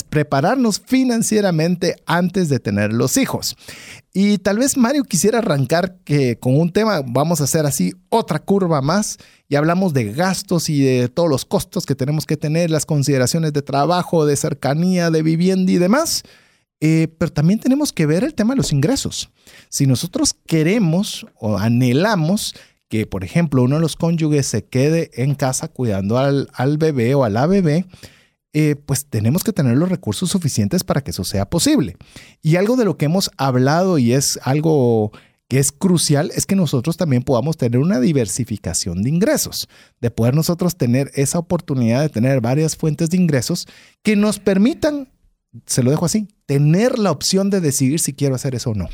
[0.09, 3.57] prepararnos financieramente antes de tener los hijos.
[4.12, 8.39] Y tal vez Mario quisiera arrancar que con un tema, vamos a hacer así otra
[8.39, 9.18] curva más
[9.49, 13.53] y hablamos de gastos y de todos los costos que tenemos que tener, las consideraciones
[13.53, 16.22] de trabajo, de cercanía, de vivienda y demás.
[16.81, 19.31] Eh, pero también tenemos que ver el tema de los ingresos.
[19.68, 22.55] Si nosotros queremos o anhelamos
[22.89, 27.14] que, por ejemplo, uno de los cónyuges se quede en casa cuidando al, al bebé
[27.14, 27.87] o a la bebé,
[28.57, 31.97] eh, pues tenemos que tener los recursos suficientes para que eso sea posible.
[32.41, 35.11] Y algo de lo que hemos hablado y es algo
[35.49, 39.68] que es crucial es que nosotros también podamos tener una diversificación de ingresos,
[40.01, 43.66] de poder nosotros tener esa oportunidad de tener varias fuentes de ingresos
[44.03, 45.09] que nos permitan,
[45.66, 48.89] se lo dejo así, tener la opción de decidir si quiero hacer eso o no.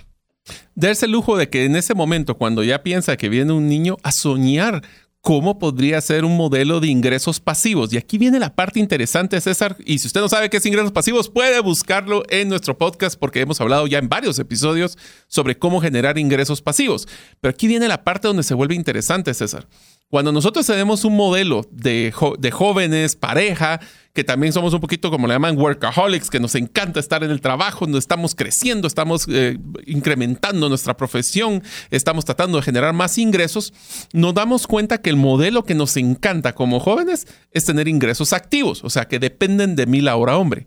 [0.75, 3.97] Darse el lujo de que en ese momento, cuando ya piensa que viene un niño,
[4.03, 4.83] a soñar
[5.21, 7.93] cómo podría ser un modelo de ingresos pasivos.
[7.93, 9.77] Y aquí viene la parte interesante, César.
[9.85, 13.41] Y si usted no sabe qué es ingresos pasivos, puede buscarlo en nuestro podcast porque
[13.41, 17.07] hemos hablado ya en varios episodios sobre cómo generar ingresos pasivos.
[17.41, 19.67] Pero aquí viene la parte donde se vuelve interesante, César.
[20.11, 23.79] Cuando nosotros tenemos un modelo de, de, jóvenes, pareja,
[24.13, 27.41] que también somos un poquito como le llaman workaholics, que nos encanta estar en el
[27.41, 29.57] trabajo, no estamos creciendo, estamos eh,
[29.87, 33.73] incrementando nuestra profesión, estamos tratando de generar más ingresos,
[34.13, 38.83] nos damos cuenta que el modelo que nos encanta como jóvenes es tener ingresos activos,
[38.83, 40.67] o sea, que dependen de mí la hora hombre.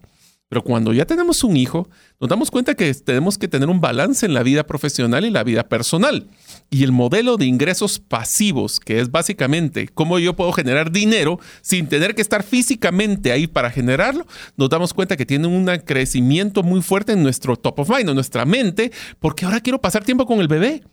[0.49, 1.89] Pero cuando ya tenemos un hijo,
[2.19, 5.43] nos damos cuenta que tenemos que tener un balance en la vida profesional y la
[5.43, 6.27] vida personal.
[6.69, 11.87] Y el modelo de ingresos pasivos, que es básicamente cómo yo puedo generar dinero sin
[11.87, 16.81] tener que estar físicamente ahí para generarlo, nos damos cuenta que tiene un crecimiento muy
[16.81, 20.39] fuerte en nuestro top of mind, en nuestra mente, porque ahora quiero pasar tiempo con
[20.39, 20.83] el bebé.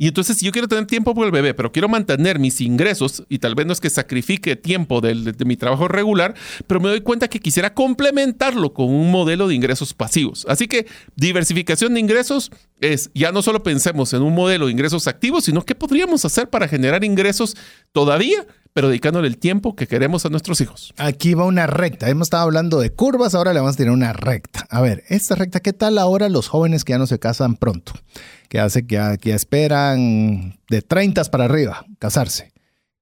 [0.00, 3.22] Y entonces, si yo quiero tener tiempo por el bebé, pero quiero mantener mis ingresos,
[3.28, 6.34] y tal vez no es que sacrifique tiempo de, mi trabajo regular,
[6.66, 10.46] pero me doy cuenta que quisiera complementarlo con un modelo de ingresos pasivos.
[10.48, 10.86] Así que
[11.16, 15.66] diversificación de ingresos es, ya no solo pensemos en un modelo de ingresos activos, sino
[15.66, 17.54] qué podríamos hacer para generar ingresos
[17.92, 20.94] todavía pero dedicándole el tiempo que queremos a nuestros hijos.
[20.96, 22.08] Aquí va una recta.
[22.08, 24.66] Hemos estado hablando de curvas, ahora le vamos a tener una recta.
[24.70, 27.92] A ver, esta recta, ¿qué tal ahora los jóvenes que ya no se casan pronto?
[28.50, 32.52] que hace que, que esperan de 30 para arriba casarse.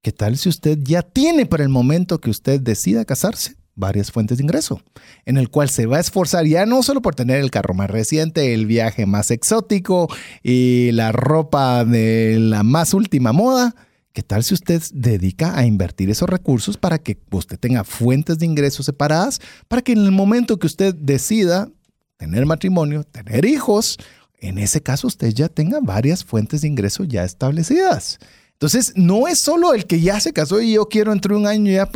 [0.02, 4.38] ¿Qué tal si usted ya tiene para el momento que usted decida casarse varias fuentes
[4.38, 4.82] de ingreso,
[5.24, 7.88] en el cual se va a esforzar ya no solo por tener el carro más
[7.88, 10.08] reciente, el viaje más exótico
[10.42, 13.74] y la ropa de la más última moda?
[14.18, 18.46] ¿Qué tal si usted dedica a invertir esos recursos para que usted tenga fuentes de
[18.46, 21.70] ingresos separadas, para que en el momento que usted decida
[22.16, 23.96] tener matrimonio, tener hijos,
[24.40, 28.18] en ese caso usted ya tenga varias fuentes de ingreso ya establecidas.
[28.54, 31.70] Entonces, no es solo el que ya se casó y yo quiero entre un año
[31.70, 31.88] ya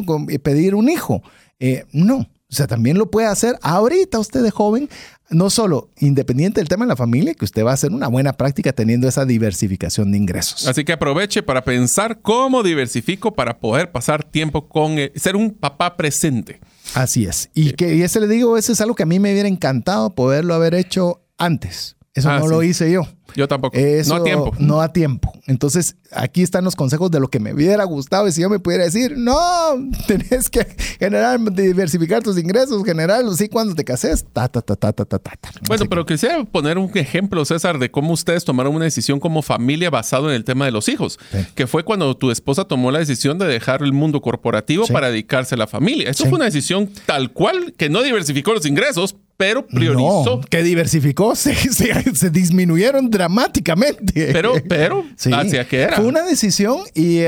[0.45, 1.25] pedir un hijo.
[1.59, 4.89] Eh, no, o sea, también lo puede hacer ahorita usted de joven,
[5.33, 8.33] no solo independiente del tema de la familia, que usted va a hacer una buena
[8.35, 10.67] práctica teniendo esa diversificación de ingresos.
[10.67, 15.51] Así que aproveche para pensar cómo diversifico para poder pasar tiempo con, eh, ser un
[15.51, 16.61] papá presente.
[16.95, 17.51] Así es.
[17.55, 20.15] Y que y ese le digo, ese es algo que a mí me hubiera encantado
[20.15, 21.97] poderlo haber hecho antes.
[22.15, 23.07] Eso ah, no lo hice yo.
[23.37, 23.77] Yo tampoco.
[24.07, 24.53] no a tiempo.
[24.59, 25.33] No a tiempo.
[25.47, 28.29] Entonces, aquí están los consejos de lo que me hubiera gustado.
[28.29, 29.35] Y si yo me pudiera decir, no,
[30.07, 30.67] tenés que
[30.99, 35.19] generar, diversificar tus ingresos, generarlos, sí, cuando te cases, ta, ta, ta, ta, ta, ta,
[35.19, 35.33] ta.
[35.67, 39.91] Bueno, pero quisiera poner un ejemplo, César, de cómo ustedes tomaron una decisión como familia
[39.91, 41.19] basado en el tema de los hijos,
[41.55, 45.55] que fue cuando tu esposa tomó la decisión de dejar el mundo corporativo para dedicarse
[45.55, 46.11] a la familia.
[46.11, 50.25] Eso fue una decisión tal cual que no diversificó los ingresos, pero priorizó.
[50.25, 54.31] No, que diversificó, se, se- se disminuyeron dramáticamente.
[54.33, 55.31] Pero, pero, Sí.
[55.33, 55.97] hacia qué era.
[55.97, 57.21] Fue una decisión y,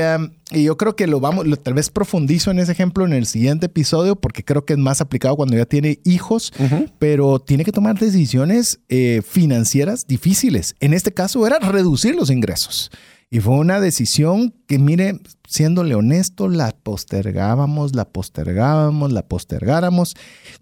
[0.51, 3.25] y yo creo que lo vamos, lo- tal vez profundizo en ese ejemplo en el
[3.25, 6.53] siguiente episodio porque creo que es más aplicado cuando ya tiene hijos,
[6.99, 10.75] pero tiene que tomar decisiones eh, financieras difíciles.
[10.79, 12.91] En este caso era reducir los ingresos.
[13.31, 20.15] Y fue una decisión que, mire, siéndole honesto, la postergábamos, la postergábamos, la postergáramos,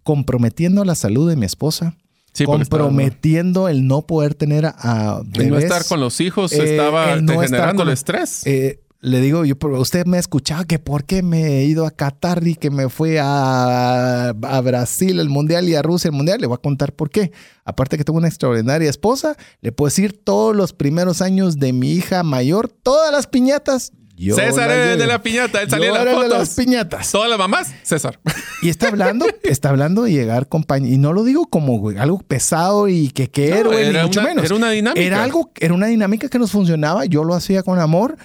[0.03, 1.95] comprometiendo la salud de mi esposa,
[2.33, 6.71] Sí, estaba- comprometiendo el no poder tener a, El no estar con los hijos Eh,
[6.71, 8.41] estaba el no estar generando el estrés.
[8.47, 11.85] Eh, le digo, yo, pero usted me ha escuchado que por qué me he ido
[11.85, 16.13] a Qatar y que me fui a, a Brasil el mundial y a Rusia el
[16.15, 16.39] mundial.
[16.39, 17.31] Le voy a contar por qué.
[17.65, 21.91] Aparte que tengo una extraordinaria esposa, le puedo decir todos los primeros años de mi
[21.91, 23.91] hija mayor, todas las piñatas.
[24.15, 26.25] yo César las era de la piñata, él salía Yo en era las el de
[26.35, 26.47] fotos.
[26.47, 27.11] las piñatas.
[27.11, 28.19] Todas las mamás, César.
[28.61, 30.93] Y está hablando, está hablando de llegar compañía.
[30.93, 34.21] Y no lo digo como algo pesado y que, que No, héroe, ni era mucho
[34.21, 34.45] una- menos.
[34.45, 35.05] era una dinámica.
[35.05, 37.03] Era algo, era una dinámica que nos funcionaba.
[37.05, 38.15] Yo lo hacía con amor.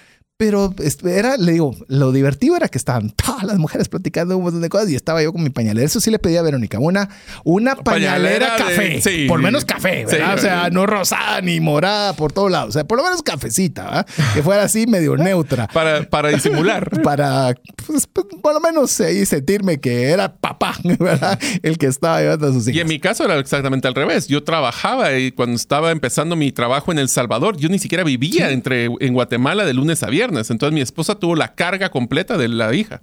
[0.40, 4.44] Pero es- era, le digo, lo divertido era que estaban todas las mujeres platicando un
[4.44, 5.84] montón de cosas y estaba yo con mi pañalera.
[5.84, 7.08] Eso sí le pedí a Verónica, una,
[7.42, 9.00] una pañalera, Pañalera de- café.
[9.02, 9.26] sí.
[9.26, 10.34] Por lo menos café, ¿verdad?
[10.34, 10.38] Sí.
[10.38, 12.68] o sea, no rosada ni morada por todos lados.
[12.68, 14.06] O sea, por lo menos cafecita, ¿verdad?
[14.32, 16.88] Que fuera así medio neutra Para, para disimular.
[17.02, 17.56] para,
[17.88, 21.36] pues, pues, por lo menos ahí sentirme que era papá, ¿verdad?
[21.64, 22.76] El que estaba llevando a sus hijos.
[22.76, 24.28] Y en mi caso era exactamente al revés.
[24.28, 28.50] Yo trabajaba y cuando estaba empezando mi trabajo en El Salvador, yo ni siquiera vivía
[28.52, 32.74] entre, en Guatemala de lunes a Entonces mi esposa tuvo la carga completa de la
[32.74, 33.00] hija.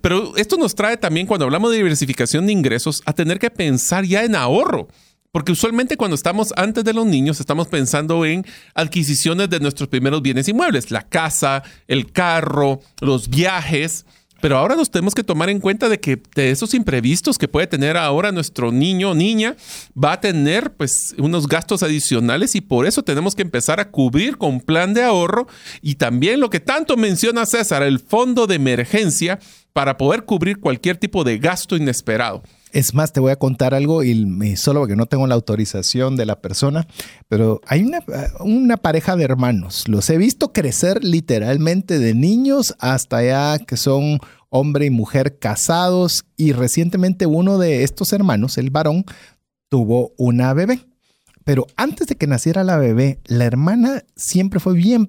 [0.00, 4.04] Pero esto nos trae también, cuando hablamos de diversificación de ingresos, a tener que pensar
[4.04, 4.88] ya en ahorro.
[5.34, 10.22] Porque usualmente cuando estamos antes de los niños, estamos pensando en adquisiciones de nuestros primeros
[10.22, 14.06] bienes inmuebles, la casa, el carro, los viajes.
[14.44, 17.66] Pero ahora nos tenemos que tomar en cuenta de que de esos imprevistos que puede
[17.66, 19.56] tener ahora nuestro niño o niña,
[19.96, 24.36] va a tener pues unos gastos adicionales y por eso tenemos que empezar a cubrir
[24.36, 25.46] con plan de ahorro
[25.80, 29.38] y también lo que tanto menciona César, el fondo de emergencia
[29.72, 32.42] para poder cubrir cualquier tipo de gasto inesperado.
[32.74, 36.26] Es más, te voy a contar algo y, solo porque no tengo la autorización de
[36.26, 36.88] la persona,
[37.28, 37.84] pero hay
[38.40, 39.86] una, pareja de hermanos.
[39.86, 44.18] Los he visto crecer literalmente de niños hasta ya que son
[44.50, 49.04] hombre y mujer casados y recientemente uno de estos hermanos, el varón,
[49.68, 50.80] tuvo una bebé.
[51.44, 55.08] Pero antes de que naciera la bebé, la hermana siempre fue bien,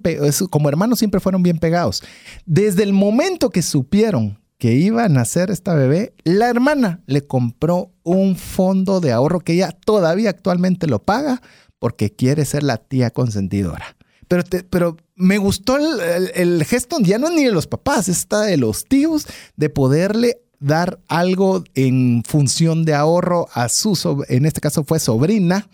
[0.51, 2.03] como hermanos siempre fueron bien pegados.
[2.45, 7.91] Desde el momento que supieron que iba a nacer esta bebé, la hermana le compró
[8.03, 11.41] un fondo de ahorro que ella todavía actualmente lo paga
[11.79, 13.95] porque quiere ser la tía consentidora.
[14.27, 18.57] Pero, pero me gustó el, gesto, ya no es ni de los papás, está de
[18.57, 24.83] los tíos, de poderle dar algo en función de ahorro a su, en este caso
[24.83, 25.67] fue sobrina,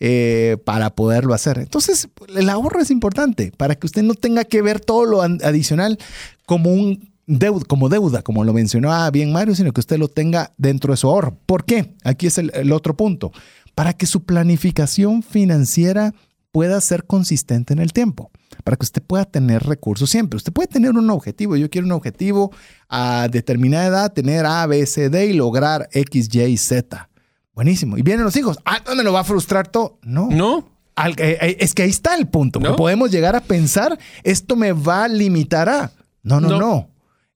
[0.00, 1.58] eh, para poderlo hacer.
[1.58, 5.98] Entonces, el ahorro es importante para que usted no tenga que ver todo lo adicional
[6.46, 10.52] como un deuda, como deuda, como lo mencionaba bien Mario, sino que usted lo tenga
[10.56, 11.38] dentro de su ahorro.
[11.46, 11.94] ¿Por qué?
[12.04, 13.32] Aquí es el, el otro punto.
[13.74, 16.14] Para que su planificación financiera
[16.52, 18.30] pueda ser consistente en el tiempo,
[18.62, 20.36] para que usted pueda tener recursos siempre.
[20.36, 21.56] Usted puede tener un objetivo.
[21.56, 22.52] Yo quiero un objetivo
[22.88, 27.08] a determinada edad, tener A, B, C, D y lograr X, Y, Z.
[27.54, 27.98] Buenísimo.
[27.98, 28.58] Y vienen los hijos.
[28.64, 29.98] Ah, ¿dónde lo va a frustrar todo?
[30.02, 30.28] No.
[30.30, 30.68] ¿No?
[30.94, 32.60] Al- eh, eh, es que ahí está el punto.
[32.60, 32.76] ¿No?
[32.76, 35.90] podemos llegar a pensar, esto me va a limitar a.
[36.22, 36.58] No, no, No.
[36.60, 36.88] no.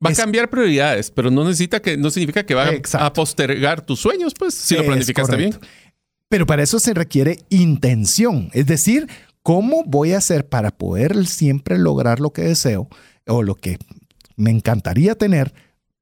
[0.05, 3.05] Va Es- a cambiar prioridades, pero no necesita que, no significa que va Exacto.
[3.07, 5.55] a postergar tus sueños, pues, si lo planificaste bien.
[6.29, 8.51] Pero para eso se requiere intención.
[8.53, 9.09] Es decir,
[9.43, 12.89] ¿cómo voy a hacer para poder siempre lograr lo que deseo
[13.27, 13.79] o lo que
[14.37, 15.53] me encantaría tener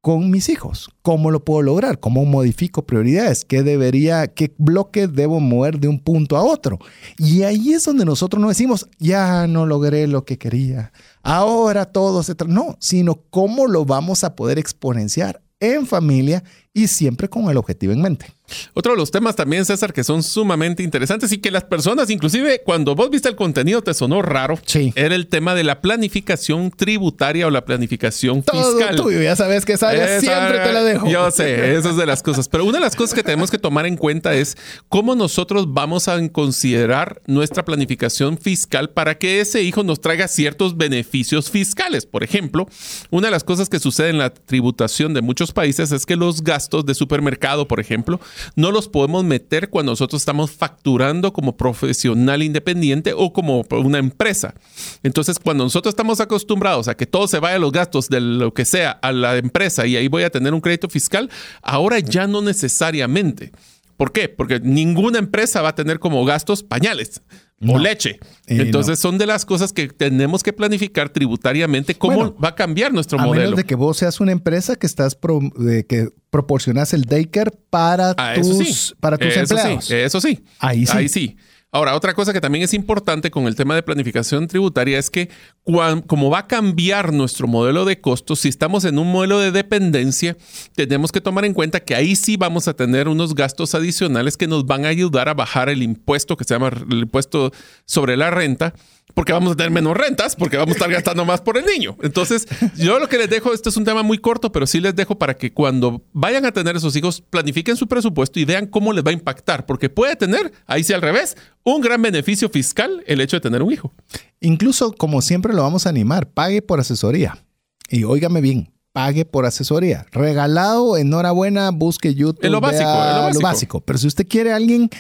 [0.07, 0.89] con mis hijos?
[1.03, 1.99] ¿Cómo lo puedo lograr?
[1.99, 3.45] ¿Cómo modifico prioridades?
[3.45, 6.79] ¿Qué debería, qué bloque debo mover de un punto a otro?
[7.19, 10.93] Y ahí es donde nosotros no decimos, ya no logré lo que quería.
[11.25, 12.37] Ahora todo se...
[12.37, 12.47] tra-".
[12.47, 16.45] No, sino cómo lo vamos a poder exponenciar en familia
[16.77, 18.27] y siempre con el objetivo en mente.
[18.75, 22.61] Otro de los temas también, César, que son sumamente interesantes y que las personas, inclusive
[22.63, 24.59] cuando vos viste el contenido, te sonó raro.
[24.67, 24.93] Sí.
[24.95, 28.95] Era el tema de la planificación tributaria o la planificación Todo fiscal.
[28.97, 31.09] tuyo, ya sabes que esa área siempre te la dejo.
[31.09, 32.47] Yo sé, esas es de las cosas.
[32.49, 34.57] Pero una de las cosas que tenemos que tomar en cuenta es
[34.91, 40.77] cómo nosotros vamos a considerar nuestra planificación fiscal para que ese hijo nos traiga ciertos
[40.77, 42.05] beneficios fiscales.
[42.05, 42.69] Por ejemplo,
[43.11, 46.45] una de las cosas que sucede en la tributación de muchos países es que los
[46.45, 48.21] gastos de supermercado, por ejemplo,
[48.55, 54.55] no los podemos meter cuando nosotros estamos facturando como profesional independiente o como una empresa.
[55.03, 58.53] Entonces, cuando nosotros estamos acostumbrados a que todo se vaya a los gastos de lo
[58.53, 61.31] que sea a la empresa y ahí voy a tener un crédito fiscal,
[61.63, 63.53] ahora ya no necesariamente.
[63.97, 64.29] ¿Por qué?
[64.29, 67.23] Porque ninguna empresa va a tener como gastos pañales
[67.67, 68.19] o leche.
[68.47, 72.93] Entonces son de las cosas que tenemos que planificar tributariamente cómo Bueno, va a cambiar
[72.93, 73.45] nuestro A modelo.
[73.45, 77.51] menos de que vos seas una empresa que estás pro- de que proporcionas el daycare
[77.71, 78.95] para Ah, tus, sí.
[79.01, 79.85] para tus eso empleados.
[79.87, 80.45] Sí, eso sí.
[80.59, 80.93] Ahí sí.
[80.97, 81.37] Ahí sí.
[81.73, 85.29] Ahora, otra cosa que también es importante con el tema de planificación tributaria es que
[85.63, 89.51] cuan- como va a cambiar nuestro modelo de costos, si estamos en un modelo de
[89.53, 90.37] dependencia,
[90.75, 94.47] tenemos que tomar en cuenta que ahí sí vamos a tener unos gastos adicionales que
[94.47, 97.53] nos van a ayudar a bajar el impuesto que se llama el impuesto
[97.85, 98.73] sobre la renta,
[99.17, 101.97] porque vamos a tener menos rentas, porque vamos a estar gastando más por el niño.
[102.03, 102.47] Entonces,
[102.77, 105.17] yo lo que les dejo, esto es un tema muy corto, pero sí les dejo
[105.17, 109.03] para que cuando vayan a tener esos hijos, planifiquen su presupuesto y vean cómo les
[109.03, 113.23] va a impactar, porque puede tener, ahí sí al revés, un gran beneficio fiscal el
[113.23, 113.95] hecho de tener un hijo.
[114.41, 117.43] Incluso, como siempre lo vamos a animar, pague por asesoría.
[117.89, 120.05] Y óigame bien, pague por asesoría.
[120.13, 122.45] Regalado, enhorabuena, busque YouTube.
[122.45, 123.81] Es lo básico, es lo básico.
[123.81, 124.91] Pero si usted quiere a alguien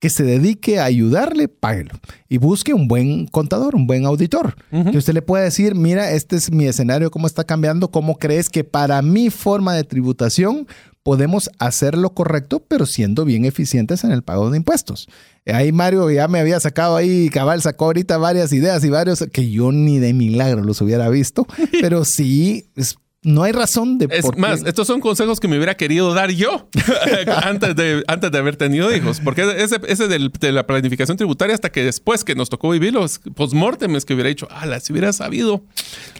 [0.00, 1.92] que se dedique a ayudarle, páguelo.
[2.28, 4.54] Y busque un buen contador, un buen auditor.
[4.90, 8.50] Que usted le pueda decir, mira, este es mi escenario, cómo está cambiando, cómo crees
[8.50, 10.66] que para mi forma de tributación
[11.02, 15.06] podemos hacer lo correcto, pero siendo bien eficientes en el pago de impuestos.
[15.46, 19.50] Ahí Mario ya me había sacado ahí, cabal sacó ahorita varias ideas y varios que
[19.50, 21.46] yo ni de milagro los hubiera visto,
[21.82, 25.48] pero sí, es- no hay razón de Es por qué- más, estos son consejos que
[25.48, 26.68] me hubiera querido dar yo
[27.42, 31.54] antes, de, antes de haber tenido hijos, porque ese, ese del- de la planificación tributaria
[31.54, 35.12] hasta que después que nos tocó vivir los postmortems que hubiera dicho, ah, si hubiera
[35.12, 35.64] sabido,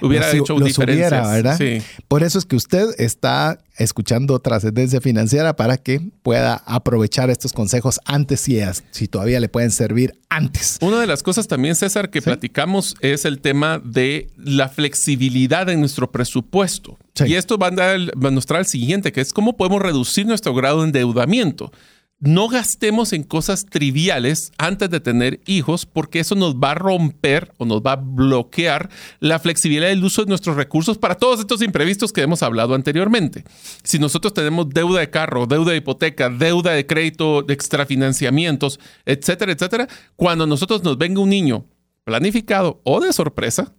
[0.03, 1.11] hubiera los- hecho los diferencias.
[1.13, 1.59] hubiera, ¿verdad?
[1.59, 1.83] Sí.
[2.09, 7.99] Por eso es que usted está escuchando Trascendencia Financiera para que pueda aprovechar estos consejos
[8.05, 10.79] antes es- si todavía le pueden servir antes.
[10.81, 15.81] Una de las cosas también, César, que platicamos es el tema de la flexibilidad en
[15.81, 16.97] nuestro presupuesto.
[17.15, 17.25] Sí.
[17.29, 20.27] Y esto va a, dar- va a mostrar el siguiente, que es cómo podemos reducir
[20.27, 21.73] nuestro grado de endeudamiento.
[22.21, 27.53] No gastemos en cosas triviales antes de tener hijos porque eso nos va a romper
[27.59, 28.89] o nos va a bloquear
[29.21, 33.45] la flexibilidad del uso de nuestros recursos para todos estos imprevistos que hemos hablado anteriormente.
[33.83, 39.53] Si nosotros tenemos deuda de carro, deuda de hipoteca, deuda de crédito, de extrafinanciamientos, etcétera,
[39.53, 41.67] etcétera, cuando nosotros nos venga un niño
[42.05, 43.75] planificado o de sorpresa,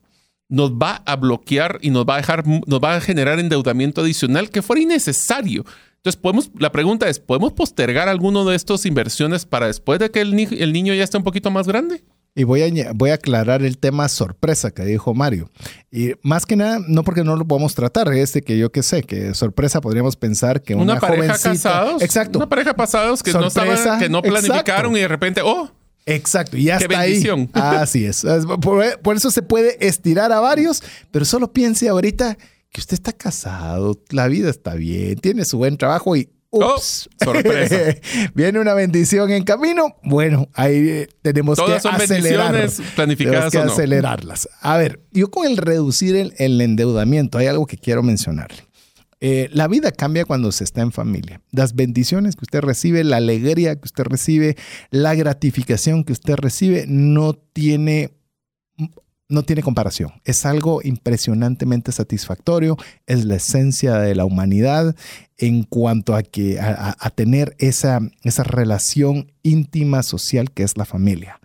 [0.49, 4.49] nos va a bloquear y nos va a dejar, nos va a generar endeudamiento adicional
[4.49, 5.65] que fuera innecesario.
[6.05, 10.21] Entonces, podemos, la pregunta es, ¿podemos postergar alguno de estas inversiones para después de que
[10.21, 12.03] el, ni- el niño ya esté un poquito más grande?
[12.35, 15.49] Y voy a, voy a aclarar el tema sorpresa que dijo Mario.
[15.91, 18.83] Y más que nada, no porque no lo podemos tratar, es de que yo que
[18.83, 21.49] sé, que sorpresa podríamos pensar que una, Una, pareja jovencita...
[21.71, 22.01] casados.
[22.03, 22.37] Exacto.
[22.37, 24.97] Una pareja casados que no, estaban, que no planificaron exacto.
[24.97, 25.71] y de repente, oh,
[26.07, 27.49] Exacto, y ya Qué bendición.
[27.53, 27.77] ahí.
[27.77, 28.23] Así es.
[28.23, 32.37] Es- Por, por eso se puede estirar a varios, pero solo piense ahorita
[32.75, 37.23] que usted está casado, la vida está bien, tiene su buen trabajo y ups, Oh,
[37.23, 37.77] sorpresa.
[38.35, 39.95] viene una bendición en camino.
[40.03, 42.51] Bueno, ahí eh, tenemos Todas que son acelerar.
[42.51, 43.71] bendiciones planificadas Tenemos que o no.
[43.71, 44.49] acelerarlas.
[44.59, 48.57] A ver, yo con el reducir el, el endeudamiento, hay algo que quiero mencionarle.
[49.21, 51.39] Eh, la vida cambia cuando se está en familia.
[51.51, 54.57] Las bendiciones que usted recibe, la alegría que usted recibe,
[54.91, 58.11] la gratificación que usted recibe, no tiene,
[59.27, 60.11] no tiene comparación.
[60.23, 62.77] Es algo impresionantemente satisfactorio.
[63.07, 64.95] Es la esencia de la humanidad
[65.37, 71.39] en cuanto a, que, a, tener esa, esa relación íntima social que es la familia.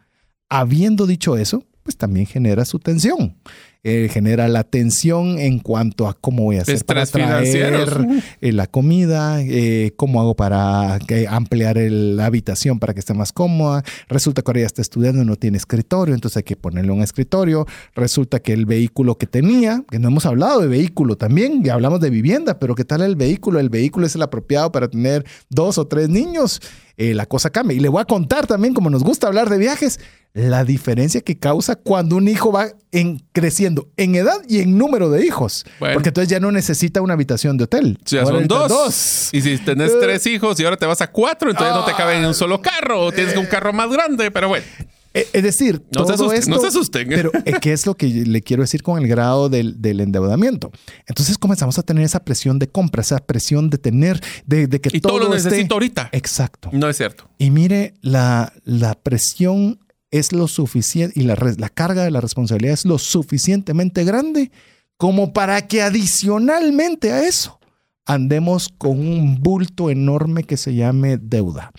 [0.48, 3.36] Habiendo dicho eso, pues también genera su tensión.
[3.82, 8.52] Eh, genera la tensión en cuanto a cómo voy a hacer para Estrés traer eh,
[8.52, 13.32] la comida, eh, cómo hago para que ampliar el- la habitación para que esté más
[13.32, 13.82] cómoda.
[14.08, 17.00] Resulta que ahora ya está estudiando y no tiene escritorio, entonces hay que ponerle un
[17.00, 17.66] escritorio.
[17.94, 22.00] Resulta que el vehículo que tenía, que no hemos hablado de vehículo también, ya hablamos
[22.00, 23.60] de vivienda, pero ¿qué tal el vehículo?
[23.60, 26.60] El vehículo es el apropiado para tener dos o tres niños.
[26.96, 27.76] Eh, la cosa cambia.
[27.76, 30.00] Y le voy a contar también, como nos gusta hablar de viajes,
[30.32, 35.10] la diferencia que causa cuando un hijo va en, creciendo en edad y en número
[35.10, 35.64] de hijos.
[35.80, 35.94] Bueno.
[35.94, 37.98] Porque entonces ya no necesita una habitación de hotel.
[38.04, 39.28] ya Ahora son necesita dos.
[39.32, 39.96] Y si tenés Eh.
[40.00, 42.60] tres hijos y ahora te vas a cuatro, entonces no te caben en un solo
[42.62, 44.64] carro o tienes un carro más grande, pero bueno.
[45.12, 47.08] Eh, Es decir, No se todo asusten, esto, no se asusten.
[47.10, 50.70] Pero, eh, ¿qué es lo que le quiero decir con el grado del, del endeudamiento?
[51.06, 54.90] Entonces comenzamos a tener esa presión de compra, esa presión de tener, de, de que
[54.96, 56.08] Y todo lo esté- necesito ahorita.
[56.12, 56.70] Exacto.
[56.72, 57.28] No es cierto.
[57.38, 59.80] Y mire, la, la presión
[60.12, 64.50] es lo suficiente y la, la carga de la responsabilidad es lo suficientemente grande
[64.96, 67.58] como para que adicionalmente a eso
[68.06, 71.72] andemos con un bulto enorme que se llame deuda.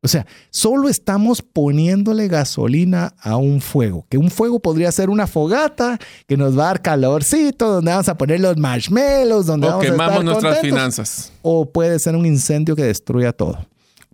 [0.00, 5.26] O sea, solo estamos poniéndole gasolina a un fuego, que un fuego podría ser una
[5.26, 9.70] fogata que nos va a dar calorcito, donde vamos a poner los marshmallows, donde O
[9.70, 11.32] vamos a quemamos estar nuestras contentos finanzas.
[11.42, 13.66] o puede ser un incendio que destruya todo.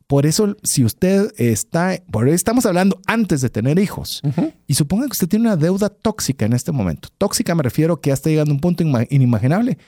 [0.07, 4.23] Por eso, si usted está, por ahí estamos hablando antes de tener hijos,
[4.67, 7.09] y suponga que usted tiene una deuda tóxica en este momento.
[7.19, 9.79] Tóxica me refiero que ya está llegando a un punto inimaginable.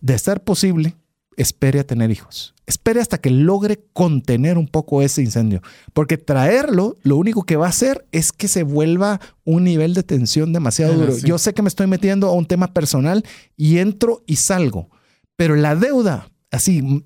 [0.00, 0.96] De ser posible,
[1.36, 2.54] espere a tener hijos.
[2.66, 5.62] Espere hasta que logre contener un poco ese incendio.
[5.92, 10.04] Porque traerlo, lo único que va a hacer es que se vuelva un nivel de
[10.04, 11.16] tensión demasiado duro.
[11.18, 13.24] Yo sé que me estoy metiendo a un tema personal
[13.56, 14.90] y entro y salgo.
[15.36, 17.04] Pero la deuda, así,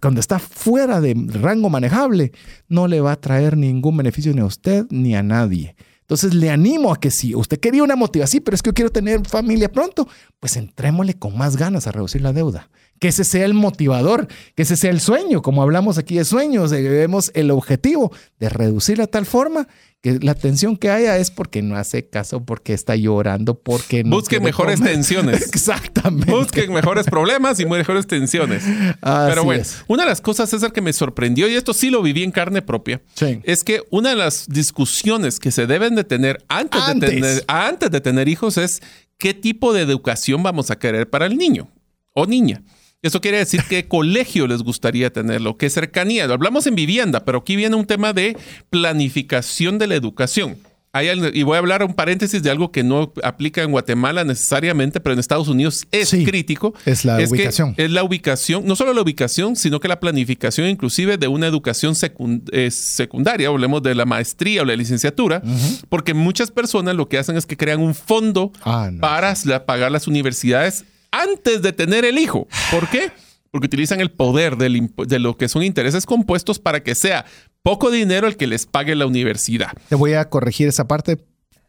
[0.00, 2.32] cuando está fuera de rango manejable,
[2.68, 5.74] no le va a traer ningún beneficio ni a usted ni a nadie.
[6.00, 8.90] Entonces le animo a que si usted quería una motivación, pero es que yo quiero
[8.90, 10.08] tener familia pronto,
[10.40, 14.62] pues entrémosle con más ganas a reducir la deuda que ese sea el motivador, que
[14.62, 19.06] ese sea el sueño, como hablamos aquí de sueños, vemos el objetivo de reducir a
[19.06, 19.68] tal forma
[20.00, 24.16] que la tensión que haya es porque no hace caso, porque está llorando, porque no.
[24.16, 25.42] Busquen mejores tensiones.
[25.48, 26.30] Exactamente.
[26.30, 28.62] Busquen mejores problemas y mejores tensiones.
[29.00, 32.22] Pero bueno, una de las cosas, César, que me sorprendió, y esto sí lo viví
[32.22, 33.02] en carne propia,
[33.42, 37.90] es que una de las discusiones que se deben de tener antes, De, tener, antes
[37.90, 38.80] de tener hijos es
[39.18, 41.68] qué tipo de educación vamos a querer para el niño
[42.12, 42.62] o niña.
[43.00, 46.26] Eso quiere decir qué colegio les gustaría tenerlo, qué cercanía.
[46.26, 48.36] Lo hablamos en vivienda, pero aquí viene un tema de
[48.70, 50.56] planificación de la educación.
[51.32, 55.12] y voy a hablar un paréntesis de algo que no aplica en Guatemala necesariamente, pero
[55.12, 56.74] en Estados Unidos es crítico.
[56.86, 57.74] Es la ubicación.
[57.76, 61.94] Es la ubicación, no solo la ubicación, sino que la planificación inclusive de una educación
[62.50, 65.40] eh, secundaria, hablemos de la maestría o la licenciatura,
[65.88, 70.08] porque muchas personas lo que hacen es que crean un fondo ah, para pagar las
[70.08, 72.46] universidades antes de tener el hijo.
[72.70, 73.10] ¿Por qué?
[73.50, 77.24] Porque utilizan el poder de lo que son intereses compuestos para que sea
[77.62, 79.72] poco dinero el que les pague la universidad.
[79.88, 81.18] Te voy a corregir esa parte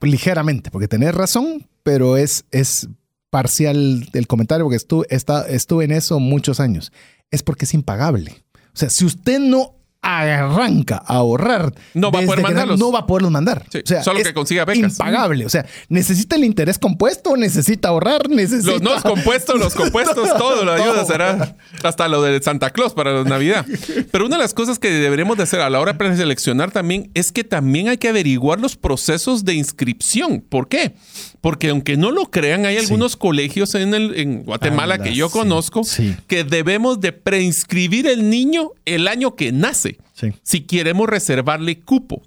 [0.01, 2.87] ligeramente, porque tenés razón, pero es, es
[3.29, 5.07] parcial el comentario, porque estuve,
[5.49, 6.91] estuve en eso muchos años.
[7.31, 8.43] Es porque es impagable.
[8.73, 12.79] O sea, si usted no arranca a ahorrar, no va a poder mandarlos.
[12.79, 13.65] No va a poderlos mandar.
[13.67, 14.93] o sea, solo que consiga becas.
[14.93, 15.45] Impagable.
[15.45, 18.71] O sea, necesita el interés compuesto, necesita ahorrar, necesita.
[18.71, 23.11] Los no compuestos, los compuestos, todo lo ayuda será hasta lo de Santa Claus para
[23.11, 23.65] la Navidad.
[24.11, 27.11] Pero una de las cosas que deberemos de hacer a la hora de seleccionar también
[27.13, 30.41] es que también hay que averiguar los procesos de inscripción.
[30.41, 30.95] ¿Por qué?
[31.41, 35.81] Porque aunque no lo crean, hay algunos colegios en, el, en Guatemala que yo conozco
[36.27, 39.97] que debemos de preinscribir el niño el año que nace.
[40.43, 42.21] Si queremos reservarle cupo.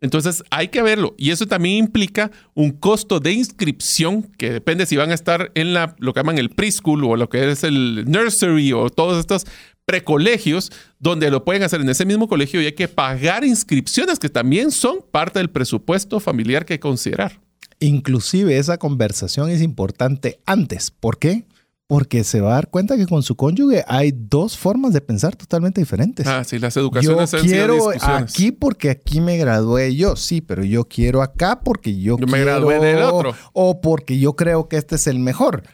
[0.00, 1.14] Entonces hay que verlo.
[1.16, 5.72] Y eso también implica un costo de inscripción que depende si van a estar en
[5.74, 9.46] la, lo que llaman el preschool o lo que es el nursery o todos estos
[9.84, 14.28] precolegios donde lo pueden hacer en ese mismo colegio y hay que pagar inscripciones que
[14.28, 17.41] también son parte del presupuesto familiar que considerar.
[17.82, 20.92] Inclusive esa conversación es importante antes.
[20.92, 21.46] ¿Por qué?
[21.88, 25.34] Porque se va a dar cuenta que con su cónyuge hay dos formas de pensar
[25.34, 26.26] totalmente diferentes.
[26.28, 27.32] Ah, sí, las educaciones.
[27.32, 32.16] Yo quiero aquí porque aquí me gradué yo, sí, pero yo quiero acá porque yo,
[32.18, 33.34] yo me gradué del otro.
[33.52, 35.64] O porque yo creo que este es el mejor.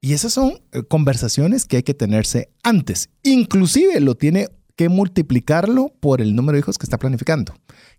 [0.00, 3.10] Y esas son eh, conversaciones que hay que tenerse antes.
[3.24, 7.52] Inclusive lo tiene que multiplicarlo por el número de hijos que está planificando.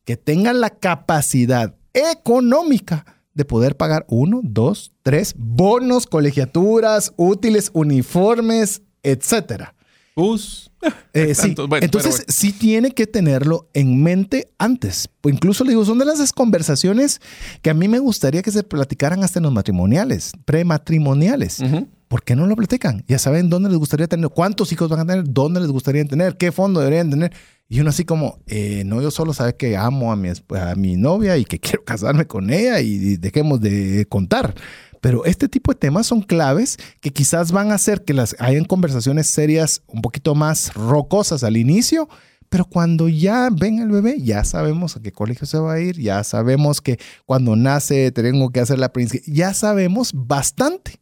[0.05, 8.81] Que tengan la capacidad económica de poder pagar uno, dos, tres bonos, colegiaturas, útiles, uniformes,
[9.01, 9.73] etcétera.
[10.13, 10.69] Bus.
[11.13, 11.55] Eh, sí.
[11.79, 15.09] Entonces, sí tiene que tenerlo en mente antes.
[15.23, 17.21] Incluso le digo, son de las conversaciones
[17.61, 21.63] que a mí me gustaría que se platicaran hasta en los matrimoniales, prematrimoniales.
[22.09, 23.05] ¿Por qué no lo platican?
[23.07, 26.35] Ya saben dónde les gustaría tener, cuántos hijos van a tener, dónde les gustaría tener,
[26.35, 27.31] qué fondo deberían tener.
[27.71, 30.97] Y uno así como, eh, no, yo solo sabe que amo a mi, a mi
[30.97, 34.55] novia y que quiero casarme con ella y dejemos de contar.
[35.01, 38.65] Pero este tipo de temas son claves que quizás van a hacer que las hayan
[38.65, 42.09] conversaciones serias un poquito más rocosas al inicio,
[42.49, 45.99] pero cuando ya ven el bebé, ya sabemos a qué colegio se va a ir,
[45.99, 50.99] ya sabemos que cuando nace tengo que hacer la príncipe, ya sabemos bastante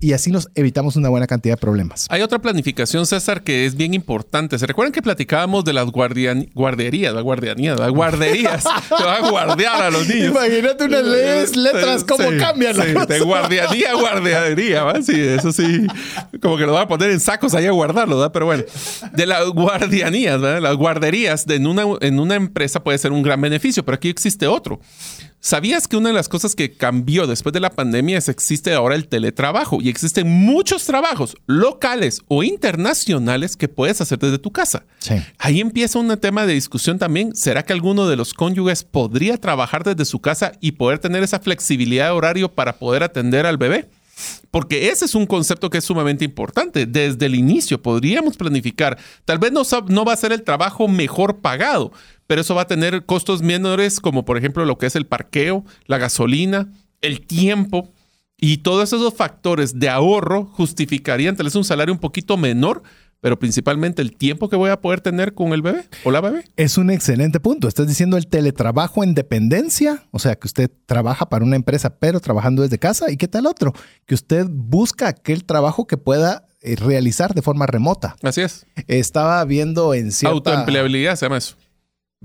[0.00, 2.06] y así nos evitamos una buena cantidad de problemas.
[2.10, 4.58] Hay otra planificación, César, que es bien importante.
[4.58, 8.64] ¿Se recuerdan que platicábamos de las guarderías, la guardianía, las guarderías?
[8.88, 10.32] Se van a guardiar a los niños.
[10.32, 12.74] Imagínate unas letras, cómo cambian.
[12.74, 15.00] Sí, de guardianía a guardería, ¿va?
[15.02, 15.86] Sí, eso sí.
[16.42, 18.32] Como que lo van a poner en sacos ahí a guardarlo, ¿verdad?
[18.32, 18.64] Pero bueno,
[19.12, 20.60] de las guardianías, ¿verdad?
[20.60, 24.08] Las guarderías de en, una, en una empresa puede ser un gran beneficio, pero aquí
[24.08, 24.80] existe otro.
[25.44, 28.72] ¿Sabías que una de las cosas que cambió después de la pandemia es que existe
[28.72, 34.52] ahora el teletrabajo y existen muchos trabajos locales o internacionales que puedes hacer desde tu
[34.52, 34.86] casa?
[35.00, 35.16] Sí.
[35.36, 37.36] Ahí empieza un tema de discusión también.
[37.36, 41.40] ¿Será que alguno de los cónyuges podría trabajar desde su casa y poder tener esa
[41.40, 43.90] flexibilidad de horario para poder atender al bebé?
[44.50, 46.86] Porque ese es un concepto que es sumamente importante.
[46.86, 48.96] Desde el inicio podríamos planificar.
[49.24, 51.92] Tal vez no, no va a ser el trabajo mejor pagado,
[52.26, 55.64] pero eso va a tener costos menores como por ejemplo lo que es el parqueo,
[55.86, 57.92] la gasolina, el tiempo.
[58.36, 62.82] Y todos esos factores de ahorro justificarían tal vez un salario un poquito menor,
[63.20, 66.44] pero principalmente el tiempo que voy a poder tener con el bebé o la bebé.
[66.56, 67.68] Es un excelente punto.
[67.68, 72.20] Estás diciendo el teletrabajo en dependencia, o sea, que usted trabaja para una empresa, pero
[72.20, 73.10] trabajando desde casa.
[73.10, 73.72] ¿Y qué tal otro?
[74.04, 78.16] Que usted busca aquel trabajo que pueda eh, realizar de forma remota.
[78.22, 78.66] Así es.
[78.88, 80.34] Estaba viendo en cierta...
[80.34, 81.56] Autoempleabilidad se llama eso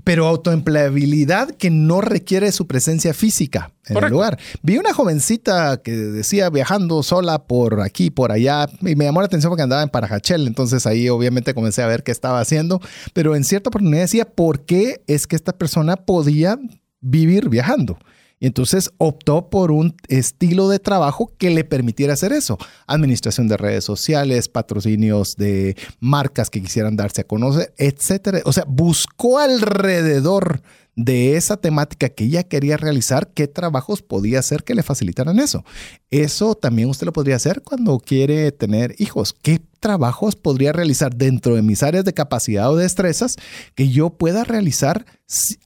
[0.04, 4.38] pero autoempleabilidad que no requiere su presencia física en el lugar.
[4.62, 9.26] Vi una jovencita que decía viajando sola por aquí, por allá, y me llamó la
[9.26, 12.80] atención porque andaba en Parajachel, entonces ahí obviamente comencé a ver qué estaba haciendo,
[13.12, 16.58] pero en cierta oportunidad decía, ¿por qué es que esta persona podía
[17.00, 17.98] vivir viajando?
[18.40, 22.58] Y entonces optó por un estilo de trabajo que le permitiera hacer eso.
[22.86, 28.40] Administración de redes sociales, patrocinios de marcas que quisieran darse a conocer, etcétera.
[28.46, 30.62] O sea, buscó alrededor
[31.04, 35.64] de esa temática que ella quería realizar, qué trabajos podía hacer que le facilitaran eso.
[36.10, 39.32] Eso también usted lo podría hacer cuando quiere tener hijos.
[39.32, 43.36] ¿Qué trabajos podría realizar dentro de mis áreas de capacidad o destrezas
[43.74, 45.06] que yo pueda realizar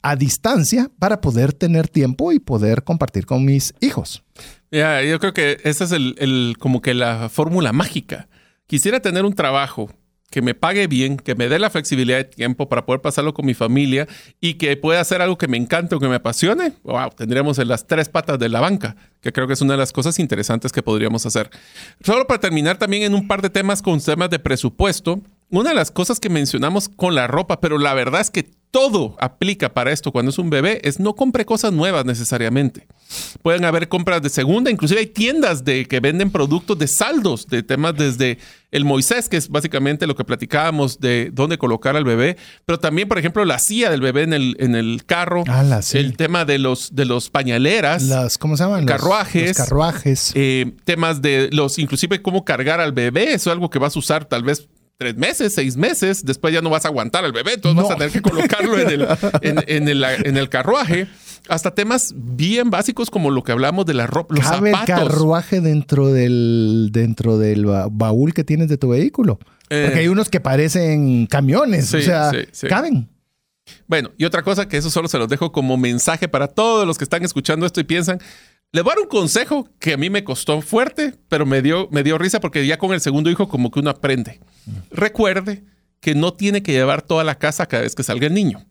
[0.02, 4.22] a distancia para poder tener tiempo y poder compartir con mis hijos?
[4.70, 8.28] Ya, yo creo que esa es el, como que la fórmula mágica.
[8.68, 9.90] Quisiera tener un trabajo
[10.34, 13.46] que me pague bien, que me dé la flexibilidad de tiempo para poder pasarlo con
[13.46, 14.08] mi familia
[14.40, 17.68] y que pueda hacer algo que me encante o que me apasione, wow, tendríamos en
[17.68, 20.72] las tres patas de la banca, que creo que es una de las cosas interesantes
[20.72, 21.50] que podríamos hacer.
[22.02, 25.76] Solo para terminar también en un par de temas con temas de presupuesto, una de
[25.76, 29.92] las cosas que mencionamos con la ropa, pero la verdad es que todo aplica para
[29.92, 32.88] esto cuando es un bebé, es no compre cosas nuevas necesariamente.
[33.42, 37.62] Pueden haber compras de segunda, inclusive hay tiendas de, que venden productos de saldos, de
[37.62, 38.38] temas desde
[38.70, 42.36] el Moisés, que es básicamente lo que platicábamos de dónde colocar al bebé,
[42.66, 46.16] pero también, por ejemplo, la silla del bebé en el, en el carro, ah, el
[46.16, 48.86] tema de los, de los pañaleras, las, ¿cómo se llaman?
[48.86, 50.32] Carruajes, los carruajes.
[50.34, 53.98] Eh, temas de los, inclusive cómo cargar al bebé, eso es algo que vas a
[53.98, 54.66] usar tal vez
[54.96, 57.96] tres meses, seis meses, después ya no vas a aguantar al bebé, entonces vas a
[57.96, 59.08] tener que colocarlo en el,
[59.42, 61.06] en, el, en el carruaje.
[61.48, 65.02] Hasta temas bien básicos como lo que hablamos de la ropa, los ¿Cabe zapatos.
[65.02, 69.38] el carruaje dentro del, dentro del baúl que tienes de tu vehículo?
[69.68, 70.00] Porque eh.
[70.00, 72.32] hay unos que parecen camiones, o sea,
[72.68, 73.08] caben.
[73.86, 76.98] Bueno, y otra cosa que eso solo se los dejo como mensaje para todos los
[76.98, 78.18] que están escuchando esto y piensan,
[78.72, 81.88] le voy a dar un consejo que a mí me costó fuerte, pero me dio,
[81.90, 84.40] me dio risa porque ya con el segundo hijo como que uno aprende.
[84.90, 85.64] Recuerde
[86.00, 88.66] que no tiene que llevar toda la casa cada vez que salga el niño.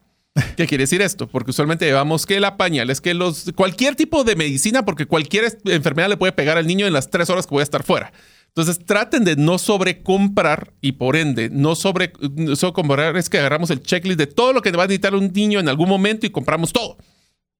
[0.57, 1.27] ¿Qué quiere decir esto?
[1.27, 6.09] Porque usualmente llevamos que la pañal, que los cualquier tipo de medicina, porque cualquier enfermedad
[6.09, 8.11] le puede pegar al niño en las tres horas que voy a estar fuera.
[8.47, 13.81] Entonces traten de no sobrecomprar y por ende no sobre comprar es que agarramos el
[13.81, 16.71] checklist de todo lo que va a necesitar un niño en algún momento y compramos
[16.71, 16.97] todo.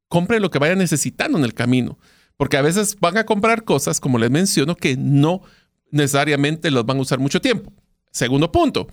[0.07, 1.97] Compre lo que vaya necesitando en el camino.
[2.37, 5.41] Porque a veces van a comprar cosas, como les menciono, que no
[5.91, 7.71] necesariamente los van a usar mucho tiempo.
[8.11, 8.87] Segundo punto.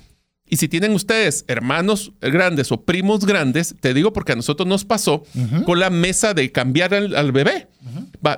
[0.50, 4.84] Y si tienen ustedes hermanos grandes o primos grandes, te digo porque a nosotros nos
[4.84, 5.22] pasó
[5.64, 7.68] con la mesa de cambiar al, bebé.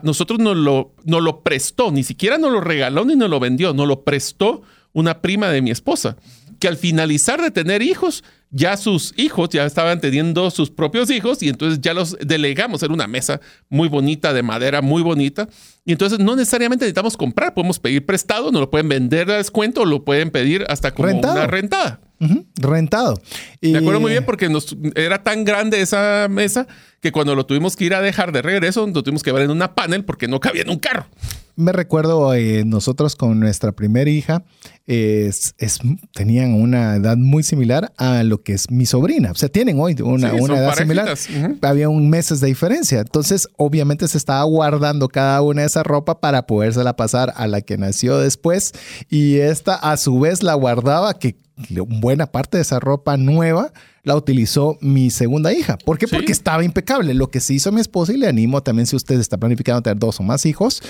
[0.02, 3.72] nosotros nos lo, nos lo prestó, ni siquiera nos lo regaló ni nos lo vendió,
[3.72, 4.60] nos lo prestó
[4.92, 6.18] una prima de mi esposa,
[6.60, 11.42] que al finalizar de tener hijos, ya sus hijos ya estaban teniendo sus propios hijos
[11.42, 12.82] y entonces ya los delegamos.
[12.82, 15.48] en una mesa muy bonita, de madera muy bonita.
[15.84, 19.82] Y entonces no necesariamente necesitamos comprar, podemos pedir prestado, nos lo pueden vender a descuento
[19.82, 22.00] o lo pueden pedir hasta como una rentada.
[22.56, 23.20] Rentado.
[23.60, 26.68] Me acuerdo muy bien porque nos, era tan grande esa mesa
[27.00, 29.50] que cuando lo tuvimos que ir a dejar de regreso, lo tuvimos que ver en
[29.50, 31.06] una panel porque no cabía en un carro.
[31.56, 34.44] Me recuerdo eh, nosotros con nuestra primera hija,
[34.86, 35.54] es,
[36.12, 39.30] tenían una edad muy similar a lo que es mi sobrina.
[39.30, 41.16] O sea, tienen hoy una, una edad similar.
[41.62, 43.00] Había un meses de diferencia.
[43.00, 47.60] Entonces, obviamente se estaba guardando cada una de esa ropa para podérsela pasar a la
[47.60, 48.72] que nació después.
[49.08, 51.36] Y esta a su vez la guardaba, que
[51.70, 53.72] buena parte de esa ropa nueva
[54.04, 55.78] la utilizó mi segunda hija.
[55.78, 56.08] ¿Por qué?
[56.08, 57.14] Porque estaba impecable.
[57.14, 59.98] Lo que sí hizo mi esposa y le animo también si usted está planificando tener
[59.98, 60.82] dos o más hijos,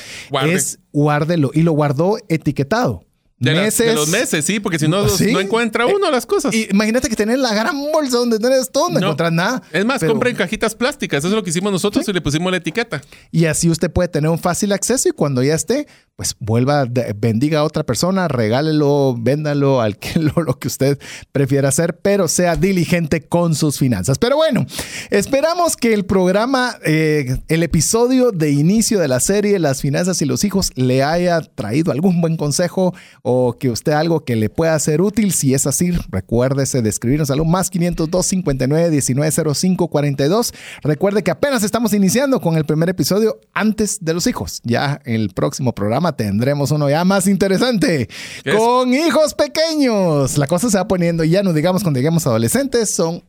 [0.46, 3.04] es guárdelo y lo guardó etiquetado.
[3.42, 3.86] De, las- meses.
[3.86, 5.32] de los meses, sí, porque si no, Sí.
[5.32, 6.54] no encuentra uno las cosas.
[6.54, 9.06] Y imagínate que tenés la gran bolsa donde tenés todo, no, No.
[9.06, 9.62] encontrás nada.
[9.72, 11.18] Es más, Pero- compren cajitas plásticas.
[11.18, 13.00] Eso es lo que hicimos nosotros y le pusimos la etiqueta.
[13.30, 15.86] Y así usted puede tener un fácil acceso y cuando ya esté,
[16.16, 16.84] pues vuelva,
[17.16, 20.98] bendiga a otra persona, regálelo, véndalo, alquilo, lo que usted
[21.32, 24.18] prefiera hacer, pero sea diligente con sus finanzas.
[24.18, 24.66] Pero bueno,
[25.10, 30.26] esperamos que el programa, eh, el episodio de inicio de la serie Las finanzas y
[30.26, 34.78] los hijos le haya traído algún buen consejo o que usted algo que le pueda
[34.78, 35.32] ser útil.
[35.32, 40.52] Si es así, recuérdese de escribirnos algo más 502 59 19 05 42.
[40.82, 44.60] Recuerde que apenas estamos iniciando con el primer episodio antes de los hijos.
[44.64, 48.08] Ya en el próximo programa tendremos uno ya más interesante
[48.56, 50.38] con hijos pequeños.
[50.38, 53.24] La cosa se va poniendo, ya no digamos cuando lleguemos adolescentes, son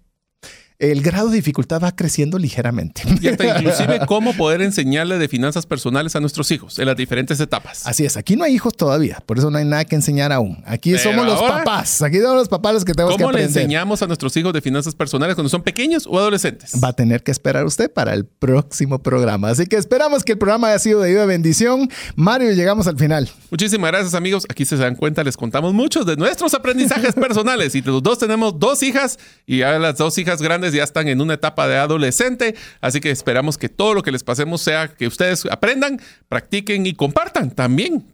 [0.79, 3.03] el grado de dificultad va creciendo ligeramente.
[3.21, 7.39] Y hasta inclusive cómo poder enseñarle de finanzas personales a nuestros hijos en las diferentes
[7.39, 7.85] etapas.
[7.87, 10.63] Así es, aquí no hay hijos todavía, por eso no hay nada que enseñar aún.
[10.65, 13.31] Aquí Pero somos los ahora- papás, aquí somos los papás los que tenemos que ¿Cómo
[13.31, 13.61] le aprender.
[13.63, 16.73] enseñamos a nuestros hijos de finanzas personales cuando son pequeños o adolescentes?
[16.83, 19.49] Va a tener que esperar usted para el próximo programa.
[19.49, 21.89] Así que esperamos que el programa haya sido de ayuda y bendición.
[22.15, 23.29] Mario, llegamos al final.
[23.51, 24.45] Muchísimas gracias amigos.
[24.49, 27.75] Aquí se dan cuenta, les contamos muchos de nuestros aprendizajes personales.
[27.75, 31.19] Y los dos tenemos dos hijas y ya las dos hijas grandes ya están en
[31.19, 32.55] una etapa de adolescente.
[32.79, 35.99] Así que esperamos que todo lo que les pasemos sea que ustedes aprendan,
[36.29, 38.05] practiquen y compartan también.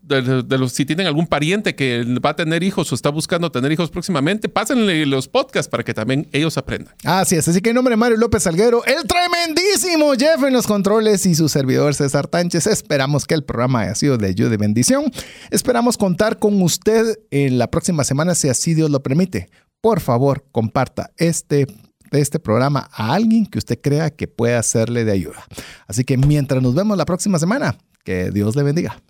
[0.71, 4.49] Si tienen algún pariente que va a tener hijos o está buscando tener hijos próximamente,
[4.49, 6.95] pásenle los podcasts para que también ellos aprendan.
[7.03, 10.65] Así es, así que en nombre de Mario López Salguero, el tremendísimo Jeff en los
[10.65, 14.57] controles y su servidor César Tánchez, esperamos que el programa haya sido de ayuda y
[14.57, 15.11] bendición.
[15.51, 19.49] Esperamos contar con usted en la próxima semana, si así Dios lo permite.
[19.81, 21.67] Por favor, comparta este,
[22.11, 25.43] este programa a alguien que usted crea que pueda serle de ayuda.
[25.87, 29.01] Así que mientras nos vemos la próxima semana, que Dios le bendiga.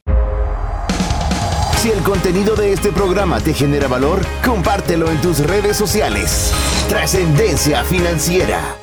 [1.78, 6.52] Si el contenido de este programa te genera valor, compártelo en tus redes sociales.
[6.90, 8.76] Trascendencia financiera.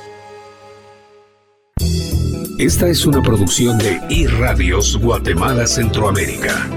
[2.58, 6.70] Esta es una producción de iRadios Guatemala Centroamérica.